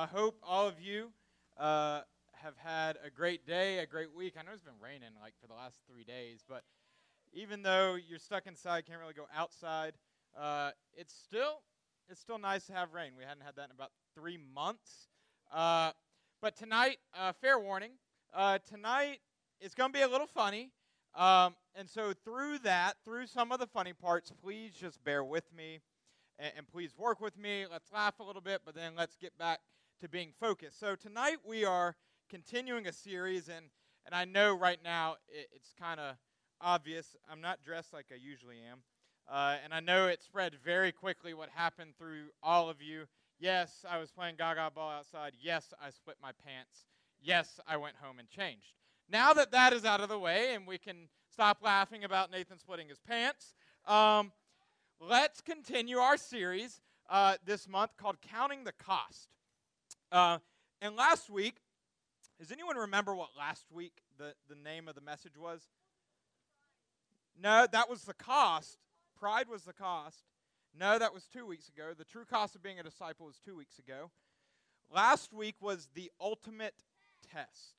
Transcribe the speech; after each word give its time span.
I 0.00 0.06
hope 0.06 0.38
all 0.42 0.66
of 0.66 0.80
you 0.80 1.12
uh, 1.58 2.00
have 2.32 2.56
had 2.56 2.96
a 3.04 3.10
great 3.10 3.46
day, 3.46 3.80
a 3.80 3.86
great 3.86 4.14
week. 4.16 4.32
I 4.38 4.42
know 4.42 4.52
it's 4.54 4.62
been 4.62 4.72
raining 4.82 5.10
like 5.20 5.34
for 5.38 5.46
the 5.46 5.52
last 5.52 5.76
three 5.86 6.04
days, 6.04 6.42
but 6.48 6.62
even 7.34 7.60
though 7.60 7.98
you're 8.08 8.18
stuck 8.18 8.46
inside, 8.46 8.86
can't 8.86 8.98
really 8.98 9.12
go 9.12 9.26
outside, 9.36 9.92
uh, 10.40 10.70
it's 10.96 11.12
still 11.12 11.60
it's 12.08 12.18
still 12.18 12.38
nice 12.38 12.64
to 12.68 12.72
have 12.72 12.94
rain. 12.94 13.12
We 13.14 13.24
hadn't 13.24 13.42
had 13.42 13.56
that 13.56 13.66
in 13.66 13.72
about 13.72 13.90
three 14.14 14.38
months. 14.54 15.08
Uh, 15.52 15.90
but 16.40 16.56
tonight, 16.56 16.96
uh, 17.14 17.32
fair 17.38 17.58
warning, 17.58 17.90
uh, 18.32 18.58
tonight 18.66 19.18
is 19.60 19.74
going 19.74 19.92
to 19.92 19.98
be 19.98 20.02
a 20.02 20.08
little 20.08 20.26
funny. 20.26 20.70
Um, 21.14 21.56
and 21.74 21.90
so 21.90 22.14
through 22.24 22.60
that, 22.60 22.94
through 23.04 23.26
some 23.26 23.52
of 23.52 23.60
the 23.60 23.66
funny 23.66 23.92
parts, 23.92 24.32
please 24.42 24.72
just 24.72 25.04
bear 25.04 25.22
with 25.22 25.44
me 25.54 25.80
and, 26.38 26.52
and 26.56 26.66
please 26.66 26.96
work 26.96 27.20
with 27.20 27.36
me. 27.36 27.66
Let's 27.70 27.92
laugh 27.92 28.18
a 28.18 28.22
little 28.22 28.40
bit, 28.40 28.62
but 28.64 28.74
then 28.74 28.94
let's 28.96 29.18
get 29.18 29.36
back 29.36 29.60
to 30.00 30.08
being 30.08 30.32
focused. 30.40 30.80
So 30.80 30.96
tonight 30.96 31.38
we 31.46 31.64
are 31.64 31.94
continuing 32.30 32.86
a 32.86 32.92
series, 32.92 33.48
and, 33.48 33.66
and 34.06 34.14
I 34.14 34.24
know 34.24 34.54
right 34.54 34.78
now 34.82 35.16
it, 35.28 35.48
it's 35.54 35.74
kind 35.78 36.00
of 36.00 36.16
obvious. 36.58 37.16
I'm 37.30 37.42
not 37.42 37.62
dressed 37.62 37.92
like 37.92 38.06
I 38.10 38.14
usually 38.14 38.56
am. 38.70 38.78
Uh, 39.30 39.56
and 39.62 39.74
I 39.74 39.80
know 39.80 40.06
it 40.06 40.22
spread 40.22 40.54
very 40.64 40.90
quickly 40.90 41.34
what 41.34 41.50
happened 41.54 41.92
through 41.98 42.28
all 42.42 42.70
of 42.70 42.80
you. 42.80 43.04
Yes, 43.38 43.84
I 43.88 43.98
was 43.98 44.10
playing 44.10 44.36
gaga 44.38 44.70
ball 44.74 44.90
outside. 44.90 45.32
Yes, 45.38 45.74
I 45.84 45.90
split 45.90 46.16
my 46.22 46.32
pants. 46.46 46.86
Yes, 47.22 47.60
I 47.68 47.76
went 47.76 47.96
home 48.00 48.18
and 48.18 48.28
changed. 48.28 48.72
Now 49.10 49.34
that 49.34 49.50
that 49.52 49.74
is 49.74 49.84
out 49.84 50.00
of 50.00 50.08
the 50.08 50.18
way 50.18 50.54
and 50.54 50.66
we 50.66 50.78
can 50.78 51.08
stop 51.30 51.58
laughing 51.62 52.04
about 52.04 52.30
Nathan 52.30 52.58
splitting 52.58 52.88
his 52.88 53.00
pants, 53.00 53.54
um, 53.86 54.32
let's 54.98 55.42
continue 55.42 55.98
our 55.98 56.16
series 56.16 56.80
uh, 57.10 57.36
this 57.44 57.68
month 57.68 57.98
called 57.98 58.16
Counting 58.22 58.64
the 58.64 58.72
Cost. 58.72 59.28
Uh, 60.12 60.38
and 60.82 60.96
last 60.96 61.30
week, 61.30 61.56
does 62.38 62.50
anyone 62.50 62.76
remember 62.76 63.14
what 63.14 63.30
last 63.38 63.66
week 63.70 63.92
the, 64.18 64.34
the 64.48 64.56
name 64.56 64.88
of 64.88 64.94
the 64.94 65.00
message 65.00 65.36
was? 65.36 65.68
No, 67.40 67.66
that 67.70 67.88
was 67.88 68.02
the 68.02 68.14
cost. 68.14 68.78
Pride 69.18 69.48
was 69.48 69.62
the 69.62 69.72
cost. 69.72 70.24
No, 70.78 70.98
that 70.98 71.12
was 71.12 71.26
two 71.26 71.46
weeks 71.46 71.68
ago. 71.68 71.92
The 71.96 72.04
true 72.04 72.24
cost 72.24 72.54
of 72.54 72.62
being 72.62 72.78
a 72.78 72.82
disciple 72.82 73.26
was 73.26 73.38
two 73.38 73.56
weeks 73.56 73.78
ago. 73.78 74.10
Last 74.92 75.32
week 75.32 75.56
was 75.60 75.88
the 75.94 76.10
ultimate 76.20 76.74
test. 77.32 77.74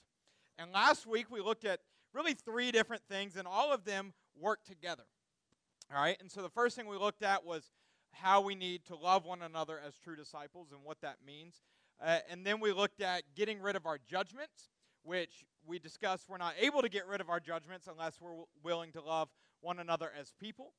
And 0.58 0.72
last 0.72 1.06
week 1.06 1.30
we 1.30 1.42
looked 1.42 1.66
at 1.66 1.81
really 2.13 2.34
three 2.34 2.72
different 2.72 3.03
things, 3.09 3.36
and 3.36 3.48
all 3.48 3.74
of 3.74 3.84
them 3.84 4.13
work 4.40 4.63
together. 4.63 5.03
All 5.94 6.02
right, 6.02 6.18
and 6.22 6.31
so 6.31 6.42
the 6.42 6.50
first 6.50 6.75
thing 6.75 6.88
we 6.88 6.98
looked 6.98 7.24
at 7.24 7.46
was 7.46 7.72
how 8.13 8.42
we 8.42 8.56
need 8.56 8.86
to 8.86 8.96
love 8.96 9.25
one 9.25 9.42
another 9.42 9.80
as 9.86 9.98
true 9.98 10.16
disciples 10.16 10.72
and 10.72 10.84
what 10.84 11.02
that 11.02 11.18
means. 11.25 11.62
Uh, 12.03 12.19
and 12.29 12.45
then 12.45 12.59
we 12.59 12.72
looked 12.72 13.01
at 13.01 13.23
getting 13.35 13.62
rid 13.62 13.75
of 13.75 13.85
our 13.85 14.00
judgments, 14.09 14.69
which 15.03 15.45
we 15.66 15.78
discussed 15.78 16.28
we're 16.28 16.38
not 16.38 16.56
able 16.59 16.81
to 16.81 16.89
get 16.89 17.06
rid 17.07 17.22
of 17.22 17.29
our 17.29 17.39
judgments 17.39 17.88
unless 17.88 18.19
we're 18.19 18.31
w- 18.31 18.47
willing 18.63 18.91
to 18.91 19.01
love 19.01 19.29
one 19.62 19.79
another 19.79 20.12
as 20.19 20.34
people. 20.39 20.73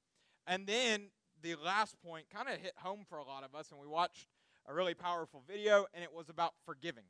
And 0.47 0.67
then 0.67 1.11
the 1.43 1.55
last 1.55 1.97
point 2.05 2.27
kind 2.35 2.49
of 2.49 2.61
hit 2.61 2.75
home 2.77 3.05
for 3.09 3.19
a 3.19 3.25
lot 3.25 3.45
of 3.45 3.55
us, 3.55 3.71
and 3.71 3.81
we 3.81 3.87
watched 3.87 4.27
a 4.67 4.75
really 4.75 4.95
powerful 4.95 5.43
video, 5.47 5.87
and 5.95 6.03
it 6.03 6.13
was 6.13 6.29
about 6.29 6.55
forgiving. 6.65 7.05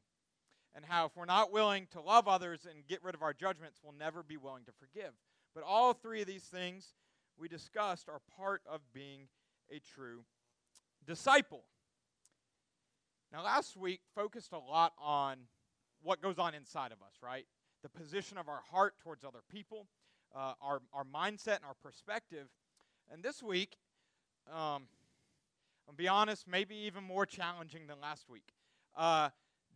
And 0.75 0.85
how 0.85 1.07
if 1.07 1.17
we're 1.17 1.25
not 1.25 1.53
willing 1.53 1.87
to 1.93 2.01
love 2.01 2.29
others 2.29 2.67
and 2.71 2.87
get 2.87 3.03
rid 3.03 3.15
of 3.15 3.23
our 3.23 3.35
judgments, 3.35 3.81
we'll 3.83 3.93
never 3.93 4.23
be 4.23 4.37
willing 4.37 4.65
to 4.65 4.73
forgive. 4.73 5.13
But 5.55 5.65
all 5.65 5.93
three 5.93 6.23
of 6.23 6.27
these 6.27 6.45
things 6.45 6.95
we 7.39 7.49
discussed 7.49 8.09
are 8.09 8.21
part 8.37 8.63
of 8.71 8.81
being 8.95 9.29
a 9.71 9.81
true 9.81 10.25
disciple. 11.07 11.65
Now, 13.33 13.43
last 13.43 13.79
week 13.79 14.01
focused 14.15 14.53
a 14.53 14.59
lot 14.59 14.93
on 14.99 15.39
what 16.03 16.21
goes 16.21 16.39
on 16.39 16.55
inside 16.55 16.93
of 16.93 16.99
us, 17.01 17.15
right? 17.23 17.47
The 17.83 17.89
position 17.89 18.37
of 18.37 18.47
our 18.47 18.61
heart 18.71 18.95
towards 19.03 19.25
other 19.25 19.41
people, 19.51 19.87
uh, 20.37 20.53
our, 20.61 20.83
our 20.93 21.05
mindset 21.05 21.57
and 21.57 21.65
our 21.65 21.77
perspective. 21.83 22.49
And 23.11 23.23
this 23.23 23.43
week, 23.43 23.79
um, 24.51 24.83
I'll 25.89 25.95
be 25.97 26.09
honest, 26.09 26.47
maybe 26.47 26.75
even 26.75 27.05
more 27.05 27.25
challenging 27.25 27.87
than 27.87 28.01
last 28.03 28.29
week. 28.29 28.53
Uh, 28.95 29.31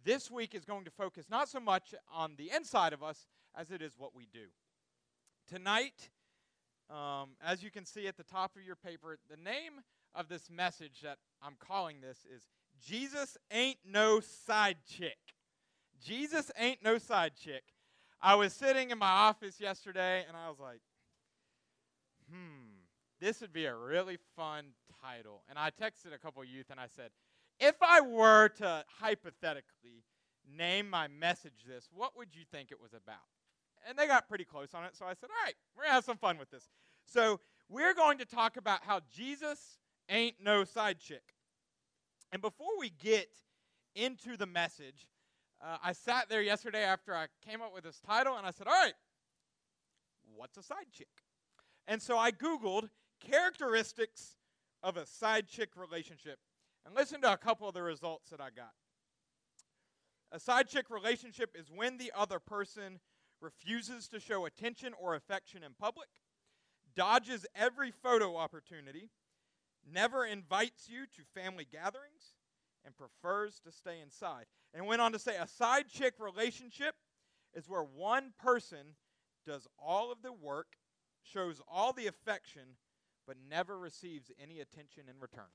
this 0.04 0.30
week 0.30 0.54
is 0.54 0.66
going 0.66 0.84
to 0.84 0.90
focus 0.90 1.24
not 1.30 1.48
so 1.48 1.58
much 1.58 1.94
on 2.12 2.34
the 2.36 2.50
inside 2.54 2.92
of 2.92 3.02
us 3.02 3.26
as 3.56 3.70
it 3.70 3.80
is 3.80 3.94
what 3.96 4.14
we 4.14 4.28
do. 4.30 4.48
Tonight, 5.48 6.10
um, 6.90 7.30
as 7.42 7.62
you 7.62 7.70
can 7.70 7.86
see 7.86 8.06
at 8.06 8.18
the 8.18 8.22
top 8.22 8.54
of 8.54 8.62
your 8.62 8.76
paper, 8.76 9.16
the 9.30 9.42
name 9.42 9.80
of 10.14 10.28
this 10.28 10.50
message 10.50 11.00
that 11.02 11.16
I'm 11.42 11.56
calling 11.58 12.02
this 12.02 12.26
is 12.30 12.42
Jesus 12.84 13.36
Ain't 13.50 13.78
No 13.84 14.20
Side 14.20 14.78
Chick. 14.86 15.18
Jesus 16.02 16.50
Ain't 16.58 16.82
No 16.82 16.98
Side 16.98 17.32
Chick. 17.36 17.64
I 18.20 18.34
was 18.34 18.52
sitting 18.52 18.90
in 18.90 18.98
my 18.98 19.10
office 19.10 19.60
yesterday 19.60 20.24
and 20.26 20.36
I 20.36 20.48
was 20.48 20.58
like, 20.58 20.80
hmm, 22.30 22.80
this 23.20 23.40
would 23.40 23.52
be 23.52 23.66
a 23.66 23.74
really 23.74 24.18
fun 24.34 24.66
title. 25.02 25.42
And 25.48 25.58
I 25.58 25.70
texted 25.70 26.14
a 26.14 26.18
couple 26.18 26.44
youth 26.44 26.66
and 26.70 26.80
I 26.80 26.86
said, 26.94 27.10
if 27.60 27.76
I 27.80 28.00
were 28.00 28.48
to 28.58 28.84
hypothetically 29.00 30.04
name 30.56 30.88
my 30.90 31.08
message 31.08 31.64
this, 31.66 31.88
what 31.92 32.16
would 32.16 32.34
you 32.34 32.42
think 32.50 32.70
it 32.70 32.80
was 32.80 32.92
about? 32.92 33.22
and 33.86 33.96
they 33.96 34.06
got 34.06 34.28
pretty 34.28 34.44
close 34.44 34.74
on 34.74 34.84
it. 34.84 34.96
So 34.96 35.06
I 35.06 35.14
said, 35.14 35.30
all 35.30 35.44
right, 35.44 35.54
we're 35.76 35.84
going 35.84 35.90
to 35.90 35.94
have 35.94 36.04
some 36.04 36.18
fun 36.18 36.38
with 36.38 36.50
this. 36.50 36.68
So 37.06 37.40
we're 37.68 37.94
going 37.94 38.18
to 38.18 38.24
talk 38.24 38.56
about 38.56 38.80
how 38.84 39.00
Jesus 39.14 39.78
ain't 40.08 40.36
no 40.42 40.64
side 40.64 40.98
chick. 40.98 41.22
And 42.32 42.42
before 42.42 42.78
we 42.78 42.90
get 42.90 43.28
into 43.94 44.36
the 44.36 44.46
message, 44.46 45.08
uh, 45.62 45.78
I 45.82 45.92
sat 45.92 46.28
there 46.28 46.42
yesterday 46.42 46.82
after 46.82 47.14
I 47.14 47.26
came 47.48 47.62
up 47.62 47.72
with 47.74 47.84
this 47.84 48.00
title 48.00 48.36
and 48.36 48.46
I 48.46 48.50
said, 48.50 48.66
all 48.66 48.74
right, 48.74 48.94
what's 50.34 50.56
a 50.56 50.62
side 50.62 50.86
chick? 50.92 51.08
And 51.88 52.02
so 52.02 52.18
I 52.18 52.30
Googled 52.30 52.90
characteristics 53.20 54.36
of 54.82 54.96
a 54.96 55.06
side 55.06 55.48
chick 55.48 55.70
relationship 55.76 56.38
and 56.84 56.94
listen 56.94 57.20
to 57.22 57.32
a 57.32 57.36
couple 57.36 57.68
of 57.68 57.74
the 57.74 57.82
results 57.82 58.30
that 58.30 58.40
I 58.40 58.50
got. 58.50 58.72
A 60.32 60.40
side 60.40 60.68
chick 60.68 60.90
relationship 60.90 61.56
is 61.58 61.70
when 61.74 61.98
the 61.98 62.12
other 62.14 62.38
person 62.38 63.00
refuses 63.40 64.08
to 64.08 64.20
show 64.20 64.44
attention 64.44 64.92
or 65.00 65.14
affection 65.14 65.62
in 65.62 65.72
public, 65.78 66.08
dodges 66.94 67.46
every 67.54 67.90
photo 67.90 68.36
opportunity, 68.36 69.10
never 69.90 70.24
invites 70.24 70.88
you 70.88 71.06
to 71.16 71.40
family 71.40 71.66
gatherings, 71.70 72.34
and 72.84 72.96
prefers 72.96 73.60
to 73.64 73.72
stay 73.72 74.00
inside. 74.00 74.46
And 74.72 74.86
went 74.86 75.02
on 75.02 75.12
to 75.12 75.18
say 75.18 75.36
a 75.36 75.46
side 75.46 75.86
chick 75.88 76.14
relationship 76.18 76.94
is 77.54 77.68
where 77.68 77.82
one 77.82 78.32
person 78.40 78.94
does 79.44 79.66
all 79.78 80.12
of 80.12 80.22
the 80.22 80.32
work, 80.32 80.76
shows 81.22 81.60
all 81.68 81.92
the 81.92 82.06
affection, 82.06 82.62
but 83.26 83.36
never 83.50 83.78
receives 83.78 84.30
any 84.40 84.60
attention 84.60 85.04
in 85.08 85.20
return. 85.20 85.50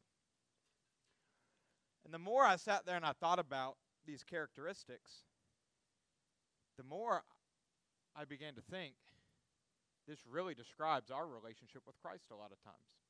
And 2.03 2.13
the 2.13 2.19
more 2.19 2.43
I 2.43 2.57
sat 2.57 2.85
there 2.85 2.97
and 2.97 3.05
I 3.05 3.13
thought 3.13 3.39
about 3.39 3.77
these 4.05 4.23
characteristics, 4.23 5.11
the 6.77 6.83
more 6.83 7.23
I 8.15 8.25
began 8.25 8.55
to 8.55 8.61
think 8.61 8.95
this 10.07 10.19
really 10.29 10.55
describes 10.55 11.11
our 11.11 11.27
relationship 11.27 11.83
with 11.85 11.95
Christ 12.01 12.25
a 12.31 12.35
lot 12.35 12.51
of 12.51 12.61
times. 12.63 13.00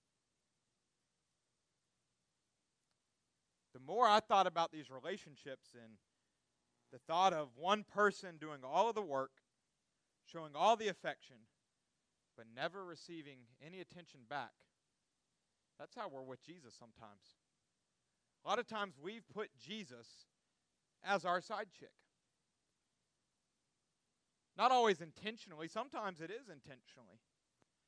More 3.86 4.08
I 4.08 4.20
thought 4.20 4.48
about 4.48 4.72
these 4.72 4.90
relationships 4.90 5.70
and 5.74 5.94
the 6.92 7.00
thought 7.00 7.34
of 7.34 7.50
one 7.56 7.84
person 7.84 8.38
doing 8.40 8.60
all 8.64 8.90
of 8.90 8.96
the 8.96 9.02
work, 9.02 9.32
showing 10.26 10.52
all 10.56 10.76
the 10.76 10.90
affection, 10.90 11.38
but 12.36 12.46
never 12.56 12.84
receiving 12.84 13.40
any 13.66 13.80
attention 13.80 14.22
back, 14.30 14.52
that's 15.80 15.96
how 15.96 16.10
we're 16.10 16.22
with 16.22 16.44
Jesus 16.44 16.76
sometimes. 16.78 17.38
A 18.46 18.50
lot 18.50 18.60
of 18.60 18.68
times 18.68 18.96
we've 19.02 19.28
put 19.34 19.50
Jesus 19.58 20.08
as 21.04 21.26
our 21.26 21.42
side 21.42 21.68
chick. 21.78 21.94
Not 24.58 24.72
always 24.72 25.02
intentionally, 25.02 25.68
sometimes 25.68 26.22
it 26.22 26.30
is 26.30 26.50
intentionally. 26.50 27.20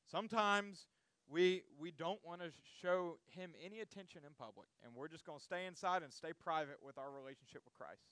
Sometimes 0.10 0.88
we 1.30 1.64
we 1.80 1.92
don't 1.92 2.20
want 2.24 2.42
to 2.42 2.52
show 2.82 3.18
him 3.28 3.52
any 3.64 3.80
attention 3.80 4.22
in 4.26 4.34
public 4.38 4.68
and 4.84 4.94
we're 4.96 5.08
just 5.08 5.26
going 5.26 5.40
to 5.40 5.44
stay 5.44 5.66
inside 5.66 6.04
and 6.04 6.14
stay 6.14 6.32
private 6.34 6.78
with 6.84 6.98
our 6.98 7.12
relationship 7.12 7.62
with 7.66 7.74
Christ. 7.74 8.04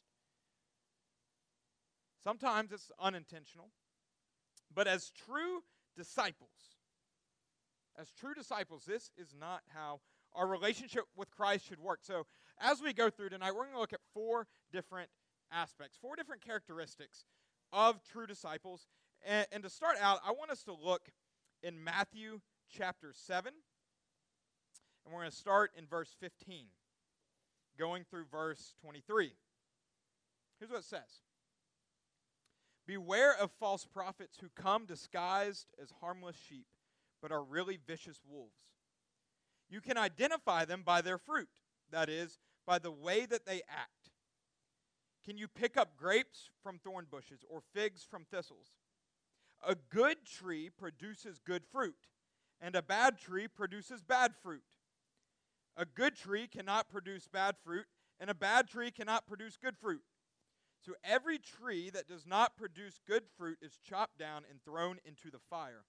Sometimes 2.24 2.72
it's 2.72 2.92
unintentional. 3.00 3.70
But 4.74 4.88
as 4.88 5.12
true 5.26 5.64
disciples, 5.98 6.78
as 7.98 8.12
true 8.12 8.34
disciples, 8.34 8.86
this 8.86 9.12
is 9.18 9.36
not 9.38 9.62
how 9.74 10.00
our 10.34 10.48
relationship 10.48 11.04
with 11.16 11.30
Christ 11.32 11.68
should 11.68 11.80
work. 11.80 12.00
So, 12.04 12.26
as 12.60 12.82
we 12.82 12.94
go 12.94 13.10
through 13.10 13.30
tonight, 13.30 13.52
we're 13.52 13.64
going 13.64 13.74
to 13.74 13.80
look 13.80 13.94
at 13.94 14.00
four 14.14 14.48
different 14.72 15.10
aspects, 15.52 15.98
four 16.00 16.16
different 16.16 16.46
characteristics 16.46 17.26
of 17.74 18.02
true 18.04 18.28
disciples. 18.28 18.88
And, 19.26 19.46
and 19.52 19.64
to 19.64 19.70
start 19.70 19.98
out, 20.00 20.20
I 20.26 20.32
want 20.32 20.52
us 20.52 20.64
to 20.64 20.74
look 20.74 21.10
in 21.64 21.84
Matthew 21.84 22.40
chapter 22.72 23.14
7. 23.14 23.54
And 25.06 25.14
we're 25.14 25.22
going 25.22 25.32
to 25.32 25.36
start 25.36 25.72
in 25.78 25.86
verse 25.86 26.16
15, 26.20 26.66
going 27.78 28.04
through 28.10 28.26
verse 28.32 28.74
23. 28.82 29.32
Here's 30.60 30.72
what 30.72 30.80
it 30.80 30.86
says 30.86 31.22
Beware 32.88 33.36
of 33.36 33.52
false 33.60 33.86
prophets 33.86 34.38
who 34.40 34.50
come 34.56 34.86
disguised 34.86 35.68
as 35.82 35.94
harmless 36.02 36.36
sheep, 36.36 36.68
but 37.22 37.32
are 37.32 37.44
really 37.44 37.80
vicious 37.88 38.20
wolves. 38.30 38.56
You 39.70 39.82
can 39.82 39.98
identify 39.98 40.66
them 40.66 40.84
by 40.86 41.02
their 41.02 41.18
fruit, 41.18 41.50
that 41.92 42.10
is, 42.10 42.40
by 42.68 42.80
the 42.80 42.92
way 42.92 43.26
that 43.26 43.46
they 43.46 43.62
act. 43.70 44.12
Can 45.26 45.38
you 45.38 45.48
pick 45.48 45.78
up 45.78 45.98
grapes 45.98 46.50
from 46.64 46.80
thorn 46.80 47.06
bushes 47.10 47.46
or 47.50 47.62
figs 47.74 48.06
from 48.10 48.26
thistles? 48.26 48.74
A 49.66 49.76
good 49.76 50.26
tree 50.26 50.70
produces 50.70 51.40
good 51.40 51.64
fruit, 51.72 52.08
and 52.62 52.76
a 52.76 52.82
bad 52.82 53.18
tree 53.18 53.48
produces 53.48 54.02
bad 54.02 54.34
fruit. 54.42 54.64
A 55.76 55.86
good 55.86 56.16
tree 56.16 56.48
cannot 56.48 56.90
produce 56.90 57.28
bad 57.28 57.56
fruit, 57.64 57.86
and 58.20 58.30
a 58.30 58.36
bad 58.36 58.68
tree 58.68 58.92
cannot 58.92 59.28
produce 59.28 59.58
good 59.58 59.78
fruit. 59.78 60.02
So 60.80 60.94
every 61.04 61.38
tree 61.38 61.90
that 61.92 62.08
does 62.08 62.26
not 62.26 62.58
produce 62.58 63.00
good 63.08 63.24
fruit 63.38 63.58
is 63.62 63.80
chopped 63.88 64.18
down 64.18 64.44
and 64.50 64.62
thrown 64.64 64.98
into 65.06 65.32
the 65.32 65.40
fire. 65.50 65.86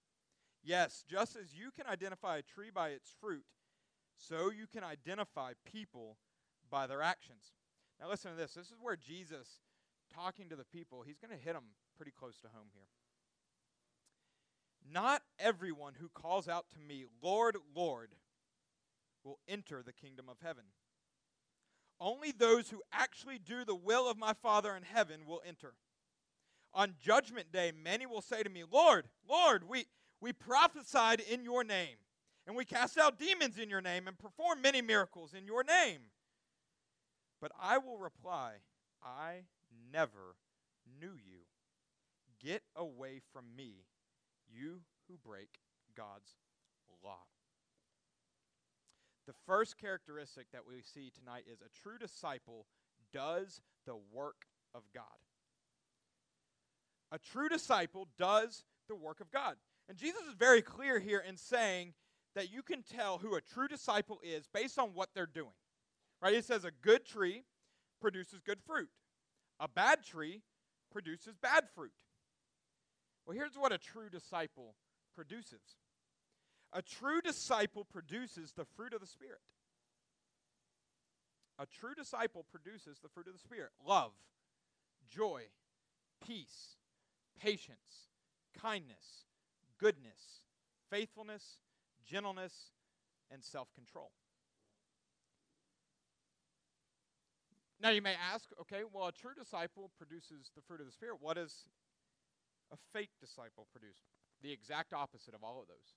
Yes, 0.62 1.04
just 1.08 1.36
as 1.36 1.54
you 1.54 1.70
can 1.70 1.86
identify 1.86 2.38
a 2.38 2.42
tree 2.42 2.70
by 2.72 2.90
its 2.90 3.10
fruit, 3.20 3.44
so 4.16 4.50
you 4.50 4.66
can 4.66 4.84
identify 4.84 5.52
people 5.64 6.18
by 6.70 6.86
their 6.86 7.02
actions. 7.02 7.52
Now, 8.00 8.08
listen 8.08 8.30
to 8.30 8.36
this. 8.36 8.54
This 8.54 8.66
is 8.66 8.80
where 8.80 8.96
Jesus, 8.96 9.60
talking 10.14 10.48
to 10.48 10.56
the 10.56 10.64
people, 10.64 11.02
he's 11.06 11.18
going 11.18 11.36
to 11.36 11.42
hit 11.42 11.54
them 11.54 11.74
pretty 11.96 12.12
close 12.12 12.38
to 12.40 12.48
home 12.48 12.68
here. 12.72 12.88
Not 14.90 15.22
everyone 15.38 15.94
who 16.00 16.08
calls 16.08 16.48
out 16.48 16.66
to 16.74 16.80
me, 16.80 17.04
Lord, 17.22 17.56
Lord, 17.74 18.10
will 19.24 19.38
enter 19.48 19.82
the 19.82 19.92
kingdom 19.92 20.28
of 20.28 20.38
heaven. 20.42 20.64
Only 22.00 22.32
those 22.32 22.70
who 22.70 22.82
actually 22.92 23.38
do 23.38 23.64
the 23.64 23.74
will 23.74 24.10
of 24.10 24.18
my 24.18 24.32
Father 24.32 24.74
in 24.76 24.82
heaven 24.82 25.20
will 25.24 25.40
enter. 25.46 25.74
On 26.74 26.94
judgment 27.00 27.52
day, 27.52 27.70
many 27.70 28.06
will 28.06 28.22
say 28.22 28.42
to 28.42 28.50
me, 28.50 28.64
Lord, 28.70 29.06
Lord, 29.28 29.68
we, 29.68 29.86
we 30.20 30.32
prophesied 30.32 31.20
in 31.20 31.44
your 31.44 31.62
name, 31.62 31.96
and 32.46 32.56
we 32.56 32.64
cast 32.64 32.98
out 32.98 33.18
demons 33.18 33.58
in 33.58 33.70
your 33.70 33.80
name, 33.80 34.08
and 34.08 34.18
performed 34.18 34.62
many 34.62 34.82
miracles 34.82 35.32
in 35.34 35.46
your 35.46 35.62
name. 35.62 36.00
But 37.40 37.52
I 37.60 37.78
will 37.78 37.98
reply, 37.98 38.54
I 39.02 39.42
never 39.92 40.36
knew 41.00 41.12
you. 41.12 41.42
Get 42.42 42.62
away 42.74 43.20
from 43.32 43.44
me, 43.54 43.84
you 44.52 44.80
who 45.08 45.16
break 45.24 45.48
God's 45.96 46.36
law. 47.02 47.24
The 49.26 49.34
first 49.46 49.78
characteristic 49.78 50.46
that 50.52 50.66
we 50.66 50.82
see 50.82 51.10
tonight 51.10 51.44
is 51.50 51.60
a 51.60 51.82
true 51.82 51.98
disciple 51.98 52.66
does 53.12 53.60
the 53.86 53.96
work 54.12 54.46
of 54.74 54.82
God. 54.94 55.04
A 57.12 57.18
true 57.18 57.48
disciple 57.48 58.08
does 58.18 58.64
the 58.88 58.96
work 58.96 59.20
of 59.20 59.30
God. 59.30 59.56
And 59.88 59.98
Jesus 59.98 60.22
is 60.28 60.34
very 60.34 60.62
clear 60.62 60.98
here 60.98 61.22
in 61.26 61.36
saying 61.36 61.92
that 62.34 62.50
you 62.50 62.62
can 62.62 62.82
tell 62.82 63.18
who 63.18 63.34
a 63.34 63.40
true 63.40 63.68
disciple 63.68 64.18
is 64.22 64.46
based 64.52 64.78
on 64.78 64.90
what 64.94 65.10
they're 65.14 65.26
doing. 65.26 65.52
Right? 66.20 66.34
He 66.34 66.40
says 66.40 66.64
a 66.64 66.70
good 66.70 67.04
tree 67.04 67.44
produces 68.00 68.40
good 68.40 68.60
fruit. 68.66 68.88
A 69.60 69.68
bad 69.68 70.02
tree 70.04 70.42
produces 70.90 71.34
bad 71.36 71.64
fruit. 71.74 71.92
Well, 73.26 73.36
here's 73.36 73.56
what 73.56 73.72
a 73.72 73.78
true 73.78 74.08
disciple 74.10 74.74
produces 75.14 75.76
a 76.72 76.80
true 76.80 77.20
disciple 77.20 77.84
produces 77.84 78.52
the 78.52 78.64
fruit 78.64 78.94
of 78.94 79.00
the 79.00 79.06
Spirit. 79.06 79.40
A 81.58 81.66
true 81.66 81.94
disciple 81.94 82.46
produces 82.50 82.98
the 82.98 83.10
fruit 83.10 83.26
of 83.26 83.34
the 83.34 83.38
Spirit 83.38 83.70
love, 83.86 84.12
joy, 85.08 85.42
peace, 86.26 86.76
patience, 87.38 88.08
kindness, 88.60 89.26
goodness, 89.78 90.44
faithfulness, 90.90 91.58
gentleness, 92.06 92.72
and 93.30 93.44
self 93.44 93.68
control. 93.74 94.12
Now 97.80 97.90
you 97.90 98.00
may 98.00 98.14
ask, 98.32 98.48
okay, 98.60 98.82
well, 98.92 99.08
a 99.08 99.12
true 99.12 99.34
disciple 99.36 99.90
produces 99.98 100.52
the 100.54 100.62
fruit 100.62 100.80
of 100.80 100.86
the 100.86 100.92
Spirit. 100.92 101.16
What 101.20 101.36
does 101.36 101.66
a 102.72 102.76
fake 102.92 103.10
disciple 103.20 103.66
produce? 103.72 104.02
The 104.42 104.52
exact 104.52 104.92
opposite 104.92 105.34
of 105.34 105.44
all 105.44 105.60
of 105.60 105.68
those. 105.68 105.94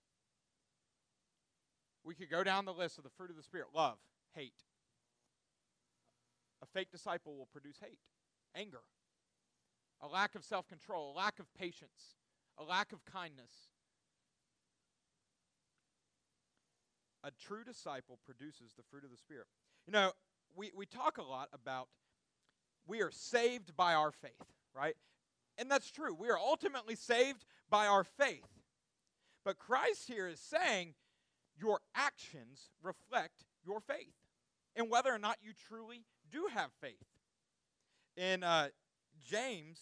We 2.04 2.14
could 2.14 2.30
go 2.30 2.44
down 2.44 2.66
the 2.66 2.74
list 2.74 2.98
of 2.98 3.04
the 3.04 3.10
fruit 3.10 3.32
of 3.32 3.36
the 3.36 3.44
Spirit 3.44 3.68
love, 3.74 3.98
hate. 4.36 4.62
A 6.62 6.66
fake 6.68 6.92
disciple 6.92 7.36
will 7.36 7.48
produce 7.52 7.78
hate, 7.82 8.00
anger, 8.56 8.82
a 10.02 10.08
lack 10.08 10.36
of 10.36 10.44
self 10.44 10.68
control, 10.68 11.14
a 11.14 11.18
lack 11.18 11.40
of 11.40 11.52
patience, 11.56 12.16
a 12.60 12.64
lack 12.64 12.92
of 12.92 13.04
kindness. 13.06 13.70
A 17.24 17.32
true 17.32 17.64
disciple 17.64 18.20
produces 18.24 18.74
the 18.78 18.84
fruit 18.84 19.04
of 19.04 19.10
the 19.10 19.18
Spirit. 19.18 19.48
You 19.88 19.94
know, 19.94 20.12
we, 20.56 20.72
we 20.76 20.86
talk 20.86 21.18
a 21.18 21.24
lot 21.24 21.50
about 21.54 21.88
we 22.88 23.02
are 23.02 23.10
saved 23.12 23.76
by 23.76 23.96
our 23.96 24.12
faith, 24.12 24.32
right? 24.76 24.96
And 25.58 25.70
that's 25.70 25.92
true. 25.92 26.14
We 26.14 26.30
are 26.30 26.38
ultimately 26.38 26.96
saved 26.96 27.46
by 27.70 27.88
our 27.88 28.04
faith. 28.04 28.48
But 29.44 29.58
Christ 29.58 30.08
here 30.08 30.28
is 30.28 30.40
saying 30.40 30.96
your 31.58 31.80
actions 31.96 32.70
reflect 32.82 33.46
your 33.66 33.80
faith 33.80 34.14
and 34.76 34.90
whether 34.90 35.14
or 35.14 35.20
not 35.20 35.38
you 35.42 35.52
truly 35.68 36.04
do 36.32 36.48
have 36.54 36.72
faith. 36.82 37.06
In 38.18 38.44
uh, 38.44 38.70
James 39.24 39.80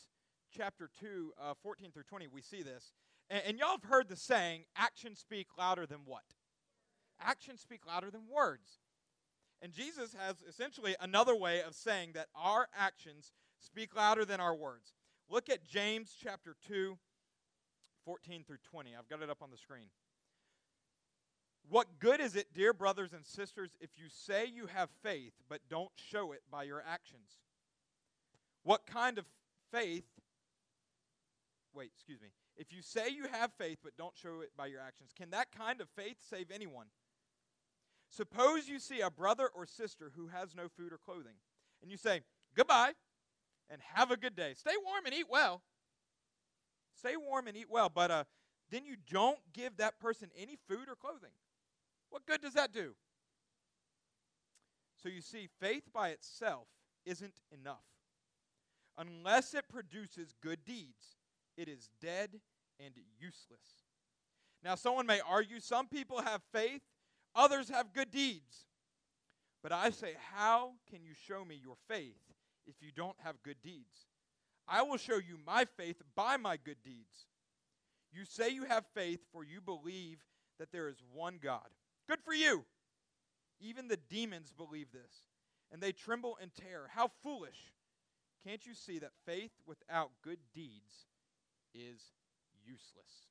chapter 0.55 0.89
2, 0.99 1.33
uh, 1.41 1.53
14 1.61 1.91
through 1.91 2.03
20, 2.03 2.27
we 2.27 2.41
see 2.41 2.61
this. 2.61 2.93
And, 3.29 3.41
and 3.47 3.57
y'all 3.57 3.71
have 3.71 3.89
heard 3.89 4.09
the 4.09 4.15
saying, 4.15 4.63
actions 4.75 5.19
speak 5.19 5.47
louder 5.57 5.85
than 5.85 5.99
what? 6.05 6.23
Actions 7.19 7.61
speak 7.61 7.85
louder 7.87 8.11
than 8.11 8.21
words. 8.33 8.79
And 9.61 9.71
Jesus 9.71 10.13
has 10.19 10.35
essentially 10.47 10.95
another 10.99 11.35
way 11.35 11.61
of 11.61 11.73
saying 11.73 12.11
that 12.13 12.27
our 12.35 12.67
actions 12.77 13.31
speak 13.59 13.95
louder 13.95 14.25
than 14.25 14.41
our 14.41 14.53
words. 14.53 14.93
Look 15.33 15.49
at 15.49 15.65
James 15.65 16.15
chapter 16.21 16.55
2, 16.67 16.95
14 18.05 18.43
through 18.43 18.57
20. 18.69 18.91
I've 18.95 19.09
got 19.09 19.23
it 19.23 19.31
up 19.31 19.41
on 19.41 19.49
the 19.49 19.57
screen. 19.57 19.87
What 21.67 21.87
good 21.97 22.19
is 22.21 22.35
it, 22.35 22.53
dear 22.53 22.71
brothers 22.71 23.13
and 23.13 23.25
sisters, 23.25 23.71
if 23.81 23.89
you 23.97 24.05
say 24.09 24.45
you 24.45 24.67
have 24.67 24.89
faith 25.01 25.33
but 25.49 25.61
don't 25.71 25.89
show 25.95 26.33
it 26.33 26.43
by 26.51 26.61
your 26.61 26.83
actions? 26.87 27.39
What 28.61 28.85
kind 28.85 29.17
of 29.17 29.25
faith? 29.71 30.05
Wait, 31.73 31.89
excuse 31.95 32.21
me. 32.21 32.27
If 32.55 32.71
you 32.71 32.83
say 32.83 33.09
you 33.09 33.25
have 33.31 33.53
faith 33.57 33.79
but 33.83 33.97
don't 33.97 34.15
show 34.15 34.41
it 34.41 34.51
by 34.55 34.67
your 34.67 34.81
actions, 34.81 35.09
can 35.17 35.31
that 35.31 35.47
kind 35.51 35.81
of 35.81 35.89
faith 35.95 36.17
save 36.29 36.51
anyone? 36.51 36.85
Suppose 38.11 38.67
you 38.67 38.77
see 38.77 39.01
a 39.01 39.09
brother 39.09 39.49
or 39.55 39.65
sister 39.65 40.11
who 40.15 40.27
has 40.27 40.53
no 40.55 40.67
food 40.77 40.93
or 40.93 40.99
clothing, 40.99 41.37
and 41.81 41.89
you 41.89 41.97
say, 41.97 42.21
Goodbye, 42.55 42.91
and 43.69 43.81
have 43.93 44.11
a 44.11 44.17
good 44.17 44.35
day. 44.35 44.53
Stay 44.55 44.73
warm 44.83 45.05
and 45.05 45.13
eat 45.13 45.25
well. 45.29 45.61
Stay 46.95 47.15
warm 47.17 47.47
and 47.47 47.57
eat 47.57 47.69
well, 47.69 47.89
but 47.89 48.11
uh, 48.11 48.23
then 48.69 48.85
you 48.85 48.95
don't 49.09 49.39
give 49.53 49.77
that 49.77 49.99
person 49.99 50.29
any 50.37 50.57
food 50.67 50.87
or 50.87 50.95
clothing. 50.95 51.31
What 52.09 52.25
good 52.25 52.41
does 52.41 52.53
that 52.53 52.71
do? 52.71 52.93
So 55.01 55.09
you 55.09 55.21
see, 55.21 55.49
faith 55.59 55.83
by 55.93 56.09
itself 56.09 56.67
isn't 57.05 57.41
enough. 57.51 57.83
Unless 58.97 59.53
it 59.53 59.65
produces 59.67 60.33
good 60.41 60.63
deeds, 60.63 61.17
it 61.57 61.67
is 61.67 61.89
dead 61.99 62.39
and 62.79 62.93
useless. 63.19 63.83
Now, 64.63 64.75
someone 64.75 65.05
may 65.05 65.19
argue 65.27 65.59
some 65.59 65.87
people 65.87 66.21
have 66.21 66.41
faith, 66.53 66.81
others 67.35 67.69
have 67.69 67.91
good 67.91 68.11
deeds. 68.11 68.67
But 69.61 69.71
I 69.71 69.89
say, 69.89 70.13
how 70.33 70.73
can 70.89 71.03
you 71.03 71.13
show 71.27 71.43
me 71.43 71.59
your 71.61 71.75
faith 71.87 72.32
if 72.67 72.75
you 72.81 72.91
don't 72.95 73.17
have 73.23 73.41
good 73.43 73.57
deeds? 73.63 74.07
I 74.67 74.81
will 74.81 74.97
show 74.97 75.17
you 75.17 75.37
my 75.45 75.65
faith 75.77 76.01
by 76.15 76.37
my 76.37 76.57
good 76.57 76.77
deeds. 76.83 77.27
You 78.11 78.25
say 78.25 78.49
you 78.49 78.65
have 78.65 78.85
faith, 78.93 79.19
for 79.31 79.43
you 79.43 79.59
believe 79.59 80.23
that 80.59 80.71
there 80.71 80.87
is 80.87 81.01
one 81.13 81.39
God. 81.41 81.67
Good 82.07 82.19
for 82.23 82.33
you. 82.33 82.63
Even 83.59 83.87
the 83.87 83.97
demons 84.09 84.51
believe 84.55 84.91
this, 84.91 85.25
and 85.71 85.81
they 85.81 85.91
tremble 85.91 86.37
in 86.41 86.49
terror. 86.49 86.89
How 86.93 87.09
foolish. 87.23 87.73
Can't 88.45 88.65
you 88.65 88.73
see 88.73 88.99
that 88.99 89.11
faith 89.25 89.51
without 89.65 90.11
good 90.21 90.39
deeds 90.53 91.07
is 91.73 92.01
useless? 92.65 93.29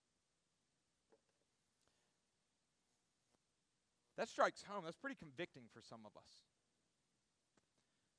That 4.16 4.28
strikes 4.28 4.62
home. 4.62 4.84
That's 4.84 4.96
pretty 4.96 5.16
convicting 5.16 5.64
for 5.72 5.82
some 5.82 6.00
of 6.06 6.16
us. 6.16 6.32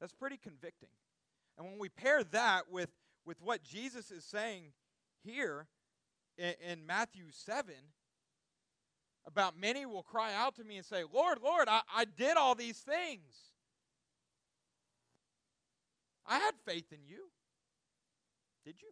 That's 0.04 0.12
pretty 0.14 0.36
convicting. 0.36 0.90
And 1.58 1.66
when 1.66 1.80
we 1.80 1.88
pair 1.88 2.26
that 2.26 2.70
with, 2.70 2.90
with 3.26 3.38
what 3.42 3.64
Jesus 3.64 4.12
is 4.12 4.26
saying 4.26 4.74
here 5.24 5.68
in, 6.38 6.56
in 6.70 6.86
Matthew 6.86 7.28
7, 7.32 7.74
about 9.26 9.58
many 9.58 9.86
will 9.86 10.04
cry 10.04 10.34
out 10.34 10.56
to 10.56 10.66
me 10.66 10.76
and 10.76 10.86
say, 10.86 11.04
Lord, 11.14 11.38
Lord, 11.42 11.70
I, 11.70 11.84
I 11.96 12.04
did 12.04 12.36
all 12.36 12.54
these 12.54 12.80
things. 12.80 13.54
I 16.28 16.38
had 16.38 16.56
faith 16.66 16.92
in 16.92 17.06
you. 17.08 17.30
Did 18.66 18.82
you? 18.82 18.90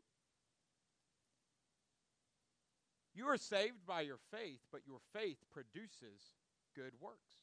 You 3.13 3.27
are 3.27 3.37
saved 3.37 3.85
by 3.85 3.99
your 3.99 4.19
faith, 4.33 4.61
but 4.71 4.79
your 4.87 4.99
faith 5.11 5.39
produces 5.51 6.37
good 6.73 6.93
works. 7.01 7.35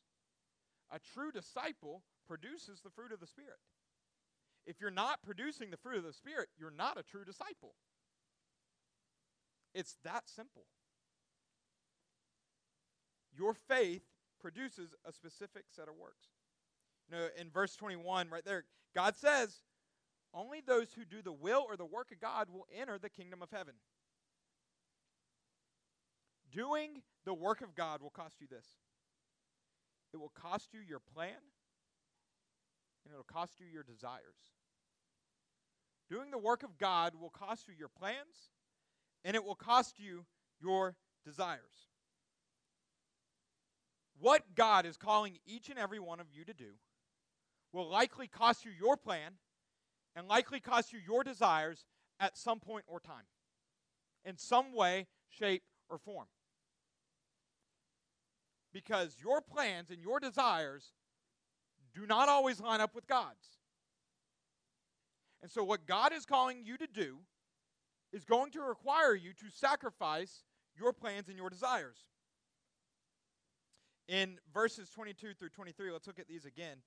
A 0.91 0.99
true 1.13 1.31
disciple 1.31 2.01
produces 2.29 2.81
the 2.81 2.91
fruit 2.91 3.13
of 3.13 3.21
the 3.21 3.27
Spirit. 3.27 3.59
If 4.67 4.81
you're 4.81 4.91
not 4.91 5.23
producing 5.23 5.71
the 5.71 5.79
fruit 5.79 5.97
of 5.97 6.05
the 6.05 6.13
Spirit, 6.13 6.49
you're 6.59 6.71
not 6.71 6.99
a 6.99 7.03
true 7.03 7.25
disciple. 7.25 7.75
It's 9.75 9.97
that 10.05 10.29
simple. 10.29 10.67
Your 13.37 13.55
faith 13.55 14.03
produces 14.41 14.91
a 15.07 15.13
specific 15.13 15.65
set 15.75 15.89
of 15.89 15.95
works. 15.95 16.29
You 17.11 17.17
know, 17.17 17.27
in 17.41 17.51
verse 17.51 17.75
21, 17.77 18.29
right 18.29 18.45
there, 18.45 18.65
God 18.95 19.17
says, 19.17 19.63
only 20.35 20.61
those 20.61 20.93
who 20.93 21.05
do 21.05 21.23
the 21.23 21.33
will 21.33 21.65
or 21.67 21.77
the 21.77 21.87
work 21.87 22.13
of 22.13 22.21
God 22.21 22.49
will 22.53 22.67
enter 22.79 22.99
the 22.99 23.09
kingdom 23.09 23.43
of 23.43 23.51
heaven. 23.51 23.75
Doing 26.53 27.03
the 27.25 27.35
work 27.35 27.63
of 27.63 27.75
God 27.75 28.03
will 28.03 28.11
cost 28.11 28.37
you 28.41 28.47
this 28.47 28.67
it 30.13 30.17
will 30.17 30.33
cost 30.35 30.73
you 30.73 30.81
your 30.81 31.01
plan, 31.15 31.37
and 33.09 33.15
it'll 33.15 33.25
cost 33.25 33.59
you 33.59 33.67
your 33.67 33.83
desires. 33.83 34.53
Doing 36.11 36.31
the 36.31 36.39
work 36.39 36.63
of 36.63 36.77
God 36.79 37.15
will 37.19 37.31
cost 37.31 37.67
you 37.69 37.75
your 37.79 37.89
plans, 37.89 38.51
and 39.25 39.35
it 39.35 39.45
will 39.45 39.55
cost 39.55 39.99
you 39.99 40.27
your 40.61 40.95
desires. 41.25 41.89
What 44.21 44.55
God 44.55 44.85
is 44.85 44.97
calling 44.97 45.39
each 45.47 45.71
and 45.71 45.79
every 45.79 45.99
one 45.99 46.21
of 46.21 46.27
you 46.33 46.45
to 46.45 46.53
do 46.53 46.73
will 47.73 47.89
likely 47.89 48.27
cost 48.27 48.65
you 48.65 48.71
your 48.79 48.97
plan 48.97 49.33
and 50.15 50.29
likely 50.29 50.61
cost 50.61 50.93
you 50.93 50.99
your 51.07 51.25
desires 51.25 51.87
at 52.21 52.37
some 52.37 52.59
point 52.59 52.85
or 52.87 53.01
time, 53.01 53.27
in 54.25 54.37
some 54.37 54.75
way, 54.75 55.07
shape, 55.29 55.63
or 55.89 55.99
form. 55.99 56.27
Because 58.73 59.17
your 59.23 59.41
plans 59.41 59.91
and 59.91 60.03
your 60.03 60.21
desires 60.21 60.93
do 61.95 62.07
not 62.07 62.29
always 62.29 62.61
line 62.61 62.81
up 62.81 62.95
with 62.95 63.07
God's. 63.07 63.59
And 65.43 65.51
so, 65.51 65.63
what 65.63 65.87
God 65.87 66.13
is 66.13 66.27
calling 66.27 66.63
you 66.65 66.77
to 66.77 66.87
do 66.87 67.19
is 68.13 68.25
going 68.25 68.51
to 68.53 68.61
require 68.61 69.15
you 69.15 69.33
to 69.35 69.47
sacrifice 69.55 70.43
your 70.77 70.93
plans 70.93 71.29
and 71.29 71.37
your 71.37 71.51
desires. 71.51 71.99
In 74.09 74.39
verses 74.53 74.89
22 74.91 75.35
through 75.35 75.51
23, 75.51 75.93
let's 75.93 76.07
look 76.07 76.19
at 76.19 76.29
these 76.29 76.47
again. 76.47 76.79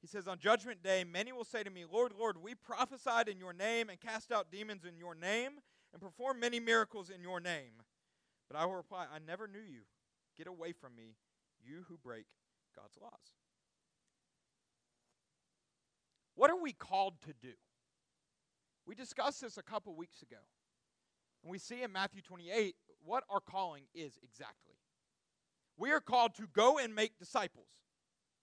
He 0.00 0.06
says, 0.06 0.26
On 0.26 0.38
judgment 0.38 0.82
day, 0.82 1.04
many 1.04 1.32
will 1.32 1.44
say 1.44 1.62
to 1.62 1.70
me, 1.70 1.84
Lord, 1.90 2.12
Lord, 2.18 2.36
we 2.42 2.54
prophesied 2.54 3.28
in 3.28 3.38
your 3.38 3.52
name 3.52 3.90
and 3.90 4.00
cast 4.00 4.32
out 4.32 4.50
demons 4.50 4.84
in 4.84 4.96
your 4.96 5.14
name 5.14 5.52
and 5.92 6.00
performed 6.00 6.40
many 6.40 6.60
miracles 6.60 7.10
in 7.10 7.22
your 7.22 7.40
name. 7.40 7.82
But 8.48 8.58
I 8.58 8.64
will 8.64 8.76
reply, 8.76 9.06
I 9.12 9.18
never 9.26 9.46
knew 9.46 9.60
you. 9.60 9.82
Get 10.36 10.46
away 10.46 10.72
from 10.72 10.94
me, 10.94 11.16
you 11.62 11.84
who 11.88 11.96
break 11.98 12.26
God's 12.74 12.96
laws. 13.00 13.32
What 16.36 16.50
are 16.50 16.60
we 16.60 16.72
called 16.72 17.14
to 17.22 17.32
do? 17.40 17.54
We 18.86 18.94
discussed 18.94 19.40
this 19.40 19.56
a 19.56 19.62
couple 19.62 19.94
weeks 19.94 20.22
ago. 20.22 20.36
And 21.42 21.50
we 21.50 21.58
see 21.58 21.82
in 21.82 21.92
Matthew 21.92 22.22
28 22.22 22.76
what 23.04 23.24
our 23.28 23.40
calling 23.40 23.84
is 23.94 24.18
exactly. 24.22 24.74
We 25.76 25.90
are 25.92 26.00
called 26.00 26.34
to 26.36 26.46
go 26.52 26.78
and 26.78 26.94
make 26.94 27.18
disciples 27.18 27.68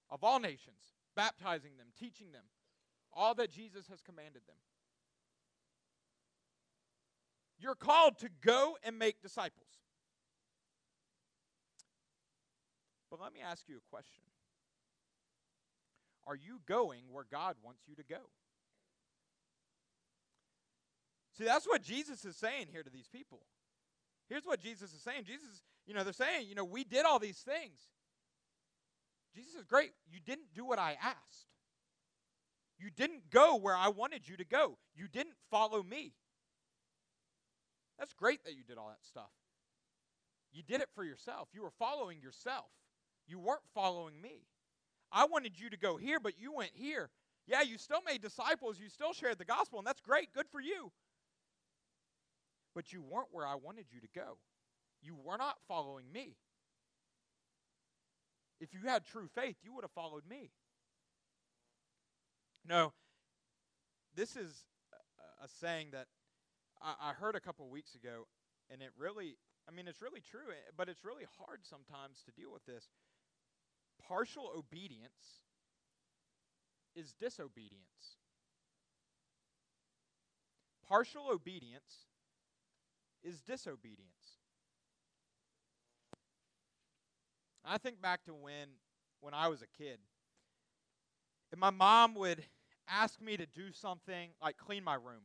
of 0.10 0.24
all 0.24 0.40
nations, 0.40 0.94
baptizing 1.16 1.78
them, 1.78 1.88
teaching 1.98 2.32
them 2.32 2.44
all 3.14 3.36
that 3.36 3.52
Jesus 3.52 3.88
has 3.88 4.02
commanded 4.02 4.42
them. 4.48 4.58
You're 7.60 7.76
called 7.76 8.18
to 8.20 8.30
go 8.42 8.78
and 8.84 8.98
make 8.98 9.22
disciples. 9.22 9.70
But 13.10 13.22
let 13.22 13.34
me 13.34 13.40
ask 13.42 13.70
you 13.70 13.78
a 13.78 13.90
question 13.90 14.24
Are 16.26 16.36
you 16.36 16.62
going 16.68 17.02
where 17.12 17.26
God 17.30 17.56
wants 17.64 17.82
you 17.88 17.96
to 17.96 18.04
go? 18.04 18.22
See, 21.38 21.46
that's 21.46 21.66
what 21.66 21.82
Jesus 21.82 22.24
is 22.26 22.36
saying 22.36 22.68
here 22.72 22.84
to 22.84 22.90
these 22.90 23.08
people. 23.08 23.42
Here's 24.30 24.46
what 24.46 24.60
Jesus 24.60 24.94
is 24.94 25.02
saying. 25.02 25.24
Jesus, 25.26 25.64
you 25.86 25.94
know, 25.94 26.04
they're 26.04 26.14
saying, 26.14 26.48
you 26.48 26.56
know, 26.56 26.64
we 26.64 26.84
did 26.84 27.06
all 27.06 27.20
these 27.20 27.40
things. 27.40 27.80
Jesus 29.36 29.56
is 29.56 29.66
great. 29.66 29.92
You 30.12 30.20
didn't 30.24 30.54
do 30.54 30.64
what 30.64 30.80
I 30.80 30.96
asked. 31.02 31.48
You 32.78 32.90
didn't 32.96 33.30
go 33.32 33.56
where 33.56 33.76
I 33.76 33.90
wanted 33.90 34.28
you 34.28 34.38
to 34.38 34.46
go. 34.46 34.78
You 34.96 35.08
didn't 35.08 35.36
follow 35.50 35.82
me. 35.82 36.14
That's 37.98 38.14
great 38.14 38.44
that 38.46 38.56
you 38.56 38.64
did 38.64 38.78
all 38.78 38.90
that 38.90 39.06
stuff. 39.06 39.32
You 40.52 40.62
did 40.62 40.82
it 40.82 40.90
for 40.94 41.04
yourself. 41.04 41.50
You 41.54 41.64
were 41.64 41.72
following 41.80 42.22
yourself. 42.22 42.66
You 43.28 43.40
weren't 43.40 43.62
following 43.74 44.22
me. 44.22 44.42
I 45.14 45.26
wanted 45.26 45.60
you 45.60 45.70
to 45.70 45.78
go 45.78 45.96
here, 45.96 46.20
but 46.20 46.34
you 46.40 46.52
went 46.52 46.72
here. 46.74 47.10
Yeah, 47.46 47.62
you 47.62 47.78
still 47.78 48.02
made 48.06 48.22
disciples. 48.22 48.80
You 48.80 48.90
still 48.90 49.14
shared 49.14 49.38
the 49.38 49.46
gospel, 49.46 49.78
and 49.78 49.88
that's 49.88 50.02
great. 50.02 50.34
Good 50.34 50.48
for 50.52 50.60
you. 50.60 50.92
But 52.74 52.92
you 52.92 53.04
weren't 53.04 53.28
where 53.32 53.46
I 53.46 53.56
wanted 53.56 53.86
you 53.92 54.00
to 54.02 54.08
go. 54.16 54.38
You 55.02 55.16
were 55.16 55.38
not 55.38 55.58
following 55.68 56.12
me. 56.12 56.38
If 58.60 58.74
you 58.74 58.88
had 58.88 59.06
true 59.06 59.28
faith, 59.36 59.58
you 59.62 59.74
would 59.74 59.84
have 59.84 59.92
followed 59.92 60.24
me. 60.28 60.52
No, 62.66 62.94
this 64.16 64.38
is 64.38 64.64
a, 65.44 65.48
saying 65.60 65.88
that 65.92 66.08
I, 66.82 67.10
I 67.10 67.14
heard 67.14 67.36
a 67.36 67.42
couple 67.42 67.68
weeks 67.70 67.94
ago, 67.94 68.26
and 68.72 68.82
it 68.82 68.92
really, 68.98 69.36
I 69.68 69.76
mean, 69.76 69.88
it's 69.88 70.02
really 70.02 70.22
true, 70.22 70.48
eh, 70.50 70.72
but 70.78 70.88
it's 70.88 71.04
really 71.04 71.26
hard 71.38 71.60
sometimes 71.64 72.24
to 72.26 72.32
deal 72.32 72.54
with 72.54 72.66
this. 72.66 72.88
Partial 74.08 74.52
obedience 74.56 75.42
is 76.96 77.14
disobedience. 77.14 78.18
Partial 80.88 81.30
obedience 81.32 82.08
is 83.24 83.42
disobedience. 83.42 84.10
I 87.66 87.78
think 87.78 88.02
back 88.02 88.24
to 88.26 88.34
when 88.34 88.68
when 89.22 89.34
I 89.34 89.48
was 89.48 89.62
a 89.62 89.68
kid. 89.78 90.00
And 91.52 91.60
my 91.60 91.70
mom 91.70 92.14
would 92.16 92.44
ask 92.90 93.22
me 93.22 93.38
to 93.38 93.46
do 93.46 93.72
something 93.72 94.30
like 94.42 94.58
clean 94.58 94.84
my 94.84 94.96
room. 94.96 95.24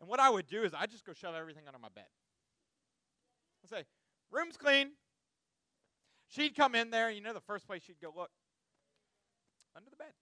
And 0.00 0.08
what 0.08 0.18
I 0.18 0.28
would 0.28 0.48
do 0.48 0.64
is 0.64 0.72
I'd 0.74 0.90
just 0.90 1.04
go 1.04 1.12
shove 1.12 1.34
everything 1.34 1.64
under 1.68 1.78
my 1.78 1.90
bed. 1.94 2.08
I'd 3.62 3.70
say, 3.70 3.84
room's 4.30 4.56
clean. 4.56 4.92
She'd 6.30 6.54
come 6.54 6.76
in 6.76 6.90
there, 6.90 7.08
and 7.08 7.16
you 7.16 7.22
know 7.22 7.32
the 7.32 7.40
first 7.40 7.66
place 7.66 7.82
she'd 7.84 8.00
go 8.00 8.12
look? 8.16 8.30
Under 9.76 9.90
the 9.90 9.96
bed. 9.96 10.12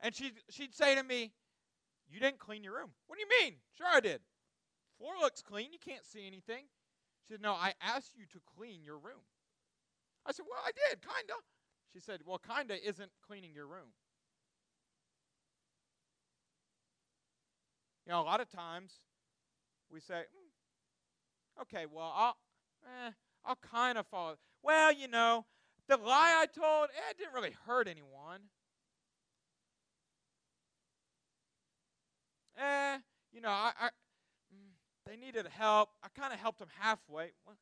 And 0.00 0.14
she'd, 0.14 0.34
she'd 0.50 0.74
say 0.74 0.94
to 0.96 1.02
me, 1.02 1.32
You 2.08 2.20
didn't 2.20 2.38
clean 2.38 2.64
your 2.64 2.74
room. 2.74 2.90
What 3.06 3.16
do 3.16 3.22
you 3.22 3.44
mean? 3.44 3.54
Sure, 3.78 3.86
I 3.92 4.00
did. 4.00 4.20
Floor 4.98 5.12
looks 5.20 5.42
clean. 5.42 5.72
You 5.72 5.78
can't 5.78 6.04
see 6.04 6.26
anything. 6.26 6.64
She 7.22 7.34
said, 7.34 7.40
No, 7.40 7.52
I 7.52 7.74
asked 7.80 8.12
you 8.16 8.24
to 8.32 8.40
clean 8.56 8.84
your 8.84 8.98
room. 8.98 9.22
I 10.26 10.32
said, 10.32 10.46
Well, 10.50 10.60
I 10.64 10.72
did, 10.72 11.00
kind 11.00 11.30
of. 11.30 11.42
She 11.92 12.00
said, 12.00 12.20
Well, 12.26 12.38
kind 12.38 12.70
of 12.70 12.78
isn't 12.84 13.10
cleaning 13.26 13.54
your 13.54 13.66
room. 13.66 13.94
You 18.04 18.12
know, 18.12 18.20
a 18.20 18.22
lot 18.22 18.40
of 18.40 18.48
times 18.48 18.94
we 19.90 20.00
say, 20.00 20.14
mm, 20.14 21.62
Okay, 21.62 21.86
well, 21.90 22.12
I'll, 22.14 22.36
eh, 22.84 23.10
I'll 23.44 23.56
kind 23.56 23.96
of 23.96 24.06
follow. 24.08 24.36
Well, 24.66 24.92
you 24.92 25.06
know, 25.06 25.44
the 25.86 25.96
lie 25.96 26.42
I 26.42 26.46
told, 26.46 26.88
eh, 26.90 27.10
it 27.12 27.18
didn't 27.18 27.34
really 27.34 27.54
hurt 27.66 27.86
anyone. 27.86 28.40
Eh, 32.58 32.98
you 33.32 33.40
know, 33.40 33.50
I, 33.50 33.70
I 33.80 33.86
mm, 34.52 34.72
they 35.06 35.16
needed 35.16 35.46
help. 35.46 35.90
I 36.02 36.08
kind 36.20 36.32
of 36.32 36.40
helped 36.40 36.58
them 36.58 36.68
halfway. 36.80 37.30
Well, 37.46 37.56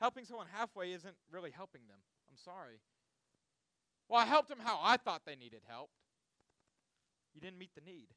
helping 0.00 0.24
someone 0.24 0.48
halfway 0.52 0.90
isn't 0.92 1.14
really 1.30 1.52
helping 1.52 1.82
them. 1.86 1.98
I'm 2.28 2.36
sorry. 2.36 2.80
Well, 4.08 4.20
I 4.20 4.24
helped 4.24 4.48
them 4.48 4.58
how 4.60 4.80
I 4.82 4.96
thought 4.96 5.22
they 5.24 5.36
needed 5.36 5.62
help. 5.68 5.90
You 7.32 7.40
didn't 7.40 7.58
meet 7.58 7.76
the 7.76 7.80
need. 7.80 8.08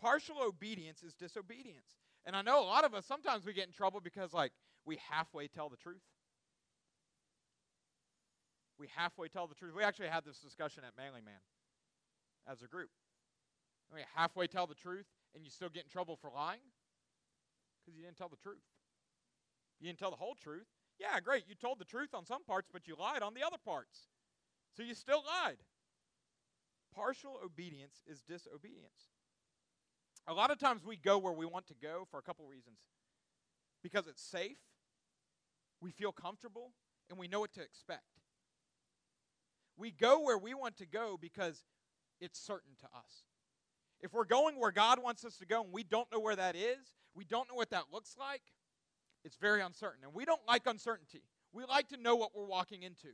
Partial 0.00 0.36
obedience 0.42 1.02
is 1.02 1.12
disobedience. 1.12 1.98
And 2.24 2.34
I 2.34 2.40
know 2.40 2.62
a 2.62 2.64
lot 2.64 2.84
of 2.84 2.94
us 2.94 3.04
sometimes 3.04 3.44
we 3.44 3.52
get 3.52 3.66
in 3.66 3.72
trouble 3.74 4.00
because 4.00 4.32
like 4.32 4.52
we 4.86 4.98
halfway 5.10 5.46
tell 5.46 5.68
the 5.68 5.76
truth. 5.76 6.00
We 8.80 8.88
halfway 8.96 9.28
tell 9.28 9.46
the 9.46 9.54
truth. 9.54 9.74
We 9.76 9.84
actually 9.84 10.08
had 10.08 10.24
this 10.24 10.38
discussion 10.38 10.84
at 10.88 10.96
Manly 10.96 11.20
Man 11.20 11.44
as 12.48 12.62
a 12.62 12.66
group. 12.66 12.88
We 13.92 14.00
halfway 14.14 14.46
tell 14.46 14.66
the 14.66 14.74
truth 14.74 15.04
and 15.34 15.44
you 15.44 15.50
still 15.50 15.68
get 15.68 15.84
in 15.84 15.90
trouble 15.90 16.16
for 16.16 16.30
lying 16.34 16.64
because 17.84 17.98
you 17.98 18.02
didn't 18.02 18.16
tell 18.16 18.30
the 18.30 18.40
truth. 18.42 18.64
You 19.80 19.88
didn't 19.88 19.98
tell 19.98 20.10
the 20.10 20.16
whole 20.16 20.34
truth. 20.34 20.66
Yeah, 20.98 21.20
great. 21.20 21.44
You 21.46 21.54
told 21.54 21.78
the 21.78 21.84
truth 21.84 22.14
on 22.14 22.24
some 22.24 22.42
parts, 22.42 22.70
but 22.72 22.88
you 22.88 22.96
lied 22.98 23.20
on 23.22 23.34
the 23.34 23.42
other 23.42 23.58
parts. 23.62 24.08
So 24.74 24.82
you 24.82 24.94
still 24.94 25.22
lied. 25.26 25.58
partial 26.94 27.38
obedience 27.44 28.00
is 28.06 28.22
disobedience. 28.22 29.12
A 30.26 30.32
lot 30.32 30.50
of 30.50 30.58
times 30.58 30.84
we 30.84 30.96
go 30.96 31.18
where 31.18 31.32
we 31.32 31.44
want 31.44 31.66
to 31.66 31.74
go 31.74 32.06
for 32.10 32.18
a 32.18 32.22
couple 32.22 32.46
reasons. 32.46 32.78
Because 33.82 34.06
it's 34.06 34.22
safe, 34.22 34.58
we 35.80 35.90
feel 35.90 36.12
comfortable, 36.12 36.72
and 37.08 37.18
we 37.18 37.28
know 37.28 37.40
what 37.40 37.52
to 37.54 37.62
expect. 37.62 38.19
We 39.80 39.90
go 39.90 40.20
where 40.20 40.36
we 40.36 40.52
want 40.52 40.76
to 40.76 40.86
go 40.86 41.18
because 41.18 41.64
it's 42.20 42.38
certain 42.38 42.72
to 42.80 42.86
us. 42.86 43.24
If 44.02 44.12
we're 44.12 44.26
going 44.26 44.60
where 44.60 44.72
God 44.72 45.02
wants 45.02 45.24
us 45.24 45.38
to 45.38 45.46
go 45.46 45.64
and 45.64 45.72
we 45.72 45.84
don't 45.84 46.06
know 46.12 46.20
where 46.20 46.36
that 46.36 46.54
is, 46.54 46.92
we 47.14 47.24
don't 47.24 47.48
know 47.48 47.54
what 47.54 47.70
that 47.70 47.84
looks 47.90 48.14
like, 48.18 48.42
it's 49.24 49.36
very 49.36 49.62
uncertain. 49.62 50.04
And 50.04 50.12
we 50.12 50.26
don't 50.26 50.40
like 50.46 50.66
uncertainty. 50.66 51.22
We 51.52 51.64
like 51.64 51.88
to 51.88 51.96
know 51.96 52.14
what 52.14 52.30
we're 52.36 52.44
walking 52.44 52.82
into. 52.82 53.08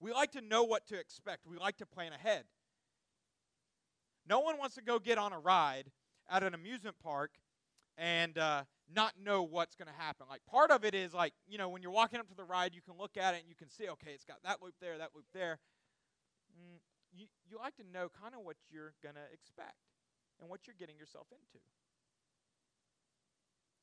We 0.00 0.10
like 0.12 0.32
to 0.32 0.40
know 0.40 0.64
what 0.64 0.86
to 0.86 0.98
expect. 0.98 1.46
We 1.46 1.58
like 1.58 1.76
to 1.78 1.86
plan 1.86 2.12
ahead. 2.14 2.44
No 4.26 4.40
one 4.40 4.56
wants 4.58 4.74
to 4.76 4.82
go 4.82 4.98
get 4.98 5.18
on 5.18 5.34
a 5.34 5.38
ride 5.38 5.90
at 6.30 6.42
an 6.42 6.54
amusement 6.54 6.96
park 7.02 7.32
and 7.98 8.38
uh, 8.38 8.64
not 8.94 9.12
know 9.22 9.42
what's 9.42 9.76
going 9.76 9.88
to 9.88 10.02
happen. 10.02 10.26
Like 10.30 10.40
part 10.50 10.70
of 10.70 10.82
it 10.84 10.94
is 10.94 11.12
like, 11.12 11.34
you 11.46 11.58
know, 11.58 11.68
when 11.68 11.82
you're 11.82 11.92
walking 11.92 12.20
up 12.20 12.28
to 12.28 12.34
the 12.34 12.44
ride, 12.44 12.74
you 12.74 12.80
can 12.82 12.94
look 12.98 13.16
at 13.16 13.34
it 13.34 13.40
and 13.40 13.48
you 13.48 13.54
can 13.54 13.68
see, 13.68 13.88
okay, 13.88 14.12
it's 14.12 14.24
got 14.24 14.38
that 14.44 14.62
loop 14.62 14.74
there, 14.80 14.96
that 14.98 15.10
loop 15.14 15.26
there. 15.34 15.58
Mm, 16.56 16.78
you, 17.12 17.26
you 17.48 17.58
like 17.58 17.76
to 17.76 17.84
know 17.92 18.08
kind 18.08 18.34
of 18.34 18.40
what 18.44 18.56
you're 18.70 18.94
going 19.02 19.14
to 19.14 19.26
expect 19.32 19.76
and 20.40 20.48
what 20.48 20.66
you're 20.66 20.76
getting 20.78 20.96
yourself 20.96 21.26
into. 21.30 21.62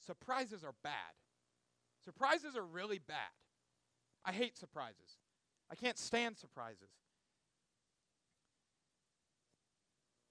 Surprises 0.06 0.64
are 0.64 0.76
bad. 0.84 1.14
Surprises 2.04 2.56
are 2.56 2.66
really 2.66 3.00
bad. 3.00 3.34
I 4.26 4.32
hate 4.32 4.58
surprises. 4.58 5.18
I 5.72 5.76
can't 5.76 5.98
stand 5.98 6.38
surprises. 6.38 6.90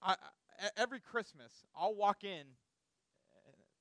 I, 0.03 0.13
I, 0.13 0.69
every 0.77 1.01
Christmas, 1.01 1.53
I'll 1.77 1.95
walk 1.95 2.25
in, 2.25 2.45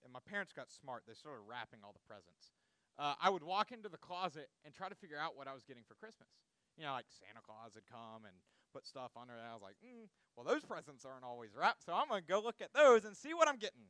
and 0.03 0.13
my 0.13 0.19
parents 0.25 0.53
got 0.53 0.71
smart. 0.71 1.03
They 1.07 1.13
started 1.13 1.41
wrapping 1.47 1.79
all 1.83 1.93
the 1.93 2.07
presents. 2.07 2.51
Uh, 2.97 3.15
I 3.21 3.29
would 3.29 3.43
walk 3.43 3.71
into 3.71 3.89
the 3.89 3.97
closet 3.97 4.49
and 4.65 4.73
try 4.73 4.89
to 4.89 4.95
figure 4.95 5.17
out 5.17 5.35
what 5.35 5.47
I 5.47 5.53
was 5.53 5.63
getting 5.63 5.83
for 5.87 5.95
Christmas. 5.95 6.29
You 6.81 6.87
know, 6.87 6.93
like 6.93 7.05
Santa 7.13 7.45
Claus 7.45 7.77
had 7.77 7.85
come 7.85 8.25
and 8.25 8.33
put 8.73 8.87
stuff 8.89 9.11
under 9.13 9.37
it. 9.37 9.45
I 9.45 9.53
was 9.53 9.61
like, 9.61 9.77
mm, 9.85 10.09
well, 10.33 10.41
those 10.41 10.65
presents 10.65 11.05
aren't 11.05 11.23
always 11.23 11.53
wrapped, 11.53 11.85
so 11.85 11.93
I'm 11.93 12.09
going 12.09 12.23
to 12.23 12.27
go 12.27 12.41
look 12.41 12.57
at 12.57 12.73
those 12.73 13.05
and 13.05 13.15
see 13.15 13.35
what 13.35 13.47
I'm 13.47 13.61
getting. 13.61 13.85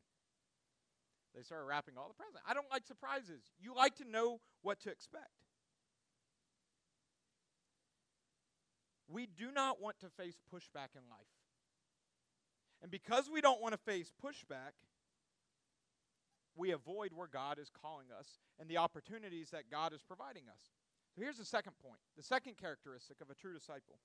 They 1.31 1.41
started 1.41 1.63
wrapping 1.63 1.95
all 1.95 2.11
the 2.11 2.19
presents. 2.19 2.43
I 2.43 2.53
don't 2.53 2.67
like 2.69 2.83
surprises. 2.83 3.47
You 3.63 3.73
like 3.73 3.95
to 4.03 4.03
know 4.03 4.41
what 4.61 4.81
to 4.81 4.89
expect. 4.91 5.31
We 9.07 9.23
do 9.25 9.55
not 9.55 9.79
want 9.81 9.95
to 10.01 10.09
face 10.09 10.35
pushback 10.53 10.91
in 10.91 11.07
life. 11.07 11.31
And 12.81 12.91
because 12.91 13.29
we 13.31 13.39
don't 13.39 13.61
want 13.61 13.71
to 13.71 13.79
face 13.79 14.11
pushback, 14.19 14.75
we 16.57 16.71
avoid 16.71 17.11
where 17.15 17.29
God 17.31 17.57
is 17.57 17.71
calling 17.71 18.07
us 18.11 18.27
and 18.59 18.67
the 18.67 18.75
opportunities 18.75 19.51
that 19.51 19.71
God 19.71 19.93
is 19.93 20.01
providing 20.05 20.43
us. 20.51 20.75
So 21.15 21.21
here's 21.21 21.37
the 21.37 21.45
second 21.45 21.73
point 21.83 21.99
the 22.17 22.23
second 22.23 22.57
characteristic 22.57 23.17
of 23.21 23.29
a 23.29 23.35
true 23.35 23.53
disciple. 23.53 23.99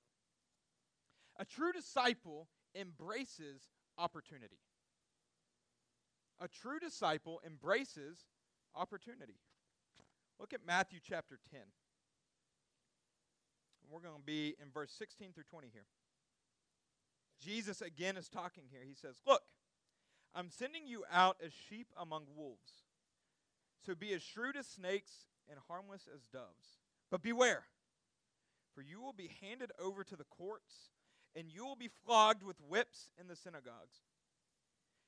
A 1.38 1.45
true 1.45 1.73
disciple 1.73 2.49
embraces 2.75 3.62
opportunity. 3.99 4.59
A 6.40 6.49
true 6.49 6.79
disciple 6.79 7.40
embraces 7.47 8.25
opportunity. 8.75 9.37
Look 10.38 10.53
at 10.53 10.61
Matthew 10.66 10.99
chapter 11.03 11.38
10. 11.51 11.61
We're 13.90 14.01
going 14.01 14.16
to 14.16 14.23
be 14.23 14.55
in 14.61 14.71
verse 14.73 14.92
16 14.99 15.33
through 15.33 15.45
20 15.45 15.69
here. 15.73 15.87
Jesus 17.40 17.81
again 17.81 18.16
is 18.16 18.29
talking 18.29 18.64
here. 18.71 18.81
He 18.87 18.95
says, 18.95 19.16
Look, 19.27 19.42
I'm 20.35 20.51
sending 20.51 20.87
you 20.87 21.05
out 21.12 21.37
as 21.45 21.53
sheep 21.53 21.88
among 21.99 22.25
wolves. 22.37 22.85
So 23.85 23.95
be 23.95 24.12
as 24.12 24.23
shrewd 24.23 24.57
as 24.57 24.66
snakes 24.66 25.27
and 25.49 25.59
harmless 25.69 26.09
as 26.12 26.23
doves. 26.33 26.81
But 27.11 27.23
beware, 27.23 27.64
for 28.75 28.83
you 28.83 29.01
will 29.01 29.12
be 29.12 29.31
handed 29.40 29.71
over 29.79 30.05
to 30.05 30.16
the 30.16 30.25
courts, 30.25 30.90
and 31.35 31.49
you 31.49 31.64
will 31.64 31.77
be 31.77 31.90
flogged 32.05 32.42
with 32.42 32.57
whips 32.61 33.11
in 33.19 33.29
the 33.29 33.37
synagogues. 33.37 34.03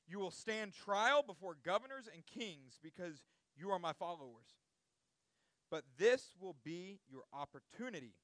You 0.07 0.19
will 0.19 0.31
stand 0.31 0.73
trial 0.73 1.23
before 1.23 1.57
governors 1.63 2.09
and 2.13 2.25
kings 2.25 2.79
because 2.83 3.25
you 3.57 3.71
are 3.71 3.79
my 3.79 3.93
followers. 3.93 4.57
But 5.71 5.85
this 5.99 6.35
will 6.41 6.57
be 6.65 7.01
your 7.11 7.25
opportunity 7.33 8.15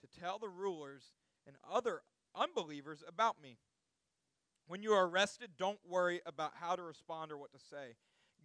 to 0.00 0.20
tell 0.20 0.38
the 0.38 0.48
rulers 0.48 1.14
and 1.46 1.56
other 1.68 2.02
unbelievers 2.34 3.02
about 3.08 3.42
me. 3.42 3.58
When 4.66 4.82
you 4.82 4.92
are 4.92 5.06
arrested, 5.06 5.50
don't 5.58 5.80
worry 5.86 6.20
about 6.24 6.52
how 6.60 6.76
to 6.76 6.82
respond 6.82 7.32
or 7.32 7.38
what 7.38 7.52
to 7.52 7.58
say. 7.58 7.96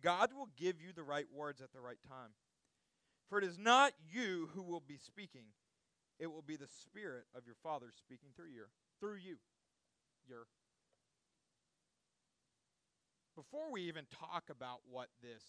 God 0.02 0.32
will 0.34 0.50
give 0.58 0.82
you 0.82 0.92
the 0.94 1.04
right 1.04 1.28
words 1.34 1.62
at 1.62 1.72
the 1.72 1.82
right 1.82 2.00
time. 2.08 2.32
For 3.30 3.38
it 3.38 3.46
is 3.46 3.60
not 3.60 3.94
you 4.12 4.50
who 4.56 4.64
will 4.64 4.82
be 4.86 4.98
speaking, 4.98 5.54
it 6.20 6.28
will 6.28 6.42
be 6.42 6.56
the 6.56 6.68
Spirit 6.68 7.26
of 7.36 7.46
your 7.46 7.56
Father 7.62 7.88
speaking 7.96 8.30
through 8.36 8.50
you. 8.50 8.66
Through 9.00 9.18
you. 9.18 9.38
Your. 10.28 10.48
Before 13.36 13.72
we 13.72 13.84
even 13.84 14.06
talk 14.10 14.50
about 14.50 14.82
what 14.90 15.08
this 15.22 15.44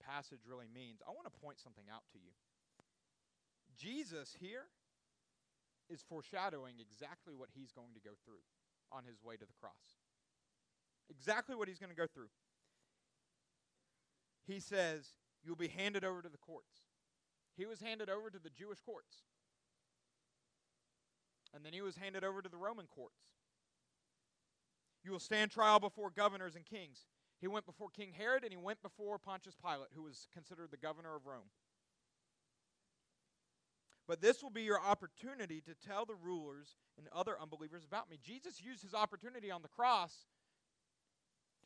passage 0.00 0.46
really 0.48 0.68
means, 0.72 1.02
I 1.06 1.10
want 1.10 1.26
to 1.26 1.40
point 1.42 1.58
something 1.58 1.84
out 1.92 2.06
to 2.12 2.18
you. 2.18 2.32
Jesus 3.76 4.34
here 4.40 4.70
is 5.90 6.02
foreshadowing 6.08 6.74
exactly 6.78 7.34
what 7.34 7.50
he's 7.54 7.72
going 7.72 7.94
to 7.94 8.00
go 8.00 8.14
through 8.24 8.42
on 8.92 9.04
his 9.04 9.22
way 9.22 9.36
to 9.36 9.44
the 9.44 9.58
cross. 9.60 9.98
Exactly 11.10 11.56
what 11.56 11.68
he's 11.68 11.78
going 11.78 11.90
to 11.90 11.96
go 11.96 12.06
through. 12.06 12.30
He 14.46 14.60
says, 14.60 15.12
You'll 15.44 15.56
be 15.56 15.68
handed 15.68 16.04
over 16.04 16.22
to 16.22 16.28
the 16.28 16.38
courts. 16.38 16.87
He 17.58 17.66
was 17.66 17.80
handed 17.80 18.08
over 18.08 18.30
to 18.30 18.38
the 18.38 18.50
Jewish 18.50 18.80
courts. 18.80 19.16
And 21.52 21.64
then 21.64 21.72
he 21.72 21.82
was 21.82 21.96
handed 21.96 22.22
over 22.22 22.40
to 22.40 22.48
the 22.48 22.56
Roman 22.56 22.86
courts. 22.86 23.18
You 25.04 25.10
will 25.10 25.18
stand 25.18 25.50
trial 25.50 25.80
before 25.80 26.10
governors 26.10 26.54
and 26.54 26.64
kings. 26.64 27.06
He 27.40 27.48
went 27.48 27.66
before 27.66 27.88
King 27.90 28.12
Herod 28.16 28.44
and 28.44 28.52
he 28.52 28.56
went 28.56 28.80
before 28.80 29.18
Pontius 29.18 29.56
Pilate, 29.60 29.88
who 29.94 30.04
was 30.04 30.28
considered 30.32 30.70
the 30.70 30.76
governor 30.76 31.16
of 31.16 31.26
Rome. 31.26 31.50
But 34.06 34.20
this 34.20 34.42
will 34.42 34.50
be 34.50 34.62
your 34.62 34.80
opportunity 34.80 35.60
to 35.62 35.74
tell 35.86 36.06
the 36.06 36.14
rulers 36.14 36.76
and 36.96 37.08
other 37.12 37.40
unbelievers 37.40 37.84
about 37.84 38.08
me. 38.08 38.18
Jesus 38.22 38.62
used 38.62 38.82
his 38.82 38.94
opportunity 38.94 39.50
on 39.50 39.62
the 39.62 39.68
cross 39.68 40.14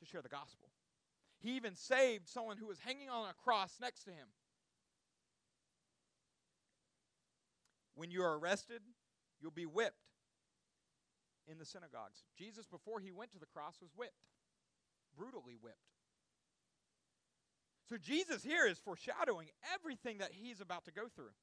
to 0.00 0.06
share 0.06 0.22
the 0.22 0.28
gospel. 0.28 0.68
He 1.38 1.56
even 1.56 1.76
saved 1.76 2.28
someone 2.28 2.56
who 2.56 2.66
was 2.66 2.78
hanging 2.78 3.10
on 3.10 3.28
a 3.28 3.34
cross 3.44 3.76
next 3.80 4.04
to 4.04 4.10
him. 4.10 4.28
When 7.94 8.10
you 8.10 8.22
are 8.22 8.38
arrested, 8.38 8.82
you'll 9.40 9.50
be 9.50 9.66
whipped 9.66 10.08
in 11.50 11.58
the 11.58 11.64
synagogues. 11.64 12.24
Jesus, 12.36 12.66
before 12.66 13.00
he 13.00 13.12
went 13.12 13.32
to 13.32 13.38
the 13.38 13.46
cross, 13.46 13.76
was 13.80 13.90
whipped, 13.96 14.28
brutally 15.16 15.56
whipped. 15.60 15.76
So 17.88 17.98
Jesus 17.98 18.42
here 18.42 18.66
is 18.66 18.78
foreshadowing 18.78 19.48
everything 19.74 20.18
that 20.18 20.30
he's 20.32 20.60
about 20.60 20.84
to 20.86 20.92
go 20.92 21.08
through. 21.14 21.34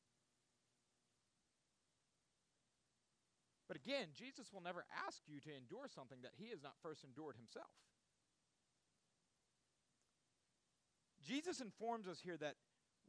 But 3.67 3.77
again, 3.77 4.07
Jesus 4.17 4.51
will 4.51 4.63
never 4.63 4.83
ask 5.05 5.21
you 5.27 5.39
to 5.41 5.55
endure 5.55 5.87
something 5.93 6.17
that 6.23 6.31
he 6.35 6.49
has 6.49 6.63
not 6.63 6.73
first 6.81 7.03
endured 7.03 7.35
himself. 7.35 7.69
Jesus 11.23 11.61
informs 11.61 12.07
us 12.07 12.19
here 12.19 12.37
that 12.37 12.55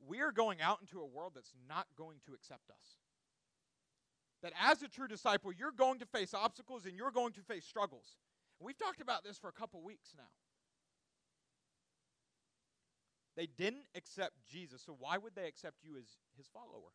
we 0.07 0.21
are 0.21 0.33
going 0.33 0.61
out 0.61 0.81
into 0.83 1.01
a 1.01 1.07
world 1.07 1.33
that's 1.35 1.55
not 1.67 1.87
going 1.97 2.19
to 2.27 2.35
accept 2.35 2.69
us. 2.69 2.99
That 4.43 4.53
as 4.61 4.83
a 4.83 4.89
true 4.89 5.09
disciple, 5.09 5.53
you're 5.53 5.73
going 5.73 5.99
to 5.99 6.07
face 6.07 6.33
obstacles 6.33 6.87
and 6.87 6.97
you're 6.97 7.11
going 7.11 7.33
to 7.33 7.43
face 7.43 7.65
struggles. 7.67 8.17
We've 8.59 8.79
talked 8.79 9.01
about 9.01 9.25
this 9.25 9.39
for 9.39 9.49
a 9.49 9.53
couple 9.53 9.83
weeks 9.83 10.15
now. 10.17 10.31
They 13.37 13.47
didn't 13.47 13.85
accept 13.95 14.33
Jesus, 14.51 14.83
so 14.85 14.97
why 14.99 15.17
would 15.17 15.35
they 15.35 15.47
accept 15.47 15.77
you 15.83 15.97
as 15.97 16.05
his 16.37 16.47
follower? 16.49 16.93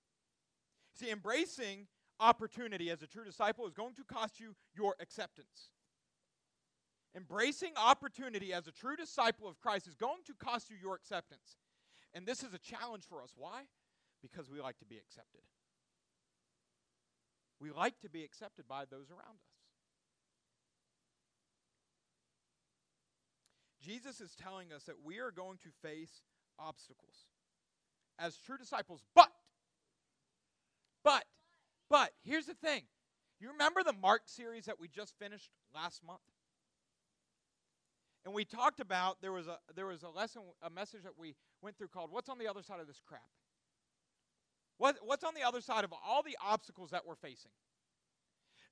See, 0.93 1.09
embracing 1.09 1.87
opportunity 2.19 2.91
as 2.91 3.01
a 3.01 3.07
true 3.07 3.25
disciple 3.25 3.65
is 3.65 3.73
going 3.73 3.95
to 3.95 4.03
cost 4.03 4.39
you 4.39 4.55
your 4.75 4.95
acceptance. 4.99 5.69
Embracing 7.15 7.71
opportunity 7.77 8.53
as 8.53 8.67
a 8.67 8.71
true 8.71 8.95
disciple 8.95 9.47
of 9.47 9.59
Christ 9.59 9.87
is 9.87 9.95
going 9.95 10.21
to 10.25 10.33
cost 10.33 10.69
you 10.69 10.75
your 10.81 10.95
acceptance. 10.95 11.57
And 12.13 12.25
this 12.25 12.43
is 12.43 12.53
a 12.53 12.59
challenge 12.59 13.03
for 13.07 13.21
us. 13.21 13.31
Why? 13.35 13.63
Because 14.21 14.49
we 14.49 14.61
like 14.61 14.77
to 14.79 14.85
be 14.85 14.97
accepted. 14.97 15.41
We 17.59 17.71
like 17.71 17.99
to 18.01 18.09
be 18.09 18.23
accepted 18.23 18.67
by 18.67 18.85
those 18.85 19.09
around 19.09 19.37
us. 19.37 19.55
Jesus 23.81 24.19
is 24.19 24.35
telling 24.35 24.73
us 24.73 24.83
that 24.83 24.95
we 25.03 25.19
are 25.19 25.31
going 25.31 25.57
to 25.59 25.69
face 25.87 26.21
obstacles 26.57 27.27
as 28.17 28.37
true 28.37 28.57
disciples, 28.57 29.01
but, 29.13 29.29
but, 31.03 31.23
but 31.89 32.11
here's 32.23 32.45
the 32.45 32.55
thing 32.55 32.83
You 33.39 33.51
remember 33.51 33.83
the 33.83 33.93
Mark 33.93 34.23
series 34.25 34.65
that 34.65 34.79
we 34.79 34.87
just 34.87 35.13
finished 35.19 35.51
last 35.73 36.03
month? 36.03 36.21
And 38.25 38.33
we 38.33 38.43
talked 38.43 38.79
about 38.79 39.21
there 39.21 39.31
was 39.31 39.47
a 39.47 39.59
there 39.75 39.85
was 39.85 40.01
a 40.01 40.09
lesson 40.09 40.41
a 40.63 40.69
message 40.69 41.03
that 41.03 41.17
we 41.17 41.35
went 41.61 41.77
through 41.77 41.89
called 41.89 42.11
what's 42.11 42.27
on 42.27 42.39
the 42.39 42.47
other 42.47 42.63
side 42.63 42.79
of 42.79 42.87
this 42.87 42.99
crap? 43.05 43.21
What, 44.77 44.97
what's 45.03 45.23
on 45.23 45.33
the 45.33 45.43
other 45.43 45.61
side 45.61 45.83
of 45.83 45.93
all 46.05 46.21
the 46.23 46.37
obstacles 46.43 46.91
that 46.91 47.05
we're 47.05 47.15
facing? 47.15 47.51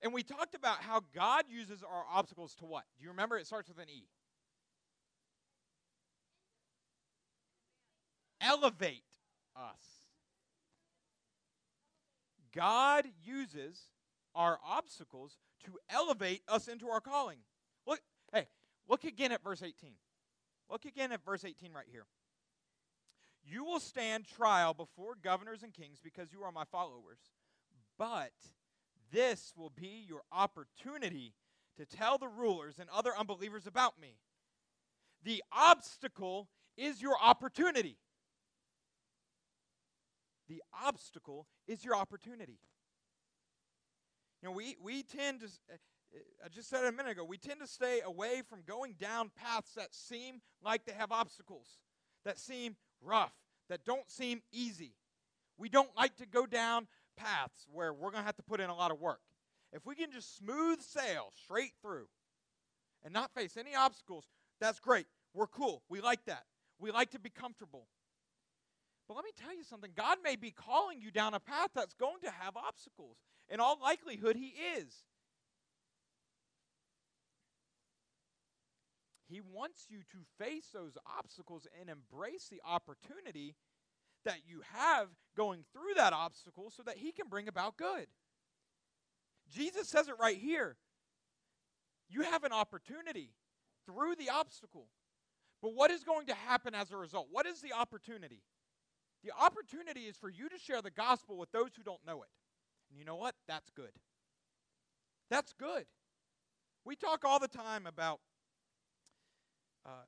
And 0.02 0.14
we 0.14 0.22
talked 0.22 0.54
about 0.54 0.82
how 0.82 1.02
God 1.16 1.46
uses 1.50 1.82
our 1.82 2.04
obstacles 2.12 2.56
to 2.56 2.66
what? 2.66 2.84
Do 2.98 3.04
you 3.04 3.10
remember? 3.10 3.38
It 3.38 3.48
starts 3.48 3.70
with 3.70 3.80
an 3.80 3.90
E. 3.90 4.06
Elevate 8.42 9.04
us. 9.56 10.04
God 12.54 13.06
uses 13.24 13.88
our 14.36 14.60
obstacles 14.68 15.38
to 15.66 15.78
elevate 15.90 16.42
us 16.50 16.68
into 16.68 16.90
our 16.90 17.00
calling. 17.00 17.38
Look, 17.88 18.02
hey, 18.34 18.48
look 18.90 19.06
again 19.06 19.32
at 19.32 19.42
verse 19.42 19.64
18. 19.64 19.94
Look 20.70 20.86
again 20.86 21.12
at 21.14 21.24
verse 21.24 21.46
18 21.46 21.72
right 21.72 21.86
here. 21.90 22.06
You 23.46 23.64
will 23.64 23.80
stand 23.80 24.26
trial 24.26 24.74
before 24.74 25.16
governors 25.22 25.64
and 25.64 25.74
kings 25.74 26.00
because 26.02 26.32
you 26.32 26.44
are 26.44 26.52
my 26.52 26.64
followers. 26.66 27.20
But 27.98 28.32
this 29.12 29.54
will 29.56 29.70
be 29.70 30.06
your 30.08 30.22
opportunity 30.32 31.34
to 31.78 31.86
tell 31.86 32.18
the 32.18 32.28
rulers 32.28 32.76
and 32.80 32.90
other 32.90 33.12
unbelievers 33.18 33.68
about 33.68 34.00
me. 34.00 34.16
The 35.24 35.44
obstacle 35.52 36.50
is 36.78 37.02
your 37.02 37.16
opportunity. 37.22 37.98
The 40.50 40.62
obstacle 40.84 41.48
is 41.68 41.84
your 41.84 41.96
opportunity. 41.96 42.60
You 44.42 44.50
know, 44.50 44.56
we, 44.56 44.76
we 44.82 45.04
tend 45.04 45.40
to, 45.40 45.46
uh, 45.46 45.78
I 46.46 46.50
just 46.50 46.70
said 46.70 46.84
it 46.84 46.90
a 46.90 46.92
minute 46.92 47.14
ago, 47.14 47.24
we 47.24 47.38
tend 47.38 47.62
to 47.62 47.68
stay 47.68 48.02
away 48.06 48.42
from 48.48 48.60
going 48.68 48.96
down 49.00 49.32
paths 49.36 49.74
that 49.76 49.96
seem 49.96 50.42
like 50.62 50.86
they 50.86 50.92
have 50.92 51.12
obstacles, 51.12 51.80
that 52.26 52.38
seem 52.38 52.76
rough, 53.04 53.34
that 53.70 53.86
don't 53.86 54.10
seem 54.10 54.42
easy. 54.52 54.96
We 55.58 55.70
don't 55.70 55.96
like 55.96 56.16
to 56.18 56.26
go 56.26 56.46
down 56.46 56.88
paths 57.16 57.68
where 57.72 57.94
we're 57.94 58.12
going 58.12 58.22
to 58.22 58.26
have 58.26 58.36
to 58.38 58.44
put 58.44 58.60
in 58.60 58.70
a 58.70 58.76
lot 58.76 58.92
of 58.92 59.00
work. 59.00 59.22
If 59.72 59.86
we 59.86 59.96
can 59.96 60.12
just 60.12 60.38
smooth 60.38 60.82
sail 60.82 61.32
straight 61.44 61.74
through 61.82 62.08
and 63.04 63.14
not 63.14 63.34
face 63.34 63.58
any 63.58 63.76
obstacles, 63.76 64.26
that's 64.60 64.80
great. 64.80 65.08
We're 65.34 65.48
cool. 65.48 65.84
We 65.90 66.02
like 66.02 66.26
that. 66.26 66.44
We 66.80 66.92
like 66.92 67.12
to 67.12 67.20
be 67.20 67.30
comfortable. 67.30 67.88
But 69.08 69.16
let 69.16 69.26
me 69.26 69.32
tell 69.36 69.56
you 69.56 69.64
something 69.64 69.92
God 69.96 70.20
may 70.24 70.36
be 70.36 70.52
calling 70.52 71.02
you 71.02 71.12
down 71.12 71.34
a 71.34 71.40
path 71.40 71.70
that's 71.76 71.94
going 71.94 72.22
to 72.24 72.32
have 72.32 72.56
obstacles. 72.56 73.18
In 73.50 73.60
all 73.60 73.78
likelihood, 73.82 74.36
He 74.36 74.54
is. 74.78 75.04
He 79.28 79.42
wants 79.42 79.88
you 79.90 80.00
to 80.12 80.44
face 80.44 80.68
those 80.74 80.98
obstacles 81.18 81.68
and 81.80 81.90
embrace 81.90 82.50
the 82.50 82.62
opportunity 82.66 83.56
that 84.26 84.40
you 84.48 84.62
have 84.74 85.08
going 85.36 85.64
through 85.74 85.96
that 85.96 86.14
obstacle 86.14 86.70
so 86.70 86.84
that 86.84 86.98
He 86.98 87.12
can 87.12 87.28
bring 87.30 87.48
about 87.48 87.78
good. 87.78 88.08
Jesus 89.50 89.88
says 89.88 90.08
it 90.08 90.16
right 90.20 90.38
here. 90.38 90.78
You 92.10 92.22
have 92.22 92.44
an 92.44 92.52
opportunity 92.52 93.32
through 93.86 94.16
the 94.16 94.30
obstacle. 94.30 94.88
But 95.62 95.74
what 95.74 95.92
is 95.92 96.04
going 96.04 96.28
to 96.28 96.34
happen 96.34 96.76
as 96.76 96.92
a 96.92 96.98
result? 96.98 97.28
What 97.32 97.46
is 97.46 97.62
the 97.62 97.74
opportunity? 97.74 98.42
The 99.24 99.32
opportunity 99.40 100.02
is 100.02 100.18
for 100.18 100.30
you 100.30 100.50
to 100.50 100.60
share 100.60 100.82
the 100.82 100.92
gospel 100.92 101.38
with 101.38 101.52
those 101.52 101.70
who 101.78 101.84
don't 101.84 102.06
know 102.06 102.22
it. 102.24 102.30
And 102.90 103.00
you 103.00 103.06
know 103.06 103.16
what? 103.16 103.36
That's 103.48 103.70
good. 103.70 103.92
That's 105.30 105.54
good. 105.54 105.86
We 106.86 106.96
talk 106.96 107.24
all 107.24 107.40
the 107.40 107.48
time 107.48 107.88
about 107.88 108.20
uh, 109.86 110.06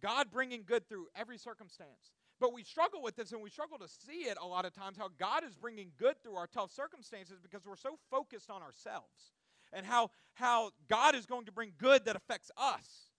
God 0.00 0.30
bringing 0.30 0.64
good 0.66 0.88
through 0.88 1.06
every 1.14 1.38
circumstance. 1.38 2.10
But 2.40 2.52
we 2.52 2.64
struggle 2.64 3.02
with 3.02 3.14
this 3.14 3.30
and 3.32 3.40
we 3.40 3.50
struggle 3.50 3.78
to 3.78 3.88
see 3.88 4.28
it 4.28 4.36
a 4.40 4.46
lot 4.46 4.64
of 4.64 4.74
times 4.74 4.98
how 4.98 5.10
God 5.18 5.44
is 5.44 5.54
bringing 5.54 5.92
good 5.96 6.20
through 6.22 6.34
our 6.34 6.48
tough 6.48 6.72
circumstances 6.72 7.38
because 7.40 7.64
we're 7.64 7.76
so 7.76 7.98
focused 8.10 8.50
on 8.50 8.62
ourselves 8.62 9.32
and 9.72 9.86
how, 9.86 10.10
how 10.34 10.70
God 10.88 11.14
is 11.14 11.24
going 11.24 11.46
to 11.46 11.52
bring 11.52 11.72
good 11.78 12.04
that 12.06 12.16
affects 12.16 12.50
us. 12.56 13.12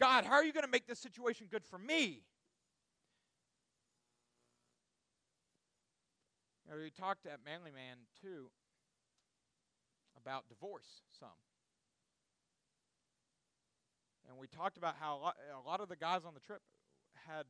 God, 0.00 0.24
how 0.24 0.34
are 0.34 0.44
you 0.44 0.54
going 0.54 0.64
to 0.64 0.70
make 0.70 0.86
this 0.86 0.98
situation 0.98 1.48
good 1.50 1.64
for 1.66 1.78
me? 1.78 2.22
You 6.64 6.72
know, 6.76 6.82
we 6.82 6.90
talked 6.90 7.26
at 7.26 7.40
Manly 7.44 7.72
Man 7.72 7.98
too 8.22 8.46
about 10.16 10.48
divorce 10.48 11.02
some. 11.18 11.28
And 14.28 14.38
we 14.38 14.46
talked 14.46 14.76
about 14.76 14.96
how 15.00 15.16
a 15.16 15.20
lot, 15.20 15.36
a 15.52 15.68
lot 15.68 15.80
of 15.80 15.88
the 15.88 15.96
guys 15.96 16.22
on 16.24 16.34
the 16.34 16.40
trip 16.40 16.62
had 17.26 17.44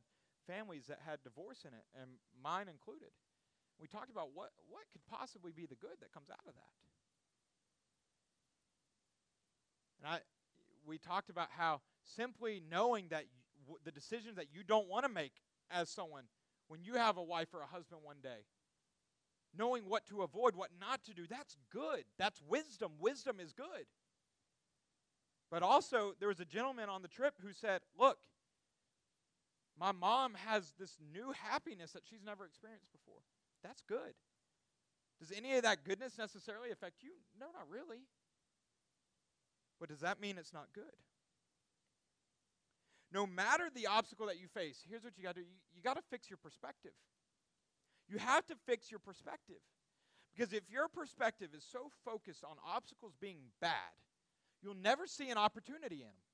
families 0.47 0.87
that 0.87 0.99
had 1.05 1.21
divorce 1.23 1.65
in 1.65 1.73
it, 1.73 1.85
and 1.99 2.09
mine 2.43 2.67
included. 2.67 3.09
We 3.79 3.87
talked 3.87 4.11
about 4.11 4.29
what, 4.33 4.49
what 4.69 4.83
could 4.91 5.01
possibly 5.09 5.51
be 5.51 5.65
the 5.65 5.75
good 5.75 5.97
that 6.01 6.11
comes 6.11 6.29
out 6.29 6.45
of 6.47 6.53
that. 6.53 6.73
And 10.03 10.13
I, 10.13 10.19
we 10.85 10.97
talked 10.97 11.29
about 11.29 11.49
how 11.55 11.81
simply 12.03 12.61
knowing 12.69 13.07
that 13.09 13.25
you, 13.67 13.77
the 13.83 13.91
decisions 13.91 14.35
that 14.37 14.47
you 14.53 14.63
don't 14.63 14.87
want 14.87 15.05
to 15.05 15.11
make 15.11 15.33
as 15.69 15.89
someone 15.89 16.23
when 16.67 16.83
you 16.83 16.95
have 16.95 17.17
a 17.17 17.23
wife 17.23 17.49
or 17.53 17.61
a 17.61 17.65
husband 17.65 18.01
one 18.03 18.17
day, 18.23 18.45
knowing 19.57 19.83
what 19.89 20.05
to 20.07 20.21
avoid, 20.21 20.55
what 20.55 20.69
not 20.79 21.03
to 21.03 21.13
do, 21.13 21.27
that's 21.29 21.57
good. 21.69 22.05
That's 22.17 22.41
wisdom. 22.47 22.93
Wisdom 22.99 23.39
is 23.39 23.51
good. 23.51 23.85
But 25.51 25.63
also, 25.63 26.13
there 26.19 26.29
was 26.29 26.39
a 26.39 26.45
gentleman 26.45 26.87
on 26.87 27.01
the 27.01 27.09
trip 27.09 27.33
who 27.43 27.51
said, 27.51 27.81
Look, 27.99 28.17
my 29.77 29.91
mom 29.91 30.35
has 30.47 30.73
this 30.79 30.97
new 31.13 31.33
happiness 31.33 31.91
that 31.91 32.03
she's 32.09 32.23
never 32.25 32.45
experienced 32.45 32.91
before. 32.93 33.21
That's 33.61 33.81
good. 33.81 34.15
Does 35.19 35.31
any 35.35 35.55
of 35.55 35.63
that 35.63 35.83
goodness 35.83 36.17
necessarily 36.17 36.71
affect 36.71 37.03
you? 37.03 37.11
No, 37.39 37.47
not 37.53 37.69
really. 37.69 38.07
But 39.79 39.89
does 39.89 39.99
that 39.99 40.21
mean 40.21 40.37
it's 40.37 40.53
not 40.53 40.67
good? 40.73 40.95
No 43.11 43.27
matter 43.27 43.69
the 43.75 43.87
obstacle 43.87 44.27
that 44.27 44.39
you 44.39 44.47
face, 44.47 44.85
here's 44.89 45.03
what 45.03 45.17
you 45.17 45.23
got 45.23 45.35
to 45.35 45.41
do 45.41 45.47
you, 45.47 45.55
you 45.75 45.81
got 45.81 45.95
to 45.95 46.03
fix 46.09 46.29
your 46.29 46.37
perspective. 46.37 46.95
You 48.07 48.19
have 48.19 48.47
to 48.47 48.55
fix 48.65 48.89
your 48.89 48.99
perspective. 48.99 49.59
Because 50.33 50.53
if 50.53 50.63
your 50.69 50.87
perspective 50.87 51.49
is 51.55 51.65
so 51.69 51.91
focused 52.05 52.43
on 52.43 52.55
obstacles 52.65 53.13
being 53.19 53.39
bad, 53.59 53.91
you'll 54.61 54.75
never 54.75 55.07
see 55.07 55.29
an 55.29 55.37
opportunity 55.37 55.97
in 55.97 56.01
them. 56.01 56.31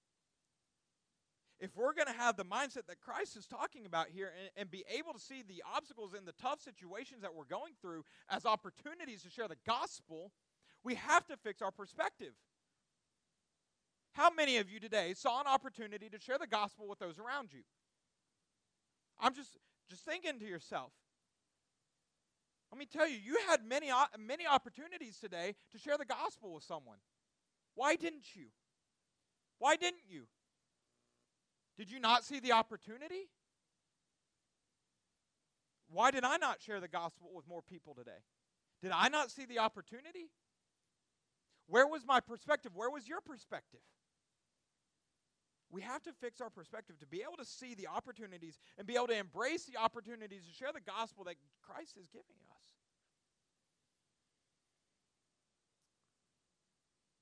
If 1.59 1.75
we're 1.75 1.93
going 1.93 2.07
to 2.07 2.13
have 2.13 2.37
the 2.37 2.45
mindset 2.45 2.85
that 2.87 2.99
Christ 3.01 3.35
is 3.35 3.47
talking 3.47 3.87
about 3.87 4.07
here 4.13 4.31
and, 4.39 4.51
and, 4.55 4.71
be 4.71 4.83
able 4.95 5.13
to 5.13 5.19
see 5.19 5.43
the 5.47 5.63
obstacles 5.75 6.13
and 6.15 6.27
the 6.27 6.33
tough 6.33 6.61
situations 6.61 7.23
that 7.23 7.33
we're 7.33 7.45
going 7.45 7.73
through 7.81 8.03
as 8.29 8.45
opportunities 8.45 9.23
to 9.23 9.29
share 9.31 9.47
the 9.47 9.57
gospel, 9.65 10.31
we 10.83 10.93
have 10.93 11.25
to 11.25 11.37
fix 11.37 11.63
our 11.63 11.71
perspective. 11.71 12.33
How 14.13 14.29
many 14.29 14.57
of 14.57 14.69
you 14.69 14.79
today 14.79 15.13
saw 15.15 15.41
an 15.41 15.47
opportunity 15.47 16.09
to 16.09 16.19
share 16.19 16.37
the 16.37 16.47
gospel 16.47 16.87
with 16.87 16.99
those 16.99 17.17
around 17.17 17.53
you? 17.53 17.61
I'm 19.19 19.33
just 19.33 19.57
just 19.89 20.03
thinking 20.03 20.39
to 20.39 20.45
yourself. 20.45 20.91
Let 22.71 22.79
me 22.79 22.85
tell 22.85 23.07
you, 23.07 23.17
you 23.17 23.37
had 23.47 23.63
many 23.63 23.89
many 24.19 24.45
opportunities 24.45 25.17
today 25.19 25.55
to 25.71 25.77
share 25.77 25.97
the 25.97 26.05
gospel 26.05 26.53
with 26.53 26.63
someone. 26.63 26.97
Why 27.77 27.95
didn't 27.95 28.35
you? 28.35 28.47
Why 29.59 29.75
didn't 29.75 30.01
you? 30.09 30.23
Did 31.77 31.91
you 31.91 31.99
not 31.99 32.23
see 32.23 32.39
the 32.39 32.53
opportunity? 32.53 33.29
Why 35.87 36.09
did 36.09 36.23
I 36.23 36.37
not 36.37 36.59
share 36.59 36.79
the 36.79 36.87
gospel 36.87 37.29
with 37.31 37.47
more 37.47 37.61
people 37.61 37.93
today? 37.93 38.23
Did 38.81 38.91
I 38.91 39.09
not 39.09 39.29
see 39.29 39.45
the 39.45 39.59
opportunity? 39.59 40.31
Where 41.67 41.85
was 41.85 42.01
my 42.03 42.19
perspective? 42.19 42.71
Where 42.73 42.89
was 42.89 43.07
your 43.07 43.21
perspective? 43.21 43.81
We 45.69 45.83
have 45.83 46.01
to 46.03 46.13
fix 46.19 46.41
our 46.41 46.49
perspective 46.49 46.97
to 46.99 47.05
be 47.05 47.21
able 47.21 47.37
to 47.37 47.45
see 47.45 47.75
the 47.75 47.87
opportunities 47.87 48.57
and 48.79 48.87
be 48.87 48.95
able 48.95 49.07
to 49.07 49.17
embrace 49.17 49.65
the 49.65 49.77
opportunities 49.77 50.47
to 50.47 50.51
share 50.51 50.73
the 50.73 50.81
gospel 50.81 51.25
that 51.25 51.35
Christ 51.61 51.95
is 52.01 52.07
giving 52.07 52.41
us. 52.49 52.56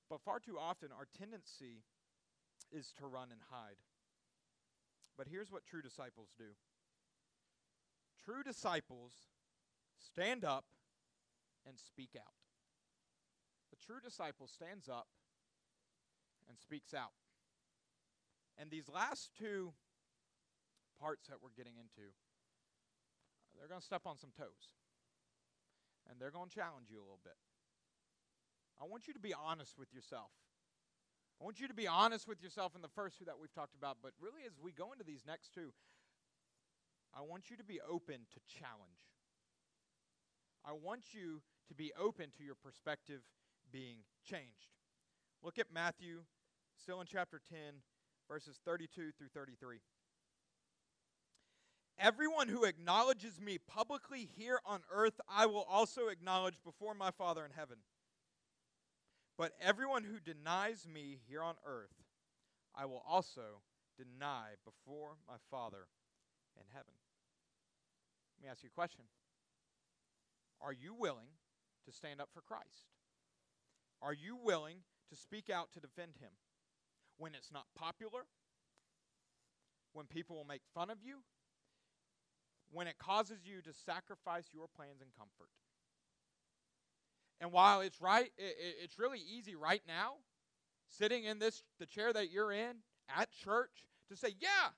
But 0.09 0.21
far 0.21 0.39
too 0.39 0.57
often, 0.59 0.89
our 0.91 1.07
tendency 1.17 1.83
is 2.71 2.93
to 2.99 3.07
run 3.07 3.29
and 3.31 3.41
hide. 3.49 3.77
But 5.17 5.27
here's 5.27 5.51
what 5.51 5.65
true 5.65 5.81
disciples 5.81 6.29
do 6.37 6.55
true 8.23 8.43
disciples 8.43 9.13
stand 9.99 10.43
up 10.43 10.65
and 11.67 11.77
speak 11.79 12.11
out. 12.17 12.33
A 13.73 13.85
true 13.85 13.99
disciple 14.03 14.47
stands 14.47 14.87
up 14.89 15.07
and 16.47 16.57
speaks 16.59 16.93
out. 16.93 17.13
And 18.57 18.69
these 18.69 18.87
last 18.87 19.31
two 19.37 19.73
parts 20.99 21.27
that 21.27 21.37
we're 21.41 21.55
getting 21.57 21.75
into, 21.75 22.13
they're 23.57 23.67
going 23.67 23.81
to 23.81 23.85
step 23.85 24.03
on 24.05 24.17
some 24.17 24.31
toes. 24.37 24.73
And 26.09 26.19
they're 26.19 26.31
going 26.31 26.49
to 26.49 26.55
challenge 26.55 26.87
you 26.89 26.99
a 26.99 27.05
little 27.05 27.23
bit. 27.23 27.35
I 28.81 28.85
want 28.85 29.07
you 29.07 29.13
to 29.13 29.19
be 29.19 29.33
honest 29.33 29.77
with 29.77 29.93
yourself. 29.93 30.31
I 31.39 31.43
want 31.43 31.59
you 31.59 31.67
to 31.67 31.73
be 31.73 31.88
honest 31.88 32.27
with 32.27 32.41
yourself 32.41 32.75
in 32.75 32.81
the 32.81 32.93
first 32.95 33.17
two 33.17 33.25
that 33.25 33.35
we've 33.39 33.53
talked 33.53 33.75
about, 33.75 33.97
but 34.01 34.11
really 34.19 34.41
as 34.45 34.53
we 34.61 34.71
go 34.71 34.91
into 34.91 35.03
these 35.03 35.23
next 35.27 35.53
two, 35.53 35.71
I 37.13 37.21
want 37.21 37.49
you 37.49 37.57
to 37.57 37.63
be 37.63 37.79
open 37.81 38.15
to 38.33 38.39
challenge. 38.47 39.03
I 40.65 40.73
want 40.73 41.13
you 41.13 41.41
to 41.67 41.75
be 41.75 41.91
open 41.99 42.27
to 42.38 42.43
your 42.43 42.55
perspective 42.55 43.21
being 43.71 43.97
changed. 44.23 44.71
Look 45.43 45.59
at 45.59 45.67
Matthew, 45.73 46.21
still 46.81 47.01
in 47.01 47.07
chapter 47.07 47.41
10, 47.49 47.57
verses 48.29 48.59
32 48.65 49.11
through 49.17 49.27
33. 49.33 49.77
Everyone 51.97 52.49
who 52.49 52.65
acknowledges 52.65 53.39
me 53.39 53.57
publicly 53.57 54.27
here 54.35 54.59
on 54.65 54.81
earth, 54.91 55.19
I 55.29 55.45
will 55.45 55.65
also 55.69 56.07
acknowledge 56.07 56.55
before 56.63 56.93
my 56.93 57.11
Father 57.11 57.45
in 57.45 57.51
heaven. 57.55 57.77
But 59.38 59.54
everyone 59.62 60.04
who 60.04 60.19
denies 60.19 60.88
me 60.91 61.19
here 61.28 61.43
on 61.43 61.56
earth, 61.65 61.93
I 62.74 62.86
will 62.86 63.04
also 63.08 63.62
deny 63.98 64.56
before 64.63 65.17
my 65.28 65.36
Father 65.52 65.88
in 66.56 66.63
heaven. 66.74 66.93
Let 68.38 68.43
me 68.45 68.52
ask 68.52 68.63
you 68.63 68.69
a 68.71 68.76
question 68.76 69.06
Are 70.62 70.74
you 70.74 70.93
willing 70.93 71.28
to 71.86 71.91
stand 71.91 72.21
up 72.21 72.30
for 72.34 72.41
Christ? 72.41 72.91
Are 74.02 74.13
you 74.13 74.38
willing 74.41 74.78
to 75.10 75.15
speak 75.15 75.50
out 75.50 75.71
to 75.74 75.80
defend 75.80 76.13
him 76.19 76.32
when 77.17 77.36
it's 77.36 77.52
not 77.52 77.65
popular? 77.76 78.26
When 79.93 80.06
people 80.06 80.36
will 80.36 80.45
make 80.45 80.62
fun 80.74 80.89
of 80.89 80.98
you? 81.04 81.19
When 82.71 82.88
it 82.88 82.98
causes 83.00 83.39
you 83.45 83.62
to 83.62 83.74
sacrifice 83.74 84.50
your 84.54 84.67
plans 84.67 85.02
and 85.02 85.12
comfort? 85.17 85.50
And 87.39 87.52
while 87.52 87.82
it's 87.82 88.02
right, 88.02 88.32
it, 88.38 88.56
it's 88.84 88.98
really 88.98 89.19
easy 89.19 89.56
right 89.56 89.82
now, 89.88 90.13
sitting 90.88 91.26
in 91.26 91.39
this 91.39 91.63
the 91.80 91.86
chair 91.86 92.13
that 92.13 92.32
you're 92.32 92.52
in 92.52 92.78
at 93.15 93.32
church, 93.32 93.86
to 94.10 94.15
say, 94.15 94.36
"Yeah, 94.39 94.69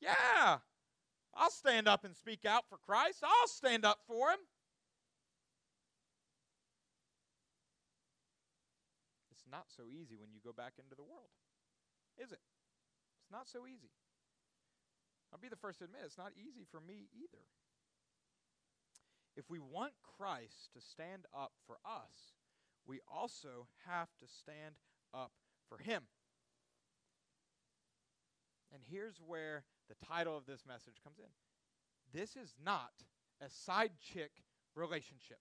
yeah, 0.00 0.58
I'll 1.34 1.50
stand 1.50 1.88
up 1.88 2.04
and 2.04 2.14
speak 2.14 2.44
out 2.44 2.68
for 2.68 2.78
Christ. 2.78 3.24
I'll 3.24 3.48
stand 3.48 3.84
up 3.84 4.00
for 4.06 4.30
Him." 4.30 4.40
It's 9.32 9.44
not 9.50 9.66
so 9.68 9.84
easy 9.90 10.16
when 10.16 10.32
you 10.32 10.40
go 10.44 10.52
back 10.52 10.74
into 10.78 10.94
the 10.94 11.02
world, 11.02 11.30
is 12.18 12.30
it? 12.30 12.40
It's 13.22 13.30
not 13.32 13.48
so 13.48 13.66
easy. 13.66 13.90
I'll 15.32 15.40
be 15.40 15.48
the 15.48 15.56
first 15.56 15.78
to 15.78 15.86
admit 15.86 16.02
it's 16.04 16.18
not 16.18 16.32
easy 16.36 16.64
for 16.70 16.80
me 16.80 17.08
either. 17.12 17.42
If 19.36 19.50
we 19.50 19.58
want 19.58 19.92
Christ 20.16 20.70
to 20.74 20.80
stand 20.80 21.26
up 21.36 21.52
for 21.66 21.76
us, 21.84 22.34
we 22.86 23.00
also 23.12 23.66
have 23.86 24.08
to 24.20 24.26
stand 24.28 24.76
up 25.12 25.32
for 25.68 25.78
him. 25.78 26.04
And 28.72 28.82
here's 28.90 29.20
where 29.24 29.64
the 29.88 30.06
title 30.06 30.36
of 30.36 30.46
this 30.46 30.64
message 30.66 30.96
comes 31.02 31.18
in. 31.18 32.18
This 32.18 32.36
is 32.36 32.54
not 32.64 32.92
a 33.40 33.48
side 33.48 33.92
chick 34.00 34.30
relationship. 34.74 35.38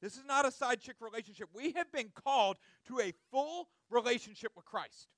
This 0.00 0.16
is 0.16 0.24
not 0.26 0.46
a 0.46 0.50
side 0.50 0.80
chick 0.80 0.96
relationship. 1.00 1.48
We 1.54 1.72
have 1.72 1.90
been 1.92 2.10
called 2.14 2.56
to 2.88 3.00
a 3.00 3.12
full 3.30 3.68
relationship 3.88 4.52
with 4.56 4.64
Christ. 4.64 5.08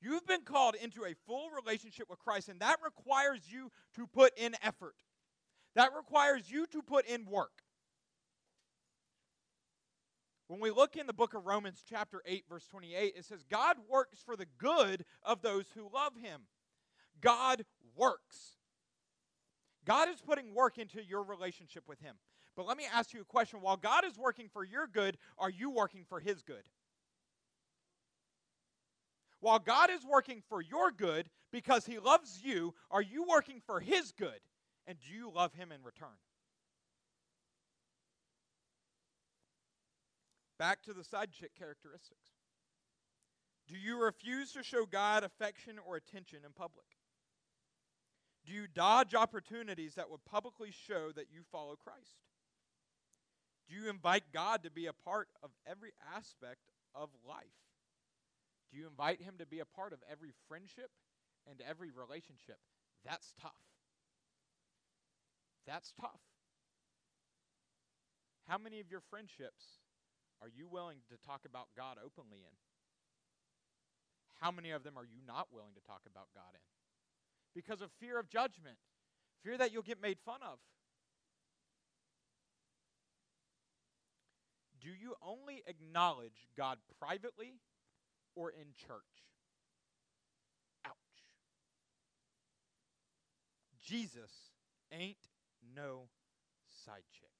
You've 0.00 0.26
been 0.26 0.42
called 0.42 0.74
into 0.74 1.04
a 1.04 1.14
full 1.26 1.50
relationship 1.50 2.10
with 2.10 2.18
Christ, 2.18 2.48
and 2.48 2.60
that 2.60 2.76
requires 2.84 3.40
you 3.48 3.70
to 3.94 4.06
put 4.06 4.36
in 4.36 4.54
effort. 4.62 4.94
That 5.76 5.90
requires 5.94 6.50
you 6.50 6.66
to 6.68 6.82
put 6.82 7.06
in 7.06 7.26
work. 7.26 7.62
When 10.48 10.58
we 10.58 10.70
look 10.70 10.96
in 10.96 11.06
the 11.06 11.12
book 11.12 11.34
of 11.34 11.44
Romans, 11.44 11.84
chapter 11.86 12.22
8, 12.24 12.44
verse 12.48 12.66
28, 12.66 13.14
it 13.16 13.24
says, 13.26 13.44
God 13.50 13.76
works 13.88 14.22
for 14.24 14.36
the 14.36 14.46
good 14.58 15.04
of 15.22 15.42
those 15.42 15.66
who 15.74 15.90
love 15.92 16.14
him. 16.16 16.42
God 17.20 17.64
works. 17.94 18.56
God 19.84 20.08
is 20.08 20.20
putting 20.20 20.54
work 20.54 20.78
into 20.78 21.04
your 21.04 21.22
relationship 21.22 21.84
with 21.86 22.00
him. 22.00 22.16
But 22.56 22.66
let 22.66 22.78
me 22.78 22.84
ask 22.92 23.12
you 23.12 23.20
a 23.20 23.24
question. 23.24 23.60
While 23.60 23.76
God 23.76 24.04
is 24.06 24.16
working 24.16 24.48
for 24.48 24.64
your 24.64 24.86
good, 24.86 25.18
are 25.36 25.50
you 25.50 25.70
working 25.70 26.04
for 26.08 26.20
his 26.20 26.42
good? 26.42 26.64
While 29.40 29.58
God 29.58 29.90
is 29.90 30.06
working 30.06 30.42
for 30.48 30.62
your 30.62 30.90
good 30.90 31.28
because 31.52 31.84
he 31.84 31.98
loves 31.98 32.40
you, 32.42 32.74
are 32.90 33.02
you 33.02 33.26
working 33.28 33.60
for 33.66 33.80
his 33.80 34.12
good? 34.12 34.40
And 34.86 34.98
do 35.00 35.12
you 35.12 35.30
love 35.34 35.52
him 35.54 35.72
in 35.72 35.82
return? 35.82 36.16
Back 40.58 40.82
to 40.84 40.92
the 40.92 41.04
side 41.04 41.32
chick 41.32 41.52
characteristics. 41.58 42.30
Do 43.68 43.76
you 43.76 44.00
refuse 44.00 44.52
to 44.52 44.62
show 44.62 44.86
God 44.86 45.24
affection 45.24 45.76
or 45.84 45.96
attention 45.96 46.38
in 46.44 46.52
public? 46.52 46.86
Do 48.46 48.52
you 48.52 48.66
dodge 48.72 49.14
opportunities 49.14 49.94
that 49.96 50.08
would 50.08 50.24
publicly 50.24 50.70
show 50.70 51.10
that 51.16 51.26
you 51.32 51.42
follow 51.50 51.74
Christ? 51.74 52.14
Do 53.68 53.74
you 53.74 53.90
invite 53.90 54.22
God 54.32 54.62
to 54.62 54.70
be 54.70 54.86
a 54.86 54.92
part 54.92 55.28
of 55.42 55.50
every 55.66 55.90
aspect 56.16 56.70
of 56.94 57.08
life? 57.28 57.58
Do 58.70 58.78
you 58.78 58.86
invite 58.86 59.20
Him 59.20 59.34
to 59.38 59.46
be 59.46 59.58
a 59.58 59.64
part 59.64 59.92
of 59.92 59.98
every 60.10 60.30
friendship 60.48 60.90
and 61.50 61.60
every 61.68 61.90
relationship? 61.90 62.58
That's 63.04 63.32
tough. 63.40 63.52
That's 65.66 65.92
tough. 66.00 66.20
How 68.46 68.58
many 68.58 68.80
of 68.80 68.90
your 68.90 69.00
friendships 69.10 69.82
are 70.40 70.48
you 70.48 70.68
willing 70.68 70.98
to 71.10 71.16
talk 71.26 71.42
about 71.44 71.66
God 71.76 71.96
openly 72.04 72.38
in? 72.38 72.56
How 74.40 74.50
many 74.50 74.70
of 74.70 74.84
them 74.84 74.94
are 74.96 75.04
you 75.04 75.18
not 75.26 75.48
willing 75.52 75.74
to 75.74 75.80
talk 75.80 76.02
about 76.06 76.28
God 76.34 76.54
in? 76.54 76.60
Because 77.54 77.80
of 77.80 77.90
fear 77.98 78.18
of 78.18 78.28
judgment, 78.28 78.76
fear 79.42 79.56
that 79.58 79.72
you'll 79.72 79.82
get 79.82 80.00
made 80.00 80.18
fun 80.24 80.40
of. 80.42 80.58
Do 84.80 84.90
you 84.90 85.14
only 85.22 85.64
acknowledge 85.66 86.46
God 86.56 86.78
privately 87.00 87.54
or 88.36 88.50
in 88.50 88.66
church? 88.86 89.00
Ouch. 90.86 90.92
Jesus 93.82 94.30
ain't 94.92 95.16
no 95.74 96.08
side 96.84 97.04
chick. 97.12 97.30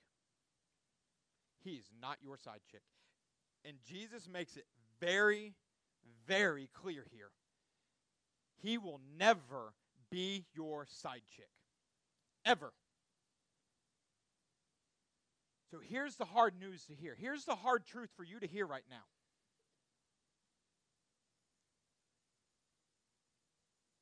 He's 1.62 1.90
not 2.00 2.18
your 2.22 2.36
side 2.36 2.60
chick. 2.70 2.82
And 3.64 3.76
Jesus 3.84 4.28
makes 4.28 4.56
it 4.56 4.66
very, 5.00 5.54
very 6.26 6.68
clear 6.72 7.06
here. 7.12 7.30
He 8.62 8.78
will 8.78 9.00
never 9.18 9.74
be 10.10 10.46
your 10.54 10.86
side 10.88 11.22
chick. 11.36 11.50
Ever. 12.44 12.72
So 15.70 15.78
here's 15.82 16.16
the 16.16 16.24
hard 16.24 16.54
news 16.58 16.84
to 16.86 16.94
hear. 16.94 17.16
Here's 17.18 17.44
the 17.44 17.56
hard 17.56 17.84
truth 17.84 18.10
for 18.16 18.24
you 18.24 18.38
to 18.38 18.46
hear 18.46 18.66
right 18.66 18.84
now. 18.88 19.04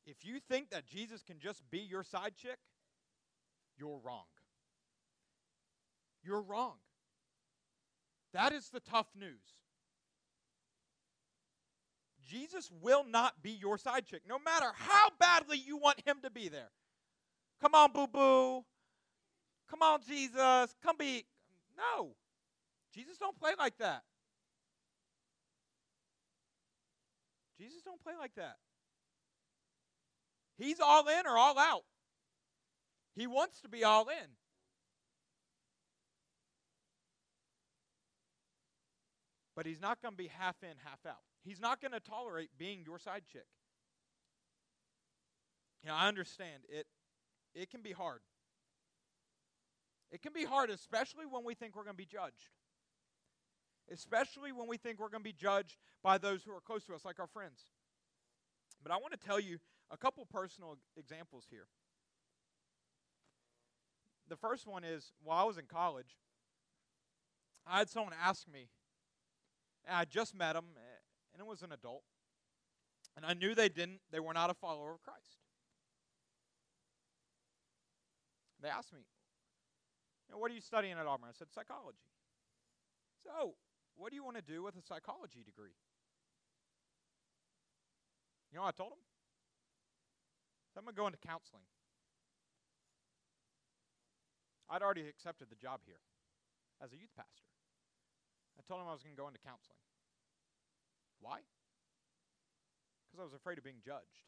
If 0.06 0.24
you 0.24 0.38
think 0.38 0.70
that 0.70 0.86
Jesus 0.86 1.22
can 1.22 1.38
just 1.38 1.62
be 1.70 1.78
your 1.78 2.04
side 2.04 2.34
chick, 2.36 2.58
you're 3.78 3.98
wrong. 4.04 4.24
You're 6.22 6.42
wrong. 6.42 6.74
That 8.32 8.52
is 8.52 8.68
the 8.70 8.80
tough 8.80 9.06
news. 9.18 9.54
Jesus 12.26 12.70
will 12.80 13.04
not 13.04 13.42
be 13.42 13.50
your 13.50 13.78
side 13.78 14.06
chick, 14.06 14.22
no 14.28 14.38
matter 14.38 14.72
how 14.74 15.08
badly 15.20 15.58
you 15.58 15.76
want 15.76 16.00
him 16.06 16.16
to 16.22 16.30
be 16.30 16.48
there. 16.48 16.70
Come 17.60 17.74
on, 17.74 17.92
boo 17.92 18.06
boo. 18.06 18.64
Come 19.70 19.82
on, 19.82 20.00
Jesus. 20.06 20.74
Come 20.82 20.96
be. 20.98 21.24
No. 21.76 22.14
Jesus 22.94 23.18
don't 23.18 23.38
play 23.38 23.52
like 23.58 23.76
that. 23.78 24.02
Jesus 27.58 27.82
don't 27.82 28.02
play 28.02 28.14
like 28.18 28.34
that. 28.36 28.56
He's 30.58 30.80
all 30.80 31.06
in 31.08 31.26
or 31.26 31.36
all 31.36 31.58
out. 31.58 31.82
He 33.14 33.26
wants 33.26 33.60
to 33.60 33.68
be 33.68 33.84
all 33.84 34.08
in. 34.08 34.30
But 39.56 39.66
he's 39.66 39.80
not 39.80 40.02
going 40.02 40.14
to 40.14 40.18
be 40.18 40.28
half 40.28 40.56
in, 40.62 40.76
half 40.84 41.06
out. 41.06 41.22
He's 41.44 41.60
not 41.60 41.80
going 41.80 41.92
to 41.92 42.00
tolerate 42.00 42.50
being 42.58 42.82
your 42.84 42.98
side 42.98 43.22
chick. 43.30 43.46
You 45.82 45.90
know, 45.90 45.96
I 45.96 46.08
understand 46.08 46.62
it 46.68 46.86
it 47.54 47.70
can 47.70 47.82
be 47.82 47.92
hard. 47.92 48.20
It 50.10 50.22
can 50.22 50.32
be 50.32 50.44
hard 50.44 50.70
especially 50.70 51.26
when 51.26 51.44
we 51.44 51.54
think 51.54 51.76
we're 51.76 51.84
going 51.84 51.94
to 51.94 52.02
be 52.02 52.06
judged. 52.06 52.50
Especially 53.92 54.50
when 54.50 54.66
we 54.66 54.78
think 54.78 54.98
we're 54.98 55.10
going 55.10 55.22
to 55.22 55.28
be 55.28 55.34
judged 55.34 55.76
by 56.02 56.16
those 56.18 56.42
who 56.42 56.52
are 56.52 56.60
close 56.60 56.84
to 56.86 56.94
us 56.94 57.04
like 57.04 57.20
our 57.20 57.26
friends. 57.26 57.66
But 58.82 58.92
I 58.92 58.96
want 58.96 59.12
to 59.12 59.26
tell 59.26 59.38
you 59.38 59.58
a 59.90 59.96
couple 59.96 60.24
personal 60.24 60.78
examples 60.96 61.44
here. 61.50 61.66
The 64.28 64.36
first 64.36 64.66
one 64.66 64.84
is 64.84 65.12
while 65.22 65.38
I 65.38 65.44
was 65.44 65.58
in 65.58 65.66
college, 65.66 66.16
I 67.66 67.78
had 67.78 67.90
someone 67.90 68.14
ask 68.22 68.46
me, 68.50 68.68
And 69.86 69.96
I 69.96 70.04
just 70.04 70.34
met 70.34 70.54
them, 70.54 70.64
and 71.32 71.40
it 71.40 71.46
was 71.46 71.62
an 71.62 71.72
adult. 71.72 72.02
And 73.16 73.24
I 73.24 73.34
knew 73.34 73.54
they 73.54 73.68
didn't, 73.68 74.00
they 74.10 74.20
were 74.20 74.34
not 74.34 74.50
a 74.50 74.54
follower 74.54 74.92
of 74.92 75.02
Christ. 75.02 75.38
They 78.60 78.68
asked 78.68 78.92
me, 78.92 79.00
you 80.26 80.32
know, 80.34 80.38
what 80.38 80.50
are 80.50 80.54
you 80.54 80.60
studying 80.60 80.94
at 80.94 81.06
Auburn? 81.06 81.28
I 81.28 81.36
said, 81.36 81.48
psychology. 81.54 82.08
So, 83.22 83.30
oh, 83.38 83.54
what 83.94 84.10
do 84.10 84.16
you 84.16 84.24
want 84.24 84.36
to 84.36 84.42
do 84.42 84.62
with 84.62 84.74
a 84.74 84.82
psychology 84.82 85.44
degree? 85.44 85.76
You 88.50 88.56
know 88.56 88.62
what 88.62 88.74
I 88.74 88.82
told 88.82 88.92
them? 88.92 88.98
I'm 90.76 90.82
going 90.82 90.94
to 90.94 91.00
go 91.00 91.06
into 91.06 91.18
counseling. 91.18 91.62
I'd 94.74 94.82
already 94.82 95.06
accepted 95.06 95.46
the 95.54 95.60
job 95.62 95.86
here 95.86 96.02
as 96.82 96.90
a 96.90 96.98
youth 96.98 97.14
pastor. 97.14 97.46
I 98.58 98.66
told 98.66 98.82
him 98.82 98.90
I 98.90 98.94
was 98.98 99.06
going 99.06 99.14
to 99.14 99.22
go 99.22 99.30
into 99.30 99.38
counseling. 99.38 99.78
Why? 101.22 101.46
Because 103.06 103.22
I 103.22 103.26
was 103.30 103.38
afraid 103.38 103.54
of 103.54 103.62
being 103.62 103.78
judged. 103.78 104.26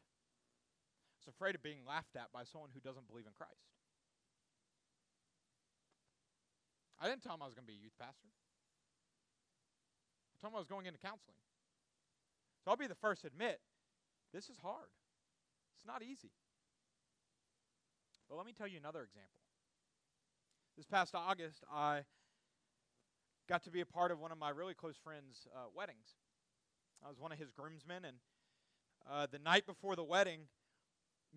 I 1.19 1.27
was 1.27 1.35
afraid 1.35 1.59
of 1.59 1.59
being 1.59 1.83
laughed 1.83 2.15
at 2.15 2.31
by 2.31 2.47
someone 2.47 2.71
who 2.71 2.79
doesn't 2.79 3.11
believe 3.11 3.27
in 3.27 3.35
Christ. 3.35 3.75
I 6.95 7.11
didn't 7.11 7.27
tell 7.27 7.35
him 7.35 7.43
I 7.43 7.51
was 7.51 7.53
going 7.53 7.67
to 7.67 7.73
be 7.75 7.75
a 7.75 7.83
youth 7.83 7.99
pastor. 7.99 8.31
I 10.31 10.39
told 10.39 10.55
him 10.55 10.57
I 10.57 10.63
was 10.63 10.71
going 10.71 10.87
into 10.87 11.03
counseling. 11.03 11.43
So 12.63 12.71
I'll 12.71 12.79
be 12.79 12.87
the 12.87 12.95
first 13.03 13.27
to 13.27 13.27
admit 13.27 13.59
this 14.31 14.47
is 14.47 14.63
hard. 14.63 14.95
It's 15.75 15.83
not 15.83 15.99
easy. 15.99 16.31
But 18.31 18.39
let 18.39 18.47
me 18.47 18.55
tell 18.55 18.67
you 18.67 18.79
another 18.79 19.03
example. 19.03 19.36
This 20.77 20.85
past 20.85 21.15
August, 21.15 21.63
I 21.73 22.01
got 23.49 23.63
to 23.63 23.71
be 23.71 23.81
a 23.81 23.85
part 23.85 24.11
of 24.11 24.19
one 24.19 24.31
of 24.31 24.37
my 24.37 24.51
really 24.51 24.75
close 24.75 24.95
friends' 25.03 25.47
uh, 25.55 25.65
weddings. 25.75 26.15
I 27.03 27.09
was 27.09 27.19
one 27.19 27.31
of 27.31 27.39
his 27.39 27.49
groomsmen, 27.49 28.05
and 28.05 28.17
uh, 29.09 29.25
the 29.31 29.39
night 29.39 29.65
before 29.65 29.95
the 29.95 30.03
wedding, 30.03 30.41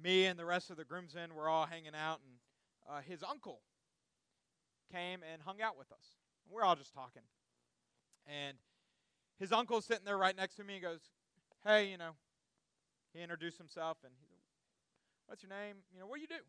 me 0.03 0.27
and 0.27 0.39
the 0.39 0.45
rest 0.45 0.69
of 0.69 0.77
the 0.77 0.85
groomsmen 0.85 1.35
were 1.35 1.49
all 1.49 1.65
hanging 1.65 1.95
out, 1.95 2.21
and 2.23 2.35
uh, 2.95 3.01
his 3.01 3.23
uncle 3.23 3.63
came 4.93 5.21
and 5.33 5.41
hung 5.41 5.63
out 5.63 5.79
with 5.79 5.91
us. 5.91 6.05
And 6.45 6.55
we're 6.55 6.63
all 6.65 6.77
just 6.77 6.93
talking. 6.93 7.23
And 8.27 8.59
his 9.39 9.53
uncle's 9.53 9.87
sitting 9.87 10.05
there 10.05 10.19
right 10.19 10.37
next 10.37 10.57
to 10.57 10.65
me. 10.65 10.75
He 10.75 10.81
goes, 10.81 11.01
Hey, 11.65 11.89
you 11.91 11.97
know, 11.97 12.11
he 13.15 13.23
introduced 13.23 13.57
himself, 13.57 13.97
and 14.05 14.13
he 14.21 14.27
What's 15.31 15.45
your 15.45 15.51
name? 15.51 15.77
You 15.95 16.01
know, 16.01 16.09
what 16.09 16.17
do 16.17 16.23
you 16.23 16.27
do? 16.27 16.43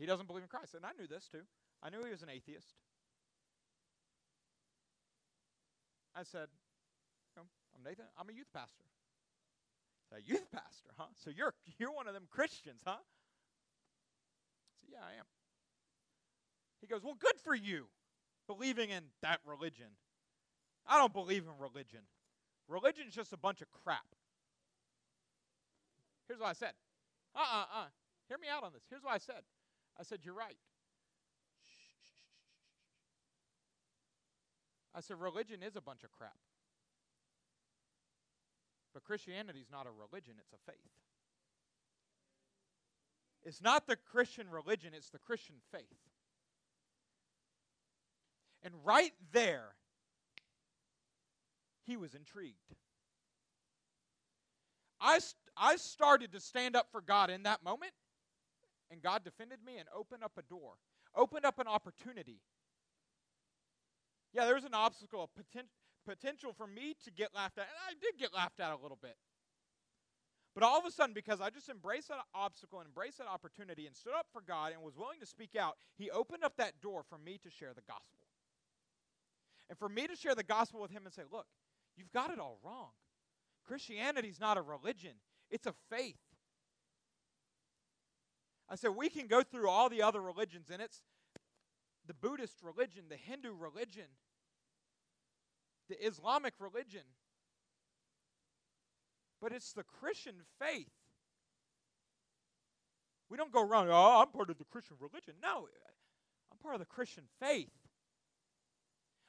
He 0.00 0.06
doesn't 0.06 0.26
believe 0.26 0.42
in 0.42 0.48
Christ. 0.48 0.74
And 0.74 0.84
I 0.86 0.92
knew 0.98 1.06
this 1.06 1.28
too. 1.28 1.44
I 1.82 1.90
knew 1.90 2.02
he 2.02 2.10
was 2.10 2.22
an 2.22 2.30
atheist. 2.30 2.72
I 6.16 6.22
said, 6.22 6.48
I'm 7.36 7.84
Nathan. 7.84 8.06
I'm 8.18 8.28
a 8.30 8.32
youth 8.32 8.48
pastor. 8.52 8.84
A 10.12 10.20
youth 10.22 10.50
pastor, 10.50 10.88
huh? 10.96 11.06
So 11.22 11.30
you're 11.30 11.54
you're 11.78 11.92
one 11.92 12.08
of 12.08 12.14
them 12.14 12.24
Christians, 12.30 12.80
huh? 12.84 12.96
I 12.96 14.74
said, 14.80 14.88
Yeah, 14.90 15.04
I 15.06 15.20
am. 15.20 15.26
He 16.80 16.88
goes, 16.88 17.04
Well, 17.04 17.14
good 17.18 17.38
for 17.44 17.54
you, 17.54 17.86
believing 18.48 18.90
in 18.90 19.04
that 19.22 19.38
religion. 19.46 19.86
I 20.88 20.98
don't 20.98 21.12
believe 21.12 21.44
in 21.44 21.62
religion. 21.62 22.00
Religion's 22.68 23.14
just 23.14 23.32
a 23.32 23.36
bunch 23.36 23.60
of 23.60 23.68
crap. 23.70 24.06
Here's 26.26 26.40
what 26.40 26.48
I 26.48 26.54
said. 26.54 26.72
Uh 27.36 27.38
uh 27.38 27.64
uh. 27.82 27.86
Hear 28.28 28.38
me 28.38 28.48
out 28.50 28.64
on 28.64 28.72
this. 28.72 28.82
Here's 28.88 29.04
what 29.04 29.12
I 29.12 29.18
said. 29.18 29.42
I 30.00 30.02
said, 30.02 30.20
You're 30.24 30.34
right. 30.34 30.56
I 34.94 35.00
said, 35.00 35.20
Religion 35.20 35.62
is 35.62 35.76
a 35.76 35.80
bunch 35.80 36.02
of 36.04 36.10
crap. 36.10 36.38
But 38.94 39.04
Christianity 39.04 39.60
is 39.60 39.70
not 39.70 39.86
a 39.86 39.90
religion, 39.90 40.34
it's 40.40 40.52
a 40.52 40.70
faith. 40.70 40.80
It's 43.44 43.62
not 43.62 43.86
the 43.86 43.96
Christian 43.96 44.48
religion, 44.50 44.92
it's 44.94 45.10
the 45.10 45.18
Christian 45.18 45.56
faith. 45.70 45.84
And 48.62 48.74
right 48.84 49.12
there, 49.32 49.74
he 51.86 51.96
was 51.96 52.14
intrigued. 52.14 52.56
I, 55.00 55.18
st- 55.18 55.34
I 55.56 55.76
started 55.76 56.32
to 56.32 56.40
stand 56.40 56.76
up 56.76 56.88
for 56.92 57.00
God 57.00 57.30
in 57.30 57.44
that 57.44 57.64
moment, 57.64 57.92
and 58.90 59.02
God 59.02 59.24
defended 59.24 59.58
me 59.64 59.78
and 59.78 59.88
opened 59.94 60.22
up 60.22 60.32
a 60.38 60.42
door, 60.42 60.74
opened 61.14 61.44
up 61.44 61.58
an 61.58 61.66
opportunity. 61.66 62.40
Yeah, 64.32 64.44
there 64.44 64.54
was 64.54 64.64
an 64.64 64.74
obstacle, 64.74 65.28
a 65.28 65.40
poten- 65.40 65.68
potential 66.06 66.52
for 66.52 66.66
me 66.66 66.94
to 67.04 67.10
get 67.10 67.34
laughed 67.34 67.58
at, 67.58 67.64
and 67.64 67.78
I 67.88 67.94
did 68.00 68.18
get 68.18 68.34
laughed 68.34 68.60
at 68.60 68.72
a 68.72 68.82
little 68.82 68.98
bit. 69.00 69.16
But 70.54 70.64
all 70.64 70.78
of 70.78 70.84
a 70.84 70.90
sudden, 70.90 71.14
because 71.14 71.40
I 71.40 71.50
just 71.50 71.68
embraced 71.68 72.08
that 72.08 72.18
obstacle 72.34 72.80
and 72.80 72.88
embraced 72.88 73.18
that 73.18 73.28
opportunity 73.28 73.86
and 73.86 73.94
stood 73.94 74.14
up 74.14 74.26
for 74.32 74.42
God 74.42 74.72
and 74.72 74.82
was 74.82 74.96
willing 74.96 75.20
to 75.20 75.26
speak 75.26 75.54
out, 75.56 75.76
He 75.96 76.10
opened 76.10 76.44
up 76.44 76.54
that 76.56 76.80
door 76.80 77.04
for 77.08 77.18
me 77.18 77.38
to 77.42 77.50
share 77.50 77.72
the 77.74 77.82
gospel. 77.82 78.26
And 79.68 79.78
for 79.78 79.88
me 79.88 80.08
to 80.08 80.16
share 80.16 80.34
the 80.34 80.42
gospel 80.42 80.80
with 80.80 80.90
Him 80.90 81.04
and 81.04 81.14
say, 81.14 81.22
look, 81.30 81.46
you've 81.96 82.12
got 82.12 82.30
it 82.30 82.40
all 82.40 82.58
wrong. 82.64 82.90
Christianity 83.64 84.28
is 84.28 84.40
not 84.40 84.58
a 84.58 84.62
religion, 84.62 85.12
it's 85.50 85.66
a 85.66 85.74
faith. 85.88 86.18
I 88.70 88.76
said, 88.76 88.90
we 88.90 89.08
can 89.08 89.26
go 89.26 89.42
through 89.42 89.68
all 89.68 89.88
the 89.88 90.02
other 90.02 90.20
religions, 90.20 90.70
and 90.72 90.80
it's 90.80 91.02
the 92.06 92.14
Buddhist 92.14 92.62
religion, 92.62 93.04
the 93.08 93.16
Hindu 93.16 93.52
religion, 93.52 94.06
the 95.88 96.06
Islamic 96.06 96.54
religion. 96.60 97.02
But 99.42 99.52
it's 99.52 99.72
the 99.72 99.82
Christian 99.82 100.34
faith. 100.60 100.90
We 103.28 103.36
don't 103.36 103.52
go 103.52 103.62
around, 103.62 103.88
oh, 103.90 104.20
I'm 104.20 104.28
part 104.28 104.50
of 104.50 104.58
the 104.58 104.64
Christian 104.64 104.96
religion. 105.00 105.34
No, 105.42 105.66
I'm 106.52 106.58
part 106.62 106.74
of 106.74 106.80
the 106.80 106.86
Christian 106.86 107.24
faith. 107.40 107.70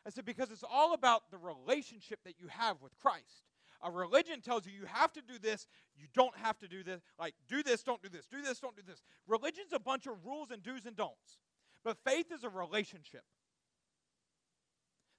I 0.06 0.10
said, 0.10 0.26
because 0.26 0.52
it's 0.52 0.64
all 0.70 0.94
about 0.94 1.30
the 1.32 1.38
relationship 1.38 2.20
that 2.26 2.36
you 2.40 2.48
have 2.48 2.82
with 2.82 2.98
Christ. 3.00 3.51
A 3.84 3.90
religion 3.90 4.42
tells 4.42 4.66
you 4.66 4.72
you 4.72 4.86
have 4.86 5.12
to 5.14 5.22
do 5.22 5.40
this, 5.40 5.68
you 5.96 6.08
don't 6.14 6.36
have 6.38 6.58
to 6.60 6.68
do 6.68 6.84
this. 6.84 7.02
Like, 7.20 7.34
do 7.48 7.64
this, 7.64 7.82
don't 7.82 8.02
do 8.02 8.10
this, 8.10 8.28
do 8.28 8.42
this, 8.42 8.60
don't 8.60 8.76
do 8.76 8.84
this. 8.86 9.02
Religion's 9.28 9.74
a 9.74 9.80
bunch 9.80 10.06
of 10.06 10.24
rules 10.26 10.52
and 10.52 10.62
do's 10.62 10.86
and 10.86 10.96
don'ts. 10.96 11.40
But 11.84 11.98
faith 12.06 12.32
is 12.32 12.44
a 12.44 12.50
relationship. 12.50 13.24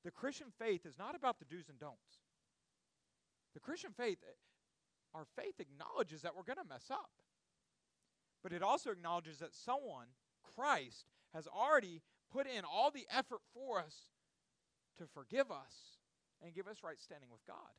The 0.04 0.10
Christian 0.10 0.48
faith 0.58 0.86
is 0.86 0.98
not 0.98 1.16
about 1.16 1.38
the 1.38 1.44
do's 1.44 1.68
and 1.68 1.78
don'ts. 1.78 2.20
The 3.54 3.60
Christian 3.60 3.90
faith, 3.96 4.18
eh, 4.22 4.32
our 5.14 5.26
faith 5.36 5.58
acknowledges 5.58 6.22
that 6.22 6.36
we're 6.36 6.44
going 6.44 6.62
to 6.62 6.68
mess 6.68 6.86
up. 6.90 7.10
But 8.42 8.52
it 8.52 8.62
also 8.62 8.90
acknowledges 8.90 9.38
that 9.38 9.54
someone, 9.54 10.06
Christ, 10.56 11.06
has 11.34 11.46
already 11.46 12.02
put 12.32 12.46
in 12.46 12.64
all 12.64 12.90
the 12.90 13.06
effort 13.10 13.40
for 13.52 13.78
us 13.78 14.06
to 14.98 15.06
forgive 15.06 15.50
us 15.50 15.98
and 16.42 16.54
give 16.54 16.66
us 16.66 16.78
right 16.82 17.00
standing 17.00 17.30
with 17.30 17.44
God 17.46 17.70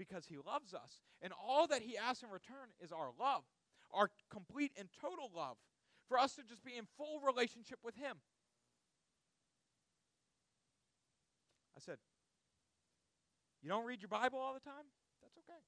because 0.00 0.24
he 0.24 0.40
loves 0.40 0.72
us. 0.72 0.96
And 1.20 1.30
all 1.36 1.68
that 1.68 1.82
he 1.84 2.00
asks 2.00 2.24
in 2.24 2.30
return 2.30 2.72
is 2.80 2.90
our 2.90 3.12
love, 3.20 3.44
our 3.92 4.08
complete 4.32 4.72
and 4.80 4.88
total 4.96 5.28
love, 5.28 5.60
for 6.08 6.16
us 6.16 6.34
to 6.36 6.42
just 6.42 6.64
be 6.64 6.72
in 6.72 6.88
full 6.96 7.20
relationship 7.20 7.78
with 7.84 7.94
him. 7.94 8.16
I 11.76 11.84
said, 11.84 11.98
You 13.60 13.68
don't 13.68 13.84
read 13.84 14.00
your 14.00 14.08
Bible 14.08 14.40
all 14.40 14.54
the 14.54 14.64
time? 14.64 14.88
That's 15.20 15.36
okay. 15.36 15.60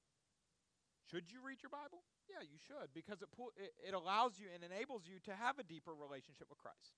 Should 1.05 1.29
you 1.29 1.37
read 1.45 1.61
your 1.61 1.69
Bible? 1.69 2.01
Yeah, 2.25 2.41
you 2.41 2.57
should, 2.57 2.89
because 2.97 3.21
it, 3.21 3.29
it, 3.61 3.71
it 3.89 3.93
allows 3.93 4.41
you 4.41 4.47
and 4.49 4.65
enables 4.65 5.05
you 5.05 5.21
to 5.29 5.37
have 5.37 5.59
a 5.59 5.63
deeper 5.63 5.93
relationship 5.93 6.49
with 6.49 6.57
Christ. 6.57 6.97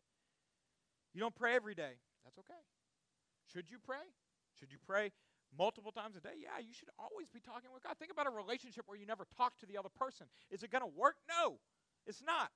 You 1.14 1.20
don't 1.20 1.36
pray 1.36 1.54
every 1.54 1.76
day. 1.76 2.00
That's 2.24 2.40
okay. 2.40 2.64
Should 3.52 3.70
you 3.70 3.78
pray? 3.84 4.08
Should 4.58 4.72
you 4.72 4.80
pray 4.88 5.12
multiple 5.58 5.92
times 5.92 6.16
a 6.16 6.20
day? 6.20 6.36
Yeah, 6.42 6.60
you 6.60 6.74
should 6.74 6.90
always 7.00 7.30
be 7.30 7.40
talking 7.40 7.70
with 7.74 7.84
God. 7.84 7.96
Think 7.98 8.12
about 8.12 8.28
a 8.28 8.32
relationship 8.32 8.84
where 8.88 8.98
you 8.98 9.06
never 9.06 9.26
talk 9.38 9.58
to 9.60 9.66
the 9.66 9.78
other 9.78 9.90
person. 9.90 10.28
Is 10.50 10.64
it 10.64 10.72
going 10.72 10.84
to 10.84 10.92
work? 10.96 11.16
No, 11.30 11.58
it's 12.06 12.22
not. 12.26 12.52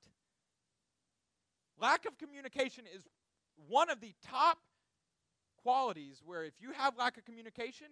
Lack 1.80 2.06
of 2.06 2.18
communication 2.18 2.86
is 2.94 3.08
one 3.68 3.90
of 3.90 4.02
the 4.02 4.14
top 4.28 4.60
qualities 5.62 6.22
where 6.26 6.44
if 6.44 6.54
you 6.60 6.72
have 6.72 6.98
lack 6.98 7.18
of 7.18 7.26
communication, 7.26 7.88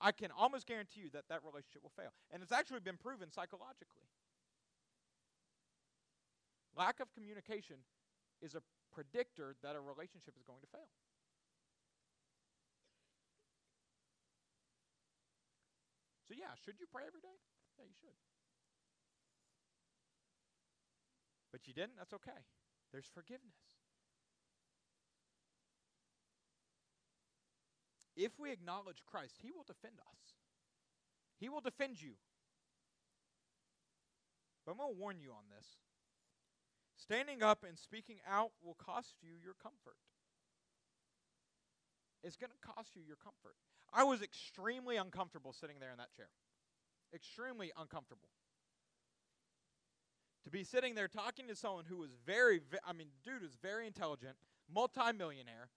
I 0.00 0.12
can 0.12 0.30
almost 0.30 0.66
guarantee 0.66 1.00
you 1.00 1.10
that 1.10 1.24
that 1.28 1.40
relationship 1.44 1.82
will 1.82 1.92
fail. 1.96 2.12
And 2.30 2.42
it's 2.42 2.52
actually 2.52 2.80
been 2.80 2.96
proven 2.96 3.30
psychologically. 3.30 4.06
Lack 6.76 7.00
of 7.00 7.12
communication 7.12 7.76
is 8.40 8.54
a 8.54 8.62
predictor 8.94 9.56
that 9.62 9.74
a 9.74 9.80
relationship 9.80 10.34
is 10.36 10.44
going 10.46 10.60
to 10.60 10.70
fail. 10.70 10.86
So, 16.28 16.36
yeah, 16.36 16.52
should 16.60 16.76
you 16.78 16.86
pray 16.92 17.08
every 17.08 17.24
day? 17.24 17.40
Yeah, 17.80 17.88
you 17.88 17.96
should. 17.96 18.14
But 21.50 21.66
you 21.66 21.72
didn't? 21.72 21.96
That's 21.96 22.12
okay. 22.12 22.44
There's 22.92 23.08
forgiveness. 23.08 23.78
if 28.18 28.32
we 28.38 28.50
acknowledge 28.50 29.04
Christ, 29.06 29.36
He 29.40 29.52
will 29.52 29.64
defend 29.64 29.94
us. 30.00 30.34
He 31.38 31.48
will 31.48 31.60
defend 31.60 32.02
you. 32.02 32.18
But 34.66 34.72
I'm 34.72 34.78
going 34.78 34.92
to 34.92 35.00
warn 35.00 35.20
you 35.20 35.30
on 35.30 35.46
this. 35.56 35.78
Standing 36.96 37.42
up 37.44 37.64
and 37.66 37.78
speaking 37.78 38.18
out 38.28 38.50
will 38.60 38.74
cost 38.74 39.14
you 39.22 39.30
your 39.42 39.54
comfort. 39.54 39.96
It's 42.22 42.36
going 42.36 42.50
to 42.50 42.68
cost 42.74 42.96
you 42.96 43.02
your 43.06 43.16
comfort. 43.16 43.54
I 43.92 44.04
was 44.04 44.22
extremely 44.22 44.96
uncomfortable 44.96 45.52
sitting 45.52 45.76
there 45.80 45.92
in 45.92 45.98
that 45.98 46.14
chair. 46.16 46.28
Extremely 47.14 47.72
uncomfortable. 47.78 48.28
To 50.44 50.50
be 50.50 50.64
sitting 50.64 50.94
there 50.94 51.08
talking 51.08 51.48
to 51.48 51.56
someone 51.56 51.84
who 51.88 51.96
was 51.96 52.10
very, 52.26 52.60
I 52.86 52.92
mean, 52.92 53.08
dude 53.24 53.42
is 53.42 53.56
very 53.60 53.86
intelligent, 53.86 54.36
multimillionaire, 54.72 55.68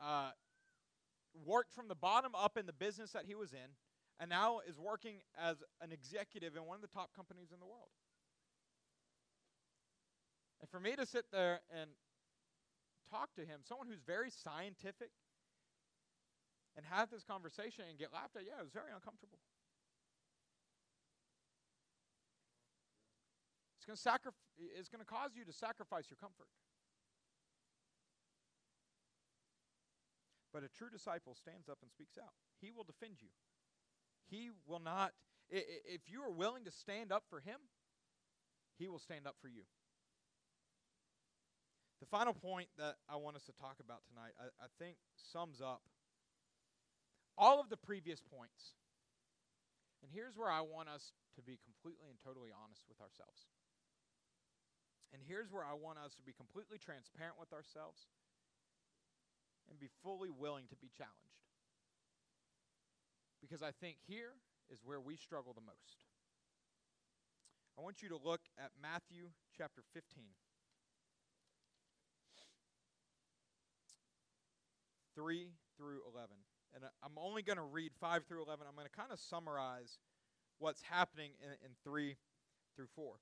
uh, 0.00 0.30
worked 1.46 1.72
from 1.72 1.88
the 1.88 1.94
bottom 1.94 2.32
up 2.34 2.56
in 2.56 2.66
the 2.66 2.72
business 2.72 3.12
that 3.12 3.24
he 3.26 3.34
was 3.34 3.52
in, 3.52 3.70
and 4.20 4.30
now 4.30 4.60
is 4.68 4.78
working 4.78 5.16
as 5.40 5.62
an 5.80 5.92
executive 5.92 6.56
in 6.56 6.64
one 6.64 6.76
of 6.76 6.82
the 6.82 6.88
top 6.88 7.10
companies 7.14 7.52
in 7.52 7.58
the 7.58 7.66
world. 7.66 7.88
And 10.60 10.70
for 10.70 10.80
me 10.80 10.96
to 10.96 11.04
sit 11.04 11.26
there 11.32 11.60
and 11.70 11.90
talk 13.14 13.30
to 13.38 13.46
him, 13.46 13.62
someone 13.62 13.86
who's 13.86 14.02
very 14.02 14.30
scientific, 14.34 15.14
and 16.74 16.82
have 16.90 17.10
this 17.10 17.22
conversation 17.22 17.86
and 17.86 17.94
get 17.94 18.10
laughed 18.10 18.34
at, 18.34 18.42
yeah, 18.42 18.58
it 18.58 18.66
was 18.66 18.74
very 18.74 18.90
uncomfortable. 18.90 19.38
It's 23.78 23.86
going 23.86 23.94
to 23.94 24.02
sacrifice 24.02 24.40
it's 24.56 24.88
going 24.88 25.04
to 25.04 25.06
cause 25.06 25.36
you 25.36 25.44
to 25.44 25.52
sacrifice 25.52 26.08
your 26.08 26.16
comfort. 26.16 26.48
But 30.54 30.64
a 30.64 30.68
true 30.68 30.88
disciple 30.88 31.34
stands 31.34 31.68
up 31.68 31.78
and 31.82 31.90
speaks 31.90 32.16
out. 32.16 32.32
He 32.62 32.72
will 32.72 32.84
defend 32.84 33.20
you. 33.20 33.28
He 34.30 34.50
will 34.66 34.80
not 34.80 35.12
if 35.50 36.08
you 36.08 36.22
are 36.22 36.30
willing 36.32 36.64
to 36.64 36.70
stand 36.70 37.12
up 37.12 37.24
for 37.28 37.40
him, 37.40 37.60
he 38.78 38.88
will 38.88 38.98
stand 38.98 39.26
up 39.26 39.36
for 39.42 39.48
you. 39.48 39.68
The 42.04 42.12
final 42.12 42.36
point 42.36 42.68
that 42.76 43.00
I 43.08 43.16
want 43.16 43.32
us 43.32 43.48
to 43.48 43.56
talk 43.56 43.80
about 43.80 44.04
tonight, 44.12 44.36
I, 44.36 44.52
I 44.60 44.68
think, 44.76 45.00
sums 45.16 45.64
up 45.64 45.80
all 47.40 47.64
of 47.64 47.72
the 47.72 47.80
previous 47.80 48.20
points. 48.20 48.76
And 50.04 50.12
here's 50.12 50.36
where 50.36 50.52
I 50.52 50.60
want 50.60 50.92
us 50.92 51.16
to 51.32 51.40
be 51.40 51.56
completely 51.64 52.12
and 52.12 52.20
totally 52.20 52.52
honest 52.52 52.84
with 52.92 53.00
ourselves. 53.00 53.48
And 55.16 55.24
here's 55.24 55.48
where 55.48 55.64
I 55.64 55.72
want 55.72 55.96
us 55.96 56.12
to 56.20 56.22
be 56.28 56.36
completely 56.36 56.76
transparent 56.76 57.40
with 57.40 57.56
ourselves 57.56 58.04
and 59.72 59.80
be 59.80 59.88
fully 60.04 60.28
willing 60.28 60.68
to 60.68 60.76
be 60.76 60.92
challenged. 60.92 61.40
Because 63.40 63.64
I 63.64 63.72
think 63.72 63.96
here 64.04 64.36
is 64.68 64.84
where 64.84 65.00
we 65.00 65.16
struggle 65.16 65.56
the 65.56 65.64
most. 65.64 66.04
I 67.72 67.80
want 67.80 68.04
you 68.04 68.12
to 68.12 68.20
look 68.20 68.44
at 68.60 68.76
Matthew 68.76 69.32
chapter 69.56 69.80
15. 69.96 70.36
3 75.14 75.48
through 75.76 76.00
11. 76.12 76.30
And 76.74 76.84
I'm 77.02 77.16
only 77.16 77.42
going 77.42 77.56
to 77.56 77.62
read 77.62 77.92
5 78.00 78.24
through 78.24 78.42
11. 78.42 78.66
I'm 78.68 78.74
going 78.74 78.88
to 78.88 78.96
kind 78.96 79.12
of 79.12 79.20
summarize 79.20 79.98
what's 80.58 80.82
happening 80.82 81.30
in, 81.42 81.50
in 81.64 81.72
3 81.84 82.16
through 82.76 82.88
4. 82.94 83.14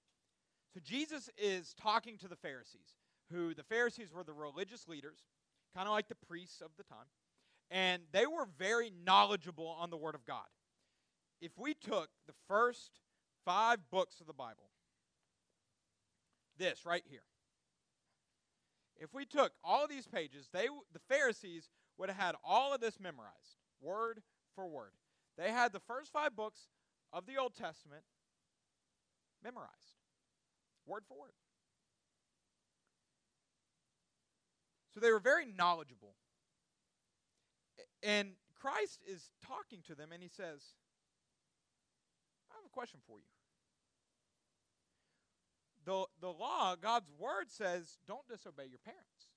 So 0.74 0.80
Jesus 0.82 1.28
is 1.36 1.74
talking 1.74 2.16
to 2.18 2.28
the 2.28 2.36
Pharisees, 2.36 2.96
who 3.30 3.54
the 3.54 3.62
Pharisees 3.62 4.12
were 4.12 4.24
the 4.24 4.32
religious 4.32 4.88
leaders, 4.88 5.18
kind 5.74 5.86
of 5.86 5.92
like 5.92 6.08
the 6.08 6.26
priests 6.26 6.60
of 6.60 6.70
the 6.78 6.84
time, 6.84 7.06
and 7.70 8.02
they 8.12 8.26
were 8.26 8.46
very 8.58 8.92
knowledgeable 9.04 9.66
on 9.66 9.90
the 9.90 9.96
Word 9.96 10.14
of 10.14 10.24
God. 10.24 10.46
If 11.40 11.52
we 11.58 11.74
took 11.74 12.08
the 12.26 12.34
first 12.48 13.00
five 13.44 13.78
books 13.90 14.20
of 14.20 14.26
the 14.26 14.32
Bible, 14.32 14.70
this 16.58 16.86
right 16.86 17.02
here, 17.08 17.24
if 18.98 19.12
we 19.12 19.24
took 19.24 19.52
all 19.64 19.88
these 19.88 20.06
pages, 20.06 20.48
they 20.52 20.68
the 20.92 21.00
Pharisees 21.08 21.68
would 22.02 22.10
have 22.10 22.18
had 22.18 22.34
all 22.44 22.74
of 22.74 22.80
this 22.80 22.98
memorized, 22.98 23.60
word 23.80 24.22
for 24.56 24.66
word. 24.66 24.90
They 25.38 25.52
had 25.52 25.72
the 25.72 25.78
first 25.78 26.12
five 26.12 26.34
books 26.34 26.62
of 27.12 27.26
the 27.26 27.36
Old 27.36 27.54
Testament 27.54 28.02
memorized, 29.44 30.00
word 30.84 31.04
for 31.06 31.16
word. 31.16 31.30
So 34.92 34.98
they 34.98 35.12
were 35.12 35.20
very 35.20 35.46
knowledgeable. 35.46 36.16
And 38.02 38.30
Christ 38.60 38.98
is 39.06 39.30
talking 39.46 39.78
to 39.86 39.94
them, 39.94 40.08
and 40.12 40.20
he 40.20 40.28
says, 40.28 40.60
I 42.50 42.56
have 42.56 42.64
a 42.66 42.74
question 42.74 42.98
for 43.06 43.18
you. 43.20 43.26
The, 45.84 46.06
the 46.20 46.32
law, 46.32 46.74
God's 46.74 47.12
word 47.16 47.44
says, 47.46 47.98
don't 48.08 48.26
disobey 48.26 48.64
your 48.68 48.80
parents. 48.84 49.31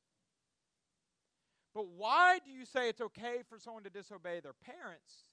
But 1.76 1.88
why 1.90 2.40
do 2.44 2.52
you 2.52 2.66
say 2.66 2.88
it's 2.88 3.02
okay 3.02 3.44
for 3.50 3.60
someone 3.60 3.84
to 3.84 3.90
disobey 3.90 4.40
their 4.40 4.54
parents 4.54 5.28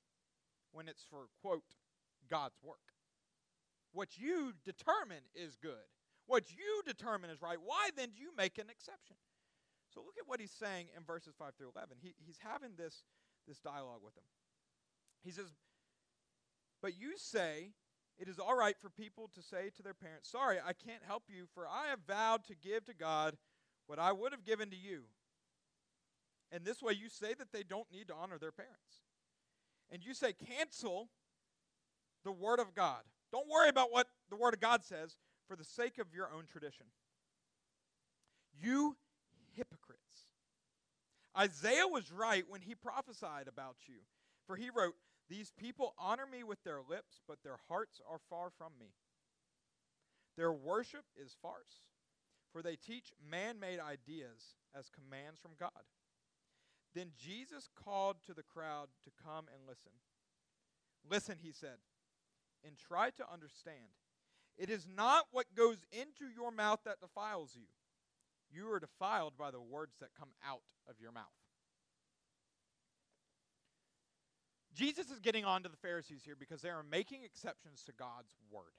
when 0.72 0.88
it's 0.88 1.06
for, 1.08 1.28
quote, 1.40 1.62
God's 2.28 2.58
work? 2.64 2.82
What 3.92 4.18
you 4.18 4.52
determine 4.64 5.22
is 5.36 5.54
good. 5.54 5.86
What 6.26 6.50
you 6.50 6.82
determine 6.84 7.30
is 7.30 7.40
right. 7.40 7.58
Why 7.64 7.90
then 7.96 8.08
do 8.16 8.20
you 8.20 8.30
make 8.36 8.58
an 8.58 8.70
exception? 8.70 9.16
So 9.94 10.00
look 10.00 10.16
at 10.18 10.26
what 10.26 10.40
he's 10.40 10.50
saying 10.50 10.88
in 10.96 11.04
verses 11.04 11.34
5 11.38 11.54
through 11.56 11.70
11. 11.76 11.98
He, 12.02 12.14
he's 12.18 12.38
having 12.42 12.70
this, 12.76 13.04
this 13.46 13.60
dialogue 13.60 14.00
with 14.02 14.14
them. 14.14 14.24
He 15.22 15.30
says, 15.30 15.46
But 16.80 16.98
you 16.98 17.12
say 17.16 17.70
it 18.18 18.28
is 18.28 18.40
all 18.40 18.56
right 18.56 18.76
for 18.80 18.90
people 18.90 19.30
to 19.34 19.42
say 19.42 19.70
to 19.76 19.82
their 19.82 19.94
parents, 19.94 20.30
Sorry, 20.30 20.56
I 20.58 20.72
can't 20.72 21.02
help 21.06 21.24
you, 21.28 21.46
for 21.54 21.68
I 21.68 21.88
have 21.90 22.00
vowed 22.08 22.44
to 22.46 22.56
give 22.56 22.84
to 22.86 22.94
God 22.94 23.36
what 23.86 24.00
I 24.00 24.10
would 24.10 24.32
have 24.32 24.44
given 24.44 24.70
to 24.70 24.76
you. 24.76 25.02
And 26.52 26.64
this 26.64 26.82
way 26.82 26.92
you 26.92 27.08
say 27.08 27.34
that 27.34 27.50
they 27.52 27.62
don't 27.62 27.90
need 27.90 28.08
to 28.08 28.14
honor 28.14 28.38
their 28.38 28.52
parents. 28.52 29.00
And 29.90 30.04
you 30.04 30.14
say, 30.14 30.34
cancel 30.34 31.08
the 32.24 32.32
Word 32.32 32.60
of 32.60 32.74
God. 32.74 33.00
Don't 33.32 33.48
worry 33.48 33.70
about 33.70 33.90
what 33.90 34.06
the 34.30 34.36
Word 34.36 34.54
of 34.54 34.60
God 34.60 34.84
says 34.84 35.16
for 35.48 35.56
the 35.56 35.64
sake 35.64 35.98
of 35.98 36.14
your 36.14 36.28
own 36.34 36.44
tradition. 36.50 36.86
You 38.60 38.96
hypocrites. 39.54 40.26
Isaiah 41.36 41.86
was 41.86 42.12
right 42.12 42.44
when 42.48 42.60
he 42.60 42.74
prophesied 42.74 43.48
about 43.48 43.76
you, 43.86 43.96
for 44.46 44.56
he 44.56 44.68
wrote, 44.68 44.94
These 45.30 45.52
people 45.58 45.94
honor 45.98 46.26
me 46.30 46.44
with 46.44 46.62
their 46.62 46.80
lips, 46.86 47.20
but 47.26 47.38
their 47.42 47.58
hearts 47.68 48.00
are 48.10 48.20
far 48.28 48.50
from 48.50 48.72
me. 48.78 48.92
Their 50.36 50.52
worship 50.52 51.04
is 51.16 51.36
farce, 51.40 51.80
for 52.52 52.62
they 52.62 52.76
teach 52.76 53.12
man 53.30 53.58
made 53.58 53.80
ideas 53.80 54.56
as 54.74 54.90
commands 54.90 55.40
from 55.40 55.52
God. 55.58 55.70
Then 56.94 57.12
Jesus 57.18 57.68
called 57.74 58.16
to 58.26 58.34
the 58.34 58.42
crowd 58.42 58.88
to 59.04 59.10
come 59.24 59.46
and 59.52 59.66
listen. 59.66 59.92
Listen, 61.08 61.36
he 61.42 61.52
said, 61.52 61.78
and 62.64 62.76
try 62.76 63.10
to 63.10 63.24
understand. 63.32 63.96
It 64.58 64.70
is 64.70 64.86
not 64.94 65.26
what 65.32 65.54
goes 65.56 65.78
into 65.90 66.32
your 66.34 66.52
mouth 66.52 66.80
that 66.84 67.00
defiles 67.00 67.52
you. 67.56 67.66
You 68.50 68.70
are 68.72 68.80
defiled 68.80 69.32
by 69.38 69.50
the 69.50 69.60
words 69.60 69.96
that 70.00 70.10
come 70.18 70.28
out 70.46 70.62
of 70.88 70.96
your 71.00 71.12
mouth. 71.12 71.24
Jesus 74.74 75.10
is 75.10 75.20
getting 75.20 75.44
on 75.44 75.62
to 75.62 75.68
the 75.68 75.76
Pharisees 75.76 76.22
here 76.24 76.36
because 76.38 76.62
they 76.62 76.70
are 76.70 76.82
making 76.82 77.24
exceptions 77.24 77.82
to 77.84 77.92
God's 77.92 78.34
word. 78.50 78.72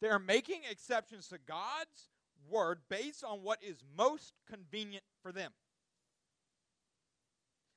They 0.00 0.08
are 0.08 0.18
making 0.18 0.62
exceptions 0.70 1.28
to 1.28 1.38
God's 1.38 2.10
word 2.50 2.80
based 2.88 3.24
on 3.24 3.42
what 3.42 3.62
is 3.62 3.82
most 3.96 4.34
convenient 4.50 5.04
for 5.22 5.32
them. 5.32 5.52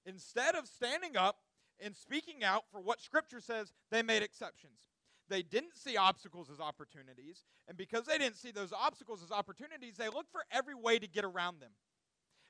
Instead 0.05 0.55
of 0.55 0.67
standing 0.67 1.17
up 1.17 1.37
and 1.79 1.95
speaking 1.95 2.43
out 2.43 2.63
for 2.71 2.81
what 2.81 3.01
Scripture 3.01 3.41
says, 3.41 3.73
they 3.91 4.01
made 4.01 4.23
exceptions. 4.23 4.79
They 5.29 5.43
didn't 5.43 5.75
see 5.75 5.95
obstacles 5.95 6.49
as 6.49 6.59
opportunities, 6.59 7.45
and 7.67 7.77
because 7.77 8.05
they 8.05 8.17
didn't 8.17 8.37
see 8.37 8.51
those 8.51 8.73
obstacles 8.73 9.21
as 9.23 9.31
opportunities, 9.31 9.95
they 9.95 10.09
looked 10.09 10.31
for 10.31 10.41
every 10.51 10.73
way 10.73 10.97
to 10.97 11.07
get 11.07 11.23
around 11.23 11.61
them. 11.61 11.71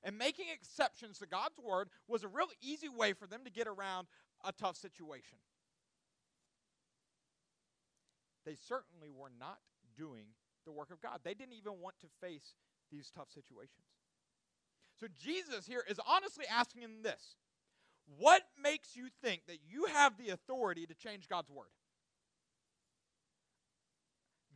And 0.01 0.17
making 0.17 0.45
exceptions 0.53 1.19
to 1.19 1.27
God's 1.27 1.59
word 1.61 1.89
was 2.07 2.23
a 2.23 2.29
real 2.29 2.47
easy 2.61 2.87
way 2.87 3.11
for 3.11 3.27
them 3.27 3.41
to 3.43 3.51
get 3.51 3.67
around 3.67 4.07
a 4.45 4.53
tough 4.53 4.77
situation. 4.77 5.37
They 8.45 8.55
certainly 8.55 9.09
were 9.11 9.31
not 9.37 9.57
doing 9.97 10.27
the 10.65 10.71
work 10.71 10.91
of 10.91 11.01
God. 11.01 11.19
They 11.23 11.33
didn't 11.33 11.53
even 11.53 11.81
want 11.81 11.95
to 11.99 12.07
face 12.21 12.53
these 12.91 13.11
tough 13.13 13.29
situations. 13.29 13.85
So 14.99 15.07
Jesus 15.17 15.65
here 15.65 15.83
is 15.87 15.99
honestly 16.07 16.45
asking 16.49 16.81
them 16.81 17.01
this 17.01 17.35
What 18.17 18.43
makes 18.61 18.95
you 18.95 19.07
think 19.23 19.43
that 19.47 19.59
you 19.67 19.85
have 19.85 20.17
the 20.17 20.29
authority 20.29 20.85
to 20.85 20.93
change 20.93 21.27
God's 21.27 21.49
word? 21.49 21.67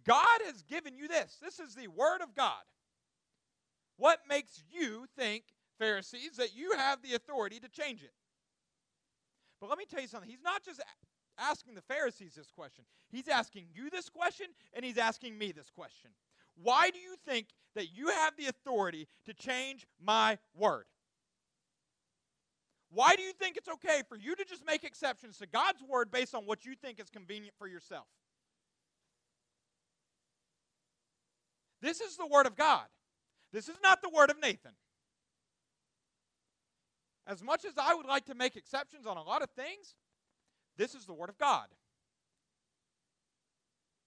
God 0.05 0.41
has 0.45 0.63
given 0.63 0.97
you 0.97 1.07
this. 1.07 1.37
This 1.41 1.59
is 1.59 1.75
the 1.75 1.87
word 1.87 2.21
of 2.21 2.35
God. 2.35 2.61
What 3.97 4.19
makes 4.27 4.61
you 4.69 5.05
think, 5.17 5.43
Pharisees, 5.79 6.37
that 6.37 6.55
you 6.55 6.73
have 6.77 7.01
the 7.01 7.13
authority 7.13 7.59
to 7.59 7.69
change 7.69 8.03
it. 8.03 8.13
But 9.61 9.69
let 9.69 9.77
me 9.77 9.85
tell 9.89 10.01
you 10.01 10.09
something. 10.09 10.29
He's 10.29 10.43
not 10.43 10.63
just 10.63 10.81
asking 11.37 11.75
the 11.75 11.81
Pharisees 11.81 12.35
this 12.35 12.51
question, 12.51 12.83
he's 13.09 13.27
asking 13.27 13.67
you 13.73 13.89
this 13.89 14.09
question, 14.09 14.47
and 14.73 14.83
he's 14.83 14.97
asking 14.97 15.37
me 15.37 15.51
this 15.51 15.69
question. 15.69 16.11
Why 16.61 16.89
do 16.89 16.99
you 16.99 17.15
think 17.27 17.47
that 17.75 17.91
you 17.95 18.09
have 18.09 18.35
the 18.37 18.47
authority 18.47 19.07
to 19.25 19.33
change 19.33 19.85
my 20.01 20.37
word? 20.55 20.85
Why 22.91 23.15
do 23.15 23.23
you 23.23 23.33
think 23.33 23.57
it's 23.57 23.67
okay 23.67 24.03
for 24.07 24.15
you 24.15 24.35
to 24.35 24.45
just 24.45 24.65
make 24.65 24.83
exceptions 24.83 25.37
to 25.39 25.47
God's 25.47 25.81
word 25.81 26.11
based 26.11 26.35
on 26.35 26.43
what 26.45 26.63
you 26.63 26.75
think 26.75 26.99
is 26.99 27.09
convenient 27.09 27.55
for 27.57 27.67
yourself? 27.67 28.05
This 31.81 32.01
is 32.01 32.15
the 32.17 32.27
word 32.27 32.45
of 32.45 32.55
God. 32.55 32.85
This 33.51 33.67
is 33.67 33.75
not 33.83 34.01
the 34.01 34.09
word 34.09 34.29
of 34.29 34.39
Nathan. 34.39 34.73
As 37.25 37.41
much 37.41 37.65
as 37.65 37.73
I 37.77 37.95
would 37.95 38.05
like 38.05 38.25
to 38.25 38.35
make 38.35 38.55
exceptions 38.55 39.05
on 39.05 39.17
a 39.17 39.23
lot 39.23 39.41
of 39.41 39.49
things, 39.51 39.95
this 40.77 40.93
is 40.93 41.05
the 41.05 41.13
word 41.13 41.29
of 41.29 41.37
God. 41.37 41.67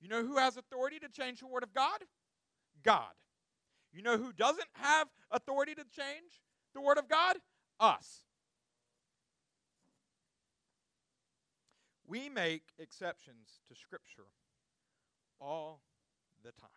You 0.00 0.08
know 0.08 0.24
who 0.24 0.36
has 0.36 0.56
authority 0.56 0.98
to 1.00 1.08
change 1.08 1.40
the 1.40 1.46
word 1.46 1.62
of 1.62 1.74
God? 1.74 2.00
God. 2.86 3.12
You 3.92 4.02
know 4.02 4.16
who 4.16 4.32
doesn't 4.32 4.68
have 4.74 5.08
authority 5.30 5.74
to 5.74 5.82
change 5.82 6.40
the 6.74 6.80
word 6.80 6.98
of 6.98 7.08
God? 7.08 7.36
Us. 7.80 8.22
We 12.06 12.28
make 12.28 12.62
exceptions 12.78 13.60
to 13.68 13.74
Scripture 13.74 14.30
all 15.40 15.82
the 16.44 16.52
time 16.52 16.70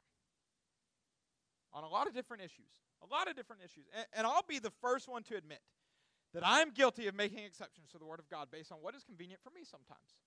on 1.71 1.83
a 1.83 1.87
lot 1.87 2.07
of 2.07 2.13
different 2.13 2.43
issues. 2.43 2.81
A 3.03 3.13
lot 3.13 3.29
of 3.29 3.35
different 3.35 3.61
issues. 3.63 3.85
And, 3.95 4.05
and, 4.13 4.27
I'll 4.27 4.45
be 4.47 4.59
the 4.59 4.73
first 4.81 5.07
one 5.07 5.23
to 5.23 5.37
admit 5.37 5.61
that 6.33 6.43
I'm 6.45 6.71
guilty 6.71 7.07
of 7.07 7.15
making 7.15 7.45
exceptions 7.45 7.89
to 7.91 7.97
the 7.97 8.05
Word 8.05 8.19
of 8.19 8.27
God 8.29 8.47
based 8.51 8.71
on 8.71 8.79
what 8.81 8.95
is 8.95 9.03
convenient 9.03 9.41
for 9.43 9.51
me 9.51 9.61
sometimes. 9.63 10.17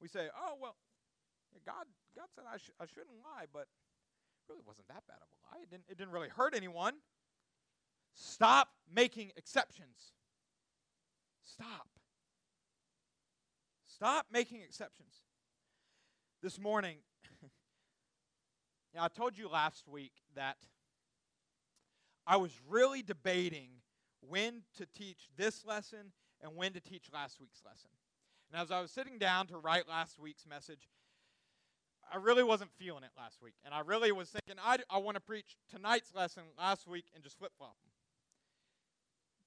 We 0.00 0.08
say, 0.08 0.28
oh, 0.34 0.54
well, 0.60 0.76
God, 1.66 1.86
God 2.16 2.26
said 2.34 2.44
I, 2.52 2.56
sh- 2.56 2.76
I 2.80 2.86
shouldn't 2.86 3.18
lie, 3.22 3.46
but 3.52 3.62
it 3.62 4.48
really 4.48 4.62
wasn't 4.66 4.88
that 4.88 5.02
bad 5.06 5.18
of 5.20 5.28
a 5.28 5.38
lie. 5.50 5.62
It 5.62 5.70
didn't, 5.70 5.84
it 5.88 5.98
didn't 5.98 6.12
really 6.12 6.28
hurt 6.28 6.54
anyone. 6.54 6.94
Stop 8.14 8.68
making 8.92 9.32
exceptions. 9.36 10.12
Stop. 11.42 11.88
Stop 13.86 14.26
making 14.32 14.62
exceptions. 14.62 15.14
This 16.42 16.58
morning, 16.58 16.96
now 18.94 19.04
I 19.04 19.08
told 19.08 19.36
you 19.36 19.48
last 19.48 19.86
week 19.86 20.12
that 20.34 20.56
I 22.26 22.36
was 22.36 22.52
really 22.68 23.02
debating 23.02 23.68
when 24.20 24.62
to 24.76 24.86
teach 24.86 25.28
this 25.36 25.64
lesson 25.64 26.12
and 26.40 26.56
when 26.56 26.72
to 26.72 26.80
teach 26.80 27.10
last 27.12 27.40
week's 27.40 27.62
lesson. 27.64 27.90
And 28.52 28.60
as 28.60 28.70
I 28.70 28.80
was 28.80 28.90
sitting 28.90 29.18
down 29.18 29.46
to 29.48 29.58
write 29.58 29.88
last 29.88 30.18
week's 30.18 30.46
message, 30.46 30.88
I 32.12 32.16
really 32.16 32.42
wasn't 32.42 32.70
feeling 32.78 33.04
it 33.04 33.10
last 33.16 33.40
week. 33.42 33.54
And 33.64 33.72
I 33.72 33.80
really 33.80 34.12
was 34.12 34.28
thinking, 34.28 34.56
I, 34.62 34.78
I 34.90 34.98
want 34.98 35.16
to 35.16 35.20
preach 35.20 35.56
tonight's 35.70 36.14
lesson 36.14 36.42
last 36.58 36.86
week 36.86 37.04
and 37.14 37.22
just 37.22 37.38
flip 37.38 37.52
flop 37.56 37.76
them. 37.82 37.92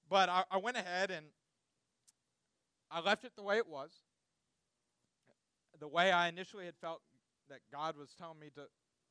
But 0.08 0.28
I, 0.28 0.44
I 0.50 0.58
went 0.58 0.76
ahead 0.76 1.10
and 1.10 1.26
I 2.90 3.00
left 3.00 3.24
it 3.24 3.32
the 3.36 3.42
way 3.42 3.56
it 3.56 3.68
was 3.68 3.90
the 5.84 5.88
way 5.88 6.12
I 6.12 6.28
initially 6.28 6.64
had 6.64 6.76
felt 6.80 7.02
that 7.48 7.60
God 7.72 7.96
was 7.96 8.14
telling 8.16 8.38
me 8.38 8.48
to, 8.54 8.62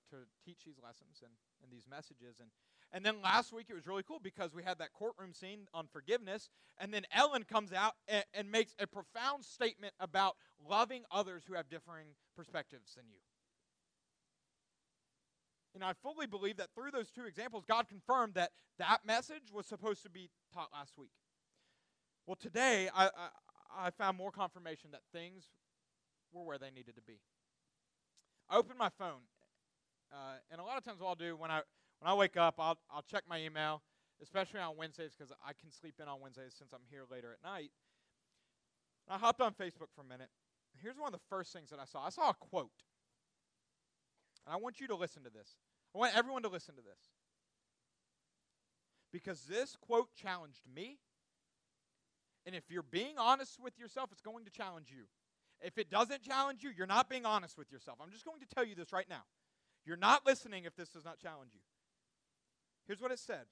to 0.10 0.24
teach 0.43 0.64
these 0.66 0.80
lessons 0.84 1.22
and, 1.22 1.32
and 1.62 1.72
these 1.72 1.86
messages. 1.89 2.39
And, 2.39 2.49
and 2.91 3.06
then 3.06 3.22
last 3.22 3.54
week 3.54 3.68
it 3.70 3.76
was 3.76 3.88
really 3.88 4.04
cool 4.04 4.20
because 4.22 4.54
we 4.54 4.64
had 4.64 4.80
that 4.80 4.93
courtroom 4.93 5.34
scene 5.34 5.68
on 5.74 5.88
forgiveness. 5.91 6.49
And 6.80 6.93
then 6.93 7.04
Ellen 7.14 7.43
comes 7.43 7.74
out 7.74 7.93
and, 8.08 8.24
and 8.34 8.51
makes 8.51 8.74
a 8.80 8.88
profound 8.88 9.45
statement 9.45 9.93
about 9.99 10.36
loving 10.68 11.04
others 11.12 11.43
who 11.47 11.54
have 11.54 11.70
differing 11.70 12.08
perspectives 12.36 12.95
than 12.95 13.06
you. 13.08 13.20
And 15.74 15.84
I 15.84 15.93
fully 15.93 16.28
believe 16.28 16.57
that 16.57 16.69
through 16.76 16.91
those 16.91 17.09
two 17.09 17.26
examples, 17.26 17.63
God 17.67 17.88
confirmed 17.88 18.36
that 18.36 18.51
that 18.78 18.99
message 19.05 19.51
was 19.51 19.65
supposed 19.65 20.03
to 20.03 20.09
be 20.09 20.30
taught 20.53 20.69
last 20.71 20.97
week. 20.97 21.11
Well, 22.28 22.36
today 22.36 22.89
I, 22.95 23.05
I, 23.05 23.88
I 23.88 23.89
found 23.89 24.17
more 24.17 24.32
confirmation 24.32 24.91
that 24.91 25.01
things 25.11 25.45
were 26.32 26.43
where 26.43 26.57
they 26.57 26.69
needed 26.69 26.95
to 26.95 27.01
be. 27.01 27.19
I 28.49 28.57
opened 28.57 28.78
my 28.78 28.89
phone, 28.89 29.26
uh, 30.11 30.38
and 30.51 30.61
a 30.61 30.63
lot 30.63 30.78
of 30.78 30.84
times 30.84 30.99
what 30.99 31.07
I'll 31.07 31.15
do 31.15 31.36
when 31.36 31.49
I 31.49 31.61
when 31.99 32.11
I 32.11 32.13
wake 32.13 32.38
up, 32.38 32.55
I'll 32.59 32.78
I'll 32.91 33.01
check 33.01 33.24
my 33.28 33.39
email, 33.39 33.82
especially 34.21 34.59
on 34.59 34.78
Wednesdays 34.78 35.13
because 35.17 35.34
I 35.45 35.53
can 35.53 35.71
sleep 35.71 35.95
in 36.01 36.07
on 36.07 36.19
Wednesdays 36.21 36.53
since 36.57 36.71
I'm 36.74 36.86
here 36.89 37.03
later 37.09 37.34
at 37.34 37.49
night. 37.49 37.71
I 39.09 39.17
hopped 39.17 39.41
on 39.41 39.53
Facebook 39.53 39.89
for 39.95 40.01
a 40.01 40.07
minute. 40.07 40.30
Here's 40.82 40.97
one 40.97 41.07
of 41.07 41.13
the 41.13 41.26
first 41.30 41.53
things 41.53 41.69
that 41.69 41.80
I 41.80 41.86
saw. 41.86 42.05
I 42.05 42.09
saw 42.09 42.30
a 42.30 42.34
quote, 42.34 42.71
and 44.45 44.53
I 44.53 44.57
want 44.57 44.79
you 44.79 44.87
to 44.87 44.95
listen 44.95 45.23
to 45.23 45.29
this. 45.29 45.55
I 45.95 45.97
want 45.99 46.15
everyone 46.15 46.43
to 46.43 46.49
listen 46.49 46.75
to 46.75 46.81
this 46.81 47.09
because 49.11 49.41
this 49.43 49.75
quote 49.75 50.09
challenged 50.15 50.61
me. 50.75 50.97
And 52.45 52.55
if 52.55 52.63
you're 52.69 52.83
being 52.83 53.15
honest 53.17 53.57
with 53.61 53.79
yourself, 53.79 54.09
it's 54.11 54.21
going 54.21 54.43
to 54.45 54.51
challenge 54.51 54.87
you. 54.89 55.03
If 55.61 55.77
it 55.77 55.89
doesn't 55.89 56.23
challenge 56.23 56.61
you, 56.61 56.71
you're 56.75 56.87
not 56.87 57.09
being 57.09 57.25
honest 57.25 57.57
with 57.57 57.71
yourself. 57.71 57.99
I'm 58.01 58.11
just 58.11 58.25
going 58.25 58.41
to 58.41 58.47
tell 58.53 58.65
you 58.65 58.75
this 58.75 58.91
right 58.91 59.07
now. 59.09 59.23
You're 59.85 59.97
not 59.97 60.25
listening 60.25 60.65
if 60.65 60.75
this 60.75 60.89
does 60.89 61.05
not 61.05 61.19
challenge 61.19 61.51
you. 61.53 61.61
Here's 62.85 62.99
what 62.99 63.11
it 63.11 63.19
said 63.19 63.45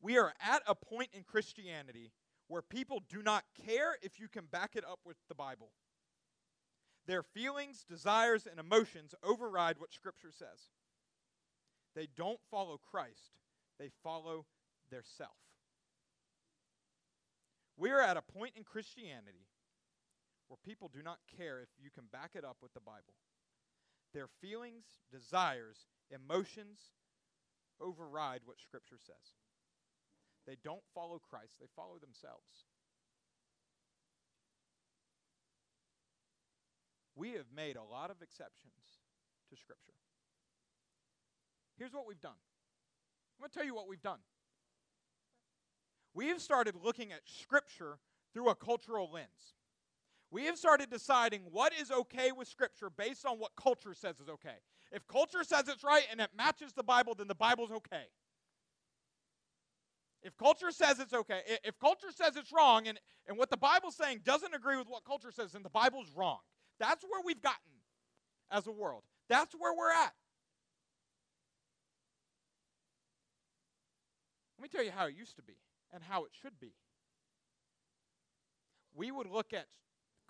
We 0.00 0.16
are 0.16 0.32
at 0.40 0.62
a 0.66 0.74
point 0.74 1.10
in 1.12 1.22
Christianity 1.22 2.12
where 2.48 2.62
people 2.62 3.02
do 3.08 3.22
not 3.22 3.44
care 3.66 3.96
if 4.02 4.18
you 4.18 4.28
can 4.28 4.44
back 4.46 4.70
it 4.74 4.84
up 4.84 5.00
with 5.04 5.16
the 5.28 5.34
Bible. 5.34 5.70
Their 7.06 7.22
feelings, 7.22 7.84
desires, 7.88 8.46
and 8.46 8.60
emotions 8.60 9.14
override 9.22 9.78
what 9.78 9.92
Scripture 9.92 10.30
says. 10.30 10.70
They 11.94 12.08
don't 12.16 12.40
follow 12.50 12.78
Christ, 12.78 13.32
they 13.78 13.90
follow 14.02 14.46
their 14.90 15.02
self. 15.16 15.36
We 17.76 17.90
are 17.90 18.00
at 18.00 18.16
a 18.16 18.22
point 18.22 18.52
in 18.56 18.64
Christianity 18.64 19.48
where 20.48 20.58
people 20.64 20.90
do 20.92 21.02
not 21.02 21.18
care 21.36 21.60
if 21.60 21.68
you 21.82 21.90
can 21.90 22.04
back 22.12 22.32
it 22.34 22.44
up 22.44 22.58
with 22.62 22.74
the 22.74 22.80
Bible. 22.80 23.16
Their 24.12 24.28
feelings, 24.40 24.84
desires, 25.10 25.88
emotions 26.10 26.92
override 27.80 28.42
what 28.44 28.60
Scripture 28.60 28.98
says. 29.00 29.40
They 30.46 30.56
don't 30.62 30.84
follow 30.94 31.18
Christ, 31.18 31.56
they 31.60 31.68
follow 31.74 31.98
themselves. 31.98 32.68
We 37.14 37.32
have 37.32 37.46
made 37.54 37.76
a 37.76 37.82
lot 37.82 38.10
of 38.10 38.22
exceptions 38.22 38.72
to 39.50 39.56
Scripture. 39.56 39.92
Here's 41.78 41.92
what 41.92 42.06
we've 42.06 42.20
done 42.20 42.32
I'm 42.32 43.42
going 43.42 43.50
to 43.50 43.54
tell 43.54 43.66
you 43.66 43.74
what 43.74 43.88
we've 43.88 44.02
done. 44.02 44.20
We 46.14 46.28
have 46.28 46.40
started 46.40 46.74
looking 46.82 47.12
at 47.12 47.20
Scripture 47.24 47.98
through 48.32 48.50
a 48.50 48.54
cultural 48.54 49.10
lens. 49.10 49.56
We 50.30 50.44
have 50.46 50.56
started 50.56 50.90
deciding 50.90 51.42
what 51.50 51.72
is 51.78 51.90
okay 51.90 52.32
with 52.32 52.48
Scripture 52.48 52.88
based 52.88 53.26
on 53.26 53.38
what 53.38 53.50
culture 53.56 53.94
says 53.94 54.20
is 54.20 54.28
okay. 54.28 54.56
If 54.90 55.06
culture 55.06 55.44
says 55.44 55.68
it's 55.68 55.84
right 55.84 56.04
and 56.10 56.20
it 56.20 56.30
matches 56.36 56.72
the 56.72 56.82
Bible, 56.82 57.14
then 57.14 57.28
the 57.28 57.34
Bible's 57.34 57.70
okay. 57.70 58.04
If 60.22 60.36
culture 60.36 60.70
says 60.70 61.00
it's 61.00 61.12
okay, 61.12 61.40
if 61.64 61.78
culture 61.78 62.10
says 62.14 62.36
it's 62.36 62.52
wrong 62.52 62.86
and, 62.86 62.98
and 63.26 63.36
what 63.36 63.50
the 63.50 63.56
Bible's 63.56 63.96
saying 63.96 64.20
doesn't 64.24 64.54
agree 64.54 64.76
with 64.76 64.86
what 64.88 65.04
culture 65.04 65.32
says, 65.32 65.52
then 65.52 65.62
the 65.62 65.70
Bible's 65.70 66.10
wrong. 66.14 66.38
That's 66.82 67.04
where 67.04 67.20
we've 67.24 67.40
gotten 67.40 67.78
as 68.50 68.66
a 68.66 68.72
world. 68.72 69.04
That's 69.28 69.54
where 69.54 69.72
we're 69.72 69.92
at. 69.92 70.12
Let 74.58 74.64
me 74.64 74.68
tell 74.68 74.84
you 74.84 74.90
how 74.90 75.06
it 75.06 75.14
used 75.16 75.36
to 75.36 75.42
be 75.42 75.54
and 75.92 76.02
how 76.02 76.24
it 76.24 76.32
should 76.42 76.58
be. 76.60 76.72
We 78.92 79.12
would 79.12 79.28
look 79.28 79.52
at 79.52 79.66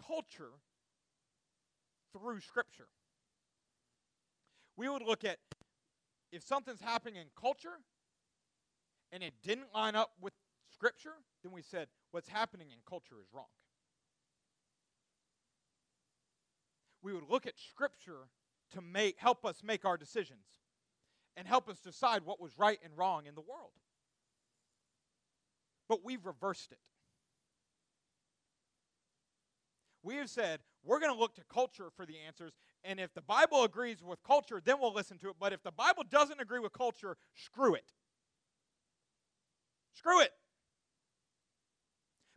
culture 0.06 0.52
through 2.12 2.40
Scripture. 2.40 2.88
We 4.76 4.90
would 4.90 5.02
look 5.02 5.24
at 5.24 5.38
if 6.32 6.42
something's 6.42 6.82
happening 6.82 7.16
in 7.16 7.28
culture 7.34 7.80
and 9.10 9.22
it 9.22 9.32
didn't 9.42 9.68
line 9.74 9.96
up 9.96 10.10
with 10.20 10.34
Scripture, 10.70 11.14
then 11.42 11.52
we 11.52 11.62
said 11.62 11.88
what's 12.10 12.28
happening 12.28 12.68
in 12.70 12.78
culture 12.86 13.16
is 13.22 13.28
wrong. 13.32 13.46
We 17.02 17.12
would 17.12 17.28
look 17.28 17.46
at 17.46 17.54
Scripture 17.58 18.28
to 18.72 18.80
make, 18.80 19.18
help 19.18 19.44
us 19.44 19.62
make 19.62 19.84
our 19.84 19.96
decisions 19.96 20.46
and 21.36 21.46
help 21.46 21.68
us 21.68 21.78
decide 21.78 22.22
what 22.24 22.40
was 22.40 22.58
right 22.58 22.78
and 22.84 22.96
wrong 22.96 23.26
in 23.26 23.34
the 23.34 23.40
world. 23.40 23.72
But 25.88 26.04
we've 26.04 26.24
reversed 26.24 26.72
it. 26.72 26.78
We 30.02 30.16
have 30.16 30.30
said 30.30 30.60
we're 30.84 31.00
going 31.00 31.12
to 31.12 31.18
look 31.18 31.34
to 31.36 31.42
culture 31.52 31.90
for 31.94 32.04
the 32.04 32.14
answers, 32.26 32.52
and 32.82 32.98
if 32.98 33.14
the 33.14 33.20
Bible 33.20 33.62
agrees 33.62 34.02
with 34.02 34.22
culture, 34.24 34.60
then 34.64 34.80
we'll 34.80 34.92
listen 34.92 35.18
to 35.18 35.28
it. 35.28 35.36
But 35.38 35.52
if 35.52 35.62
the 35.62 35.70
Bible 35.70 36.02
doesn't 36.10 36.40
agree 36.40 36.58
with 36.58 36.72
culture, 36.72 37.16
screw 37.34 37.74
it. 37.74 37.92
Screw 39.94 40.20
it. 40.20 40.32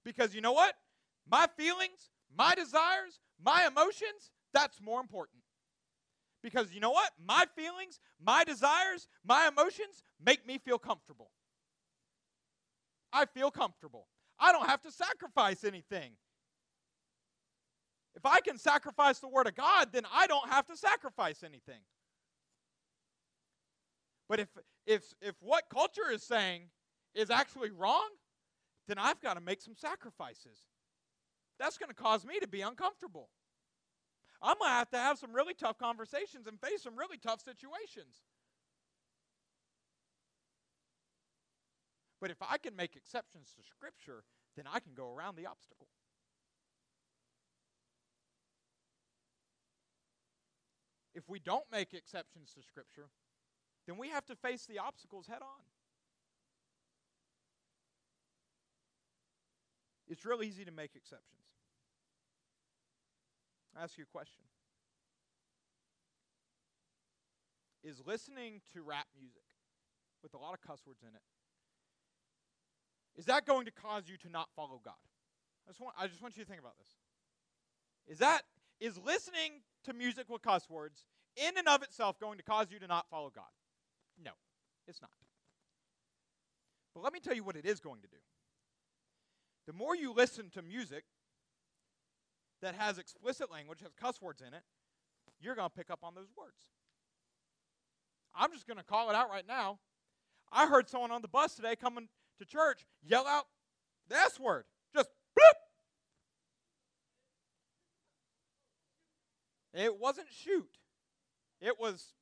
Because 0.03 0.35
you 0.35 0.41
know 0.41 0.51
what? 0.51 0.75
My 1.27 1.47
feelings, 1.57 2.11
my 2.37 2.53
desires, 2.53 3.19
my 3.43 3.65
emotions, 3.65 4.31
that's 4.55 4.81
more 4.81 5.01
important. 5.01 5.41
Because 6.41 6.71
you 6.73 6.79
know 6.79 6.91
what? 6.91 7.11
My 7.23 7.45
feelings, 7.55 7.99
my 8.23 8.43
desires, 8.43 9.07
my 9.25 9.47
emotions 9.47 10.03
make 10.23 10.47
me 10.47 10.57
feel 10.57 10.79
comfortable. 10.79 11.31
I 13.11 13.25
feel 13.25 13.51
comfortable. 13.51 14.07
I 14.39 14.51
don't 14.51 14.67
have 14.67 14.81
to 14.83 14.91
sacrifice 14.91 15.63
anything. 15.63 16.11
If 18.15 18.25
I 18.25 18.39
can 18.41 18.57
sacrifice 18.57 19.19
the 19.19 19.27
Word 19.27 19.47
of 19.47 19.55
God, 19.55 19.89
then 19.91 20.03
I 20.13 20.27
don't 20.27 20.49
have 20.49 20.65
to 20.67 20.77
sacrifice 20.77 21.43
anything. 21.43 21.81
But 24.29 24.39
if, 24.39 24.49
if, 24.85 25.03
if 25.21 25.35
what 25.41 25.63
culture 25.69 26.11
is 26.11 26.23
saying 26.23 26.63
is 27.13 27.29
actually 27.29 27.71
wrong, 27.71 28.07
then 28.87 28.97
I've 28.97 29.21
got 29.21 29.33
to 29.33 29.41
make 29.41 29.61
some 29.61 29.75
sacrifices. 29.75 30.59
That's 31.59 31.77
going 31.77 31.89
to 31.89 31.95
cause 31.95 32.25
me 32.25 32.39
to 32.39 32.47
be 32.47 32.61
uncomfortable. 32.61 33.29
I'm 34.41 34.57
going 34.59 34.69
to 34.69 34.75
have 34.75 34.89
to 34.91 34.97
have 34.97 35.17
some 35.17 35.33
really 35.33 35.53
tough 35.53 35.77
conversations 35.77 36.47
and 36.47 36.59
face 36.59 36.83
some 36.83 36.95
really 36.97 37.17
tough 37.17 37.41
situations. 37.41 38.23
But 42.21 42.31
if 42.31 42.37
I 42.41 42.57
can 42.57 42.75
make 42.75 42.95
exceptions 42.95 43.53
to 43.55 43.63
Scripture, 43.63 44.23
then 44.55 44.65
I 44.71 44.79
can 44.79 44.93
go 44.95 45.13
around 45.13 45.35
the 45.35 45.45
obstacle. 45.45 45.87
If 51.13 51.29
we 51.29 51.39
don't 51.39 51.65
make 51.71 51.93
exceptions 51.93 52.53
to 52.55 52.61
Scripture, 52.61 53.09
then 53.87 53.97
we 53.97 54.09
have 54.09 54.25
to 54.25 54.35
face 54.35 54.65
the 54.65 54.79
obstacles 54.79 55.27
head 55.27 55.41
on. 55.41 55.63
It's 60.07 60.25
real 60.25 60.43
easy 60.43 60.65
to 60.65 60.71
make 60.71 60.95
exceptions. 60.95 61.54
I 63.77 63.83
ask 63.83 63.97
you 63.97 64.03
a 64.03 64.11
question. 64.11 64.43
Is 67.83 68.01
listening 68.05 68.61
to 68.73 68.81
rap 68.81 69.05
music 69.19 69.43
with 70.23 70.33
a 70.33 70.37
lot 70.37 70.53
of 70.53 70.61
cuss 70.61 70.79
words 70.87 71.01
in 71.03 71.09
it, 71.09 71.21
is 73.15 73.25
that 73.25 73.45
going 73.45 73.65
to 73.65 73.71
cause 73.71 74.03
you 74.07 74.17
to 74.17 74.29
not 74.29 74.49
follow 74.55 74.81
God? 74.83 74.93
I 75.67 75.71
just 75.71 75.81
want, 75.81 75.95
I 75.99 76.07
just 76.07 76.21
want 76.21 76.35
you 76.37 76.43
to 76.43 76.49
think 76.49 76.61
about 76.61 76.77
this. 76.79 76.89
Is 78.07 78.19
that 78.19 78.41
is 78.79 78.97
listening 78.97 79.61
to 79.85 79.93
music 79.93 80.25
with 80.29 80.41
cuss 80.41 80.69
words 80.69 81.03
in 81.35 81.57
and 81.57 81.67
of 81.67 81.83
itself 81.83 82.19
going 82.19 82.37
to 82.37 82.43
cause 82.43 82.67
you 82.71 82.79
to 82.79 82.87
not 82.87 83.05
follow 83.09 83.31
God? 83.33 83.45
No, 84.23 84.31
it's 84.87 85.01
not. 85.01 85.11
But 86.93 87.03
let 87.03 87.13
me 87.13 87.19
tell 87.19 87.35
you 87.35 87.43
what 87.43 87.55
it 87.55 87.65
is 87.65 87.79
going 87.79 88.01
to 88.01 88.07
do. 88.07 88.17
The 89.67 89.73
more 89.73 89.95
you 89.95 90.13
listen 90.13 90.49
to 90.51 90.61
music 90.61 91.03
that 92.61 92.75
has 92.75 92.97
explicit 92.97 93.51
language, 93.51 93.79
has 93.81 93.93
cuss 93.93 94.21
words 94.21 94.41
in 94.41 94.53
it, 94.53 94.63
you're 95.39 95.55
going 95.55 95.69
to 95.69 95.75
pick 95.75 95.89
up 95.89 95.99
on 96.03 96.15
those 96.15 96.29
words. 96.37 96.71
I'm 98.35 98.51
just 98.51 98.67
going 98.67 98.77
to 98.77 98.83
call 98.83 99.09
it 99.09 99.15
out 99.15 99.29
right 99.29 99.47
now. 99.47 99.79
I 100.51 100.67
heard 100.67 100.89
someone 100.89 101.11
on 101.11 101.21
the 101.21 101.27
bus 101.27 101.55
today 101.55 101.75
coming 101.75 102.07
to 102.39 102.45
church 102.45 102.85
yell 103.03 103.27
out 103.27 103.45
the 104.07 104.15
S 104.15 104.39
word. 104.39 104.65
Just 104.95 105.09
bloop. 105.37 105.55
It 109.73 109.99
wasn't 109.99 110.27
shoot. 110.31 110.69
It 111.61 111.79
was 111.79 112.13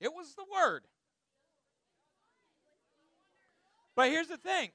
it 0.00 0.12
was 0.12 0.34
the 0.34 0.44
word. 0.52 0.84
But 3.96 4.08
here's 4.08 4.28
the 4.28 4.36
thing. 4.36 4.70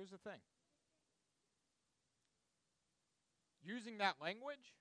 Here's 0.00 0.08
the 0.08 0.30
thing. 0.30 0.40
Using 3.62 3.98
that 3.98 4.14
language 4.18 4.72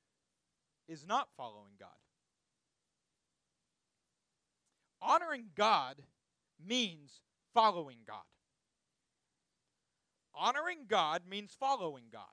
is 0.87 1.05
not 1.05 1.27
following 1.35 1.73
God. 1.77 1.89
Honoring 5.01 5.47
God 5.57 5.97
means 6.65 7.19
following 7.53 7.97
God. 8.07 8.23
Honoring 10.33 10.85
God 10.87 11.23
means 11.29 11.53
following 11.59 12.05
God. 12.09 12.23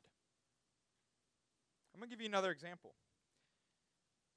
I'm 1.93 1.99
going 1.99 2.09
to 2.09 2.15
give 2.15 2.21
you 2.21 2.29
another 2.29 2.53
example. 2.53 2.95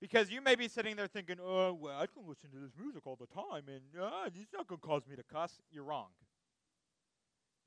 Because 0.01 0.31
you 0.31 0.41
may 0.41 0.55
be 0.55 0.67
sitting 0.67 0.95
there 0.95 1.05
thinking, 1.05 1.35
oh, 1.39 1.77
well, 1.79 1.99
I 1.99 2.07
can 2.07 2.27
listen 2.27 2.49
to 2.49 2.57
this 2.57 2.71
music 2.81 3.05
all 3.05 3.15
the 3.15 3.27
time, 3.27 3.65
and 3.67 4.01
uh, 4.01 4.25
it's 4.25 4.51
not 4.51 4.65
going 4.65 4.81
to 4.81 4.87
cause 4.87 5.03
me 5.07 5.15
to 5.17 5.23
cuss. 5.31 5.59
You're 5.71 5.83
wrong. 5.83 6.07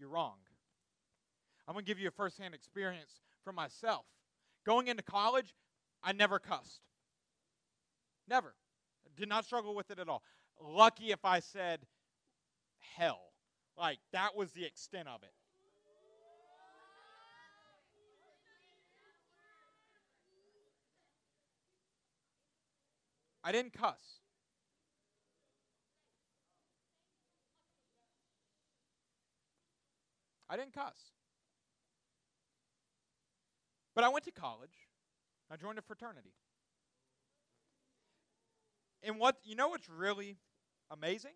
You're 0.00 0.08
wrong. 0.08 0.38
I'm 1.72 1.74
going 1.74 1.86
to 1.86 1.90
give 1.90 1.98
you 1.98 2.08
a 2.08 2.10
firsthand 2.10 2.52
experience 2.52 3.22
for 3.44 3.50
myself. 3.50 4.04
Going 4.66 4.88
into 4.88 5.02
college, 5.02 5.54
I 6.04 6.12
never 6.12 6.38
cussed. 6.38 6.82
Never. 8.28 8.52
Did 9.16 9.30
not 9.30 9.46
struggle 9.46 9.74
with 9.74 9.90
it 9.90 9.98
at 9.98 10.06
all. 10.06 10.22
Lucky 10.62 11.12
if 11.12 11.24
I 11.24 11.40
said 11.40 11.80
hell. 12.94 13.20
Like, 13.78 14.00
that 14.12 14.36
was 14.36 14.52
the 14.52 14.66
extent 14.66 15.08
of 15.08 15.22
it. 15.22 15.32
I 23.42 23.50
didn't 23.50 23.72
cuss. 23.72 24.20
I 30.50 30.58
didn't 30.58 30.74
cuss. 30.74 31.12
But 33.94 34.04
I 34.04 34.08
went 34.08 34.24
to 34.24 34.32
college. 34.32 34.88
I 35.50 35.56
joined 35.56 35.78
a 35.78 35.82
fraternity. 35.82 36.32
And 39.02 39.18
what 39.18 39.36
you 39.44 39.54
know 39.56 39.68
what's 39.68 39.88
really 39.88 40.38
amazing 40.90 41.34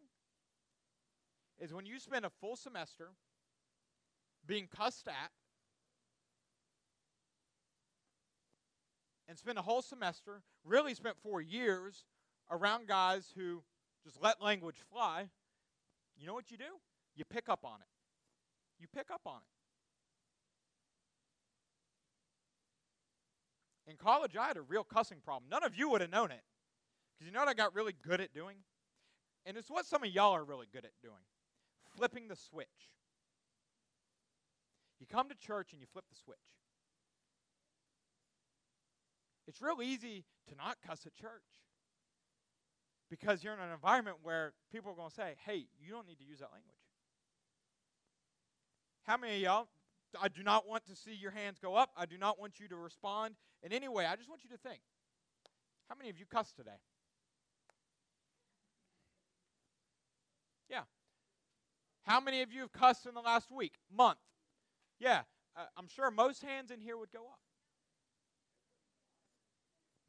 is 1.58 1.72
when 1.72 1.86
you 1.86 1.98
spend 1.98 2.24
a 2.24 2.30
full 2.30 2.56
semester 2.56 3.10
being 4.46 4.68
cussed 4.74 5.08
at 5.08 5.30
and 9.28 9.36
spend 9.36 9.58
a 9.58 9.62
whole 9.62 9.82
semester, 9.82 10.42
really 10.64 10.94
spent 10.94 11.16
four 11.22 11.40
years 11.40 12.04
around 12.50 12.86
guys 12.86 13.32
who 13.36 13.62
just 14.04 14.22
let 14.22 14.40
language 14.40 14.76
fly, 14.92 15.28
you 16.16 16.26
know 16.26 16.34
what 16.34 16.50
you 16.50 16.56
do? 16.56 16.64
You 17.16 17.24
pick 17.24 17.48
up 17.48 17.64
on 17.64 17.80
it. 17.80 17.88
You 18.78 18.86
pick 18.94 19.10
up 19.10 19.22
on 19.26 19.38
it. 19.38 19.55
In 23.86 23.96
college, 23.96 24.36
I 24.36 24.46
had 24.48 24.56
a 24.56 24.62
real 24.62 24.84
cussing 24.84 25.18
problem. 25.24 25.48
None 25.50 25.62
of 25.62 25.76
you 25.76 25.88
would 25.90 26.00
have 26.00 26.10
known 26.10 26.30
it. 26.30 26.42
Because 27.14 27.28
you 27.28 27.32
know 27.32 27.40
what 27.40 27.48
I 27.48 27.54
got 27.54 27.74
really 27.74 27.94
good 28.02 28.20
at 28.20 28.34
doing? 28.34 28.56
And 29.44 29.56
it's 29.56 29.70
what 29.70 29.86
some 29.86 30.02
of 30.02 30.10
y'all 30.10 30.32
are 30.32 30.44
really 30.44 30.66
good 30.72 30.84
at 30.84 30.92
doing 31.02 31.22
flipping 31.96 32.28
the 32.28 32.36
switch. 32.36 32.66
You 35.00 35.06
come 35.06 35.28
to 35.28 35.34
church 35.34 35.72
and 35.72 35.80
you 35.80 35.86
flip 35.92 36.04
the 36.10 36.16
switch. 36.16 36.36
It's 39.46 39.62
real 39.62 39.80
easy 39.82 40.24
to 40.48 40.54
not 40.56 40.76
cuss 40.86 41.06
at 41.06 41.14
church 41.14 41.44
because 43.08 43.44
you're 43.44 43.54
in 43.54 43.60
an 43.60 43.72
environment 43.72 44.18
where 44.22 44.52
people 44.72 44.90
are 44.90 44.94
going 44.94 45.10
to 45.10 45.14
say, 45.14 45.36
hey, 45.46 45.66
you 45.80 45.92
don't 45.92 46.06
need 46.06 46.18
to 46.18 46.24
use 46.24 46.40
that 46.40 46.50
language. 46.52 46.74
How 49.04 49.16
many 49.16 49.36
of 49.36 49.42
y'all? 49.42 49.68
I 50.20 50.28
do 50.28 50.42
not 50.42 50.68
want 50.68 50.86
to 50.86 50.96
see 50.96 51.14
your 51.14 51.30
hands 51.30 51.58
go 51.60 51.74
up. 51.74 51.90
I 51.96 52.06
do 52.06 52.16
not 52.16 52.38
want 52.40 52.58
you 52.58 52.68
to 52.68 52.76
respond 52.76 53.34
in 53.62 53.72
any 53.72 53.88
way. 53.88 54.06
I 54.06 54.16
just 54.16 54.28
want 54.28 54.42
you 54.44 54.50
to 54.50 54.56
think. 54.56 54.80
How 55.88 55.94
many 55.96 56.10
of 56.10 56.18
you 56.18 56.24
cussed 56.26 56.56
today? 56.56 56.78
Yeah. 60.68 60.82
How 62.02 62.20
many 62.20 62.42
of 62.42 62.52
you 62.52 62.60
have 62.60 62.72
cussed 62.72 63.06
in 63.06 63.14
the 63.14 63.20
last 63.20 63.50
week, 63.50 63.74
month? 63.94 64.18
Yeah. 64.98 65.22
Uh, 65.56 65.64
I'm 65.76 65.88
sure 65.88 66.10
most 66.10 66.42
hands 66.42 66.70
in 66.70 66.80
here 66.80 66.96
would 66.96 67.12
go 67.12 67.20
up. 67.20 67.40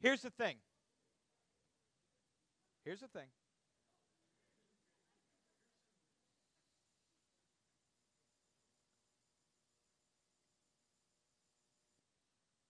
Here's 0.00 0.22
the 0.22 0.30
thing. 0.30 0.56
Here's 2.84 3.00
the 3.00 3.08
thing. 3.08 3.28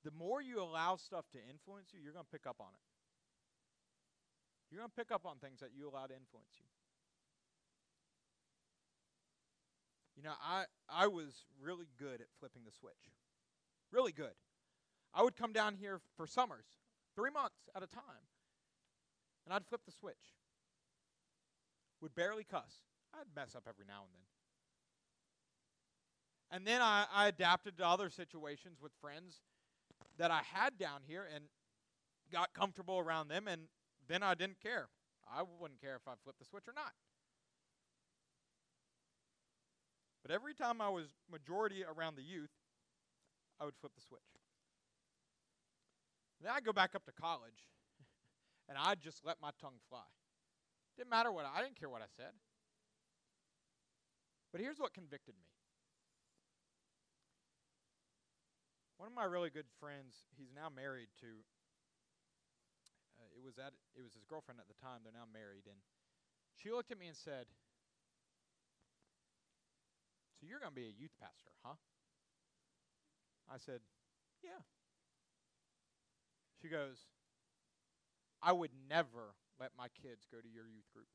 The 0.08 0.16
more 0.16 0.40
you 0.40 0.62
allow 0.62 0.96
stuff 0.96 1.26
to 1.32 1.38
influence 1.52 1.90
you, 1.92 2.00
you're 2.02 2.14
going 2.14 2.24
to 2.24 2.32
pick 2.32 2.46
up 2.46 2.56
on 2.60 2.72
it. 2.72 2.80
You're 4.70 4.80
going 4.80 4.88
to 4.88 4.96
pick 4.96 5.12
up 5.12 5.26
on 5.26 5.36
things 5.36 5.60
that 5.60 5.68
you 5.76 5.86
allow 5.86 6.06
to 6.06 6.14
influence 6.16 6.48
you. 6.56 6.64
You 10.16 10.22
know, 10.22 10.32
I, 10.42 10.64
I 10.88 11.08
was 11.08 11.44
really 11.60 11.88
good 11.98 12.22
at 12.22 12.28
flipping 12.40 12.62
the 12.64 12.72
switch. 12.72 13.12
Really 13.92 14.12
good. 14.12 14.32
I 15.12 15.22
would 15.22 15.36
come 15.36 15.52
down 15.52 15.74
here 15.74 16.00
for 16.16 16.26
summers 16.26 16.64
three 17.14 17.30
months 17.30 17.68
at 17.76 17.82
a 17.82 17.86
time. 17.86 18.24
And 19.44 19.52
I'd 19.52 19.66
flip 19.66 19.82
the 19.84 19.92
switch. 19.92 20.32
would 22.00 22.14
barely 22.14 22.44
cuss. 22.44 22.80
I'd 23.12 23.28
mess 23.36 23.54
up 23.54 23.64
every 23.68 23.84
now 23.86 24.04
and 24.08 24.12
then. 24.14 24.24
And 26.50 26.66
then 26.66 26.80
I, 26.80 27.04
I 27.12 27.28
adapted 27.28 27.76
to 27.76 27.86
other 27.86 28.08
situations 28.08 28.78
with 28.80 28.92
friends 29.02 29.42
that 30.18 30.30
I 30.30 30.42
had 30.52 30.78
down 30.78 31.00
here 31.06 31.26
and 31.34 31.44
got 32.32 32.52
comfortable 32.52 32.98
around 32.98 33.28
them, 33.28 33.48
and 33.48 33.62
then 34.08 34.22
I 34.22 34.34
didn't 34.34 34.60
care. 34.60 34.88
I 35.30 35.42
wouldn't 35.60 35.80
care 35.80 35.96
if 35.96 36.06
I 36.06 36.12
flipped 36.22 36.38
the 36.38 36.44
switch 36.44 36.68
or 36.68 36.74
not. 36.74 36.92
But 40.22 40.32
every 40.32 40.54
time 40.54 40.80
I 40.80 40.88
was 40.88 41.06
majority 41.30 41.84
around 41.84 42.16
the 42.16 42.22
youth, 42.22 42.50
I 43.60 43.64
would 43.64 43.74
flip 43.80 43.92
the 43.94 44.02
switch. 44.02 44.20
Then 46.42 46.52
I'd 46.54 46.64
go 46.64 46.72
back 46.72 46.94
up 46.94 47.04
to 47.06 47.12
college, 47.12 47.66
and 48.68 48.78
I'd 48.78 49.00
just 49.00 49.24
let 49.24 49.36
my 49.40 49.50
tongue 49.60 49.80
fly. 49.88 50.06
Didn't 50.96 51.10
matter 51.10 51.32
what 51.32 51.44
I, 51.44 51.60
I 51.60 51.62
didn't 51.62 51.78
care 51.78 51.88
what 51.88 52.02
I 52.02 52.10
said. 52.16 52.32
But 54.52 54.60
here's 54.60 54.78
what 54.78 54.94
convicted 54.94 55.34
me. 55.34 55.57
One 58.98 59.06
of 59.06 59.14
my 59.14 59.24
really 59.24 59.50
good 59.50 59.70
friends, 59.78 60.26
he's 60.36 60.50
now 60.50 60.66
married 60.68 61.06
to 61.22 61.30
uh, 63.14 63.30
it 63.30 63.42
was 63.46 63.58
at 63.58 63.72
it 63.94 64.02
was 64.02 64.12
his 64.12 64.26
girlfriend 64.26 64.58
at 64.58 64.66
the 64.66 64.74
time. 64.82 65.06
They're 65.06 65.14
now 65.14 65.30
married 65.30 65.66
and 65.70 65.78
she 66.58 66.74
looked 66.74 66.90
at 66.90 66.98
me 66.98 67.06
and 67.06 67.16
said, 67.16 67.46
"So 70.34 70.46
you're 70.46 70.58
going 70.58 70.74
to 70.74 70.80
be 70.80 70.90
a 70.90 70.98
youth 70.98 71.14
pastor, 71.22 71.54
huh?" 71.62 71.78
I 73.48 73.58
said, 73.58 73.80
"Yeah." 74.42 74.66
She 76.60 76.68
goes, 76.68 77.06
"I 78.42 78.50
would 78.50 78.74
never 78.90 79.38
let 79.60 79.70
my 79.78 79.86
kids 79.94 80.26
go 80.26 80.40
to 80.40 80.48
your 80.48 80.66
youth 80.66 80.90
group." 80.92 81.06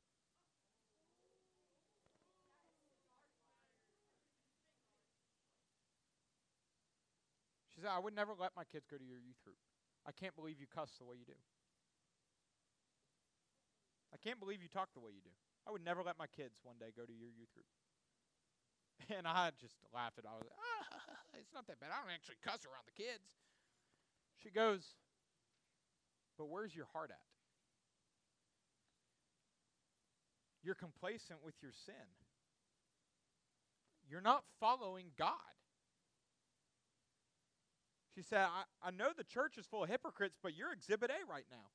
I 7.88 7.98
would 7.98 8.14
never 8.14 8.32
let 8.38 8.52
my 8.56 8.64
kids 8.64 8.86
go 8.88 8.96
to 8.96 9.04
your 9.04 9.18
youth 9.18 9.40
group. 9.44 9.58
I 10.06 10.12
can't 10.12 10.36
believe 10.36 10.60
you 10.60 10.66
cuss 10.68 10.90
the 10.98 11.04
way 11.04 11.16
you 11.16 11.24
do. 11.24 11.38
I 14.12 14.16
can't 14.20 14.38
believe 14.38 14.62
you 14.62 14.68
talk 14.68 14.92
the 14.94 15.00
way 15.00 15.10
you 15.10 15.24
do. 15.24 15.34
I 15.66 15.72
would 15.72 15.84
never 15.84 16.02
let 16.04 16.18
my 16.18 16.28
kids 16.28 16.60
one 16.62 16.76
day 16.78 16.92
go 16.94 17.02
to 17.04 17.12
your 17.12 17.28
youth 17.28 17.52
group. 17.52 17.68
And 19.10 19.26
I 19.26 19.50
just 19.60 19.74
laughed 19.92 20.22
at 20.22 20.24
it. 20.24 20.30
I 20.30 20.38
was 20.38 20.46
like, 20.46 20.54
ah, 20.54 21.18
it's 21.34 21.52
not 21.52 21.66
that 21.66 21.80
bad. 21.80 21.90
I 21.90 21.98
don't 22.00 22.14
actually 22.14 22.38
cuss 22.46 22.62
around 22.64 22.86
the 22.86 22.94
kids. 22.94 23.26
She 24.40 24.48
goes, 24.48 24.94
but 26.38 26.46
where's 26.46 26.74
your 26.74 26.86
heart 26.92 27.10
at? 27.10 27.26
You're 30.62 30.78
complacent 30.78 31.40
with 31.44 31.54
your 31.60 31.72
sin. 31.84 32.08
You're 34.08 34.22
not 34.22 34.44
following 34.60 35.06
God. 35.18 35.58
She 38.14 38.22
said, 38.22 38.40
I, 38.40 38.88
I 38.88 38.90
know 38.90 39.08
the 39.16 39.24
church 39.24 39.58
is 39.58 39.66
full 39.66 39.84
of 39.84 39.90
hypocrites, 39.90 40.36
but 40.42 40.54
you're 40.54 40.72
exhibit 40.72 41.10
A 41.10 41.30
right 41.30 41.46
now. 41.50 41.66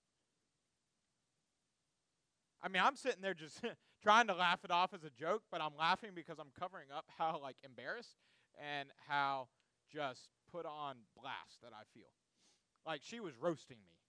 I 2.61 2.67
mean, 2.67 2.81
I'm 2.83 2.95
sitting 2.95 3.21
there 3.21 3.33
just 3.33 3.61
trying 4.03 4.27
to 4.27 4.33
laugh 4.33 4.59
it 4.63 4.71
off 4.71 4.93
as 4.93 5.03
a 5.03 5.09
joke, 5.09 5.43
but 5.51 5.61
I'm 5.61 5.75
laughing 5.77 6.11
because 6.15 6.39
I'm 6.39 6.51
covering 6.57 6.87
up 6.95 7.05
how 7.17 7.39
like 7.41 7.57
embarrassed 7.63 8.15
and 8.57 8.89
how 9.07 9.47
just 9.91 10.29
put 10.51 10.65
on 10.65 10.97
blast 11.19 11.61
that 11.61 11.71
I 11.73 11.83
feel. 11.93 12.09
Like 12.85 13.01
she 13.03 13.19
was 13.19 13.33
roasting 13.37 13.77
me 13.77 13.99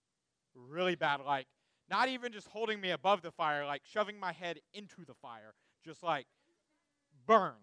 really 0.55 0.95
bad, 0.95 1.21
like 1.25 1.47
not 1.89 2.09
even 2.09 2.31
just 2.31 2.47
holding 2.47 2.79
me 2.79 2.91
above 2.91 3.21
the 3.21 3.31
fire, 3.31 3.65
like 3.65 3.81
shoving 3.85 4.19
my 4.19 4.31
head 4.31 4.59
into 4.73 5.05
the 5.05 5.13
fire, 5.13 5.53
just 5.83 6.03
like 6.03 6.27
burned. 7.25 7.55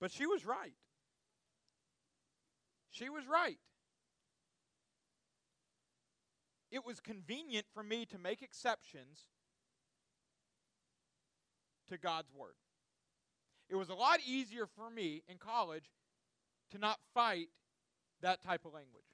But 0.00 0.12
she 0.12 0.26
was 0.26 0.46
right. 0.46 0.74
She 2.90 3.08
was 3.08 3.24
right. 3.26 3.58
It 6.70 6.84
was 6.84 7.00
convenient 7.00 7.66
for 7.72 7.82
me 7.82 8.04
to 8.06 8.18
make 8.18 8.42
exceptions 8.42 9.20
to 11.88 11.96
God's 11.96 12.32
word. 12.32 12.54
It 13.68 13.76
was 13.76 13.88
a 13.88 13.94
lot 13.94 14.20
easier 14.26 14.66
for 14.66 14.90
me 14.90 15.22
in 15.28 15.38
college 15.38 15.90
to 16.70 16.78
not 16.78 16.98
fight 17.14 17.48
that 18.20 18.42
type 18.42 18.64
of 18.64 18.74
language. 18.74 19.04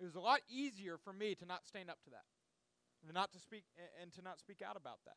It 0.00 0.04
was 0.04 0.14
a 0.14 0.20
lot 0.20 0.40
easier 0.48 0.98
for 0.98 1.12
me 1.12 1.34
to 1.36 1.46
not 1.46 1.66
stand 1.66 1.88
up 1.88 2.02
to 2.04 2.10
that, 2.10 2.24
and 3.02 3.14
not 3.14 3.32
to 3.32 3.38
speak 3.38 3.64
and 4.02 4.12
to 4.14 4.22
not 4.22 4.38
speak 4.38 4.60
out 4.60 4.76
about 4.76 4.98
that. 5.06 5.16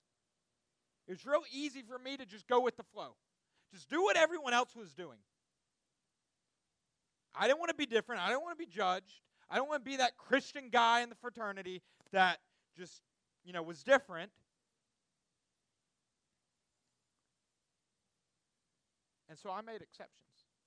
It 1.07 1.11
was 1.11 1.25
real 1.25 1.43
easy 1.51 1.81
for 1.81 1.97
me 1.97 2.17
to 2.17 2.25
just 2.25 2.47
go 2.47 2.59
with 2.59 2.75
the 2.75 2.83
flow. 2.83 3.15
Just 3.73 3.89
do 3.89 4.01
what 4.03 4.17
everyone 4.17 4.53
else 4.53 4.75
was 4.75 4.93
doing. 4.93 5.17
I 7.35 7.47
didn't 7.47 7.59
want 7.59 7.69
to 7.69 7.75
be 7.75 7.85
different. 7.85 8.21
I 8.21 8.29
didn't 8.29 8.41
want 8.41 8.57
to 8.57 8.65
be 8.65 8.69
judged. 8.69 9.21
I 9.49 9.57
don't 9.57 9.69
want 9.69 9.85
to 9.85 9.89
be 9.89 9.97
that 9.97 10.17
Christian 10.17 10.69
guy 10.71 11.01
in 11.01 11.09
the 11.09 11.15
fraternity 11.15 11.81
that 12.11 12.39
just, 12.77 13.01
you 13.45 13.53
know, 13.53 13.63
was 13.63 13.83
different. 13.83 14.31
And 19.29 19.37
so 19.37 19.49
I 19.49 19.61
made 19.61 19.81
exceptions. 19.81 20.11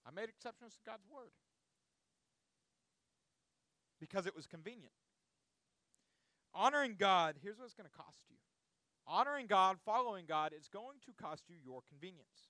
I 0.07 0.11
made 0.11 0.29
exceptions 0.29 0.75
to 0.75 0.79
God's 0.87 1.05
word 1.13 1.33
because 4.01 4.27
it 4.27 4.35
was 4.35 4.47
convenient. 4.47 4.93
Honoring 6.55 6.97
God, 6.99 7.37
here's 7.43 7.59
what 7.59 7.67
it's 7.67 7.75
going 7.75 7.89
to 7.89 7.97
cost 7.97 8.25
you. 8.29 8.37
Honoring 9.13 9.49
God, 9.49 9.77
following 9.85 10.25
God, 10.25 10.53
is 10.57 10.69
going 10.69 10.99
to 11.05 11.13
cost 11.21 11.43
you 11.49 11.57
your 11.65 11.81
convenience. 11.89 12.47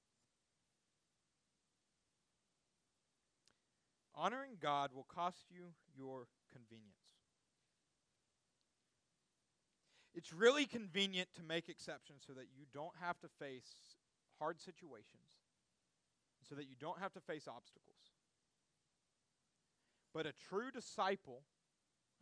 Honoring 4.15 4.59
God 4.61 4.91
will 4.95 5.07
cost 5.09 5.47
you 5.51 5.73
your 5.97 6.27
convenience. 6.53 6.93
It's 10.15 10.35
really 10.35 10.67
convenient 10.67 11.31
to 11.37 11.43
make 11.43 11.71
exceptions 11.71 12.25
so 12.27 12.35
that 12.35 12.49
you 12.55 12.67
don't 12.75 12.93
have 13.01 13.19
to 13.21 13.29
face 13.39 13.97
hard 14.39 14.61
situations, 14.61 15.41
so 16.47 16.55
that 16.57 16.69
you 16.69 16.75
don't 16.79 16.99
have 16.99 17.15
to 17.15 17.21
face 17.21 17.49
obstacles. 17.49 17.97
But 20.13 20.27
a 20.27 20.33
true 20.51 20.71
disciple, 20.71 21.41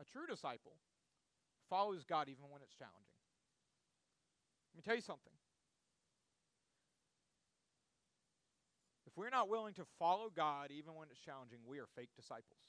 a 0.00 0.04
true 0.04 0.28
disciple, 0.28 0.76
follows 1.68 2.04
God 2.04 2.28
even 2.28 2.44
when 2.50 2.62
it's 2.62 2.74
challenging. 2.76 3.17
Let 4.78 4.86
me 4.86 4.90
tell 4.94 4.94
you 4.94 5.02
something. 5.02 5.34
If 9.08 9.18
we're 9.18 9.34
not 9.34 9.48
willing 9.48 9.74
to 9.74 9.82
follow 9.98 10.30
God 10.30 10.70
even 10.70 10.94
when 10.94 11.08
it's 11.10 11.18
challenging, 11.18 11.58
we 11.66 11.80
are 11.80 11.90
fake 11.96 12.14
disciples. 12.14 12.62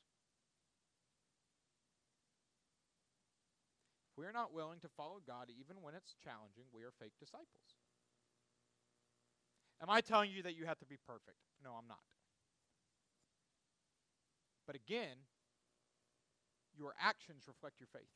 If 4.09 4.17
we're 4.17 4.31
not 4.31 4.51
willing 4.51 4.79
to 4.79 4.89
follow 4.97 5.21
God 5.21 5.53
even 5.53 5.83
when 5.83 5.93
it's 5.93 6.15
challenging, 6.23 6.65
we 6.73 6.81
are 6.81 6.89
fake 6.99 7.13
disciples. 7.19 7.77
Am 9.79 9.91
I 9.91 10.01
telling 10.01 10.31
you 10.31 10.41
that 10.41 10.57
you 10.57 10.65
have 10.65 10.79
to 10.79 10.87
be 10.87 10.97
perfect? 11.05 11.37
No, 11.63 11.77
I'm 11.77 11.87
not. 11.87 12.01
But 14.65 14.75
again, 14.75 15.29
your 16.75 16.95
actions 16.99 17.43
reflect 17.45 17.79
your 17.79 17.89
faith. 17.93 18.09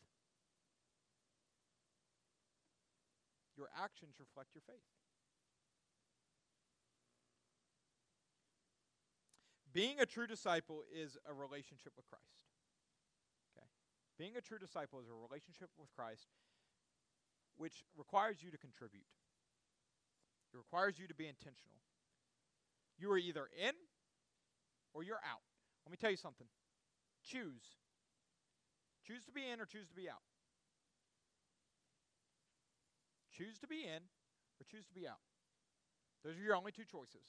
Your 3.57 3.69
actions 3.77 4.15
reflect 4.19 4.55
your 4.55 4.63
faith. 4.65 4.85
Being 9.73 9.99
a 9.99 10.05
true 10.05 10.27
disciple 10.27 10.83
is 10.93 11.17
a 11.25 11.33
relationship 11.33 11.93
with 11.97 12.05
Christ. 12.05 12.45
Okay? 13.57 13.65
Being 14.17 14.37
a 14.37 14.41
true 14.41 14.59
disciple 14.59 14.99
is 15.01 15.09
a 15.09 15.17
relationship 15.17 15.69
with 15.77 15.89
Christ 15.95 16.29
which 17.57 17.83
requires 17.97 18.41
you 18.41 18.51
to 18.51 18.57
contribute. 18.57 19.05
It 20.53 20.57
requires 20.57 20.97
you 20.99 21.07
to 21.07 21.13
be 21.13 21.27
intentional. 21.27 21.81
You 22.97 23.11
are 23.11 23.17
either 23.17 23.49
in 23.57 23.73
or 24.93 25.03
you're 25.03 25.21
out. 25.25 25.41
Let 25.85 25.91
me 25.91 25.97
tell 25.97 26.11
you 26.11 26.17
something. 26.17 26.47
Choose. 27.23 27.81
Choose 29.05 29.25
to 29.25 29.31
be 29.31 29.41
in 29.49 29.59
or 29.59 29.65
choose 29.65 29.87
to 29.87 29.95
be 29.95 30.09
out. 30.09 30.21
Choose 33.35 33.57
to 33.59 33.67
be 33.67 33.83
in 33.83 34.05
or 34.61 34.63
choose 34.69 34.85
to 34.85 34.93
be 34.93 35.07
out. 35.07 35.21
Those 36.23 36.37
are 36.37 36.45
your 36.45 36.55
only 36.55 36.71
two 36.71 36.85
choices. 36.85 37.25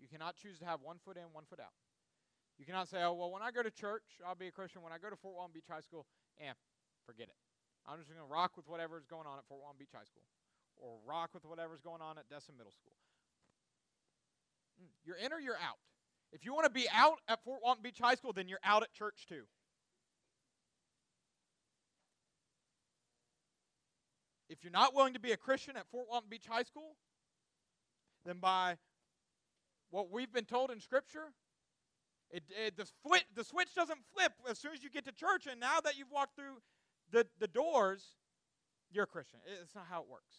You 0.00 0.08
cannot 0.08 0.34
choose 0.36 0.58
to 0.58 0.64
have 0.64 0.80
one 0.82 0.98
foot 1.04 1.16
in, 1.16 1.30
one 1.32 1.44
foot 1.44 1.60
out. 1.60 1.76
You 2.58 2.66
cannot 2.66 2.88
say, 2.88 3.02
oh, 3.02 3.14
well, 3.14 3.30
when 3.30 3.42
I 3.42 3.50
go 3.50 3.62
to 3.62 3.70
church, 3.70 4.22
I'll 4.26 4.34
be 4.34 4.48
a 4.48 4.54
Christian. 4.54 4.82
When 4.82 4.92
I 4.92 4.98
go 4.98 5.10
to 5.10 5.16
Fort 5.16 5.34
Walton 5.34 5.52
Beach 5.54 5.70
High 5.70 5.82
School, 5.82 6.06
eh, 6.40 6.54
forget 7.06 7.28
it. 7.28 7.38
I'm 7.86 7.98
just 7.98 8.08
going 8.08 8.20
to 8.20 8.30
rock 8.30 8.56
with 8.56 8.66
whatever's 8.68 9.06
going 9.06 9.26
on 9.26 9.38
at 9.38 9.44
Fort 9.46 9.60
Walton 9.60 9.78
Beach 9.78 9.92
High 9.94 10.06
School 10.06 10.24
or 10.76 10.98
rock 11.06 11.30
with 11.34 11.44
whatever's 11.44 11.80
going 11.80 12.00
on 12.00 12.18
at 12.18 12.28
Destin 12.28 12.56
Middle 12.56 12.72
School. 12.72 12.96
Mm, 14.80 14.90
you're 15.04 15.16
in 15.16 15.32
or 15.32 15.40
you're 15.40 15.60
out. 15.60 15.78
If 16.32 16.44
you 16.44 16.54
want 16.54 16.64
to 16.64 16.72
be 16.72 16.86
out 16.92 17.18
at 17.28 17.42
Fort 17.44 17.60
Walton 17.62 17.82
Beach 17.82 17.98
High 18.00 18.14
School, 18.14 18.32
then 18.32 18.48
you're 18.48 18.62
out 18.64 18.82
at 18.82 18.92
church 18.92 19.26
too. 19.28 19.44
If 24.48 24.62
you're 24.62 24.72
not 24.72 24.94
willing 24.94 25.14
to 25.14 25.20
be 25.20 25.32
a 25.32 25.36
Christian 25.36 25.76
at 25.76 25.86
Fort 25.90 26.06
Walton 26.08 26.28
Beach 26.30 26.46
High 26.48 26.62
School, 26.62 26.96
then 28.24 28.38
by 28.38 28.76
what 29.90 30.10
we've 30.10 30.32
been 30.32 30.44
told 30.44 30.70
in 30.70 30.80
Scripture, 30.80 31.32
it, 32.30 32.42
it, 32.66 32.76
the, 32.76 32.86
the 33.34 33.44
switch 33.44 33.74
doesn't 33.74 34.00
flip 34.12 34.32
as 34.48 34.58
soon 34.58 34.72
as 34.72 34.82
you 34.82 34.90
get 34.90 35.04
to 35.04 35.12
church, 35.12 35.46
and 35.50 35.60
now 35.60 35.80
that 35.80 35.96
you've 35.96 36.10
walked 36.10 36.36
through 36.36 36.56
the, 37.10 37.26
the 37.38 37.46
doors, 37.46 38.16
you're 38.90 39.04
a 39.04 39.06
Christian. 39.08 39.40
It's 39.62 39.74
not 39.74 39.84
how 39.88 40.00
it 40.00 40.08
works. 40.10 40.36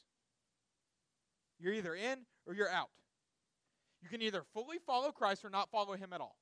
You're 1.59 1.73
either 1.73 1.95
in 1.95 2.19
or 2.45 2.53
you're 2.53 2.69
out. 2.69 2.89
You 4.01 4.09
can 4.09 4.21
either 4.21 4.43
fully 4.53 4.77
follow 4.85 5.11
Christ 5.11 5.45
or 5.45 5.49
not 5.49 5.71
follow 5.71 5.93
him 5.93 6.13
at 6.13 6.21
all. 6.21 6.37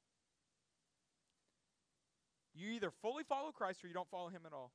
You 2.56 2.72
either 2.72 2.92
fully 3.02 3.24
follow 3.24 3.52
Christ 3.52 3.84
or 3.84 3.88
you 3.88 3.94
don't 3.94 4.10
follow 4.10 4.30
him 4.30 4.42
at 4.46 4.54
all. 4.54 4.72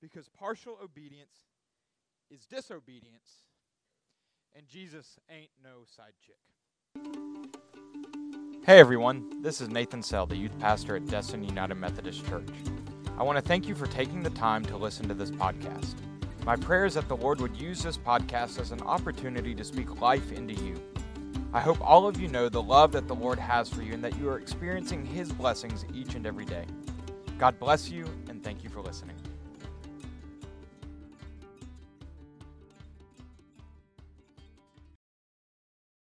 Because 0.00 0.28
partial 0.28 0.78
obedience 0.82 1.46
is 2.30 2.46
disobedience, 2.46 3.46
and 4.54 4.66
Jesus 4.66 5.18
ain't 5.30 5.50
no 5.62 5.84
side 5.84 6.12
chick. 6.24 6.36
Hey 8.64 8.78
everyone, 8.78 9.42
this 9.42 9.60
is 9.60 9.68
Nathan 9.68 10.02
Sell, 10.02 10.26
the 10.26 10.36
youth 10.36 10.58
pastor 10.58 10.96
at 10.96 11.06
Destin 11.06 11.44
United 11.44 11.74
Methodist 11.74 12.26
Church. 12.26 12.48
I 13.18 13.22
want 13.22 13.36
to 13.36 13.42
thank 13.42 13.68
you 13.68 13.74
for 13.74 13.86
taking 13.86 14.22
the 14.22 14.30
time 14.30 14.64
to 14.66 14.76
listen 14.76 15.06
to 15.08 15.14
this 15.14 15.30
podcast. 15.30 15.94
My 16.44 16.56
prayer 16.56 16.84
is 16.84 16.94
that 16.94 17.08
the 17.08 17.16
Lord 17.16 17.40
would 17.40 17.56
use 17.56 17.82
this 17.82 17.98
podcast 17.98 18.58
as 18.60 18.70
an 18.70 18.80
opportunity 18.82 19.54
to 19.54 19.64
speak 19.64 20.00
life 20.00 20.32
into 20.32 20.54
you. 20.54 20.80
I 21.52 21.60
hope 21.60 21.80
all 21.80 22.06
of 22.06 22.18
you 22.18 22.28
know 22.28 22.48
the 22.48 22.62
love 22.62 22.92
that 22.92 23.06
the 23.06 23.14
Lord 23.14 23.38
has 23.38 23.68
for 23.68 23.82
you 23.82 23.92
and 23.92 24.02
that 24.02 24.18
you 24.18 24.28
are 24.28 24.38
experiencing 24.38 25.04
His 25.04 25.30
blessings 25.32 25.84
each 25.94 26.14
and 26.14 26.26
every 26.26 26.44
day. 26.44 26.64
God 27.38 27.58
bless 27.58 27.90
you, 27.90 28.06
and 28.28 28.42
thank 28.42 28.64
you 28.64 28.70
for 28.70 28.80
listening. 28.80 29.16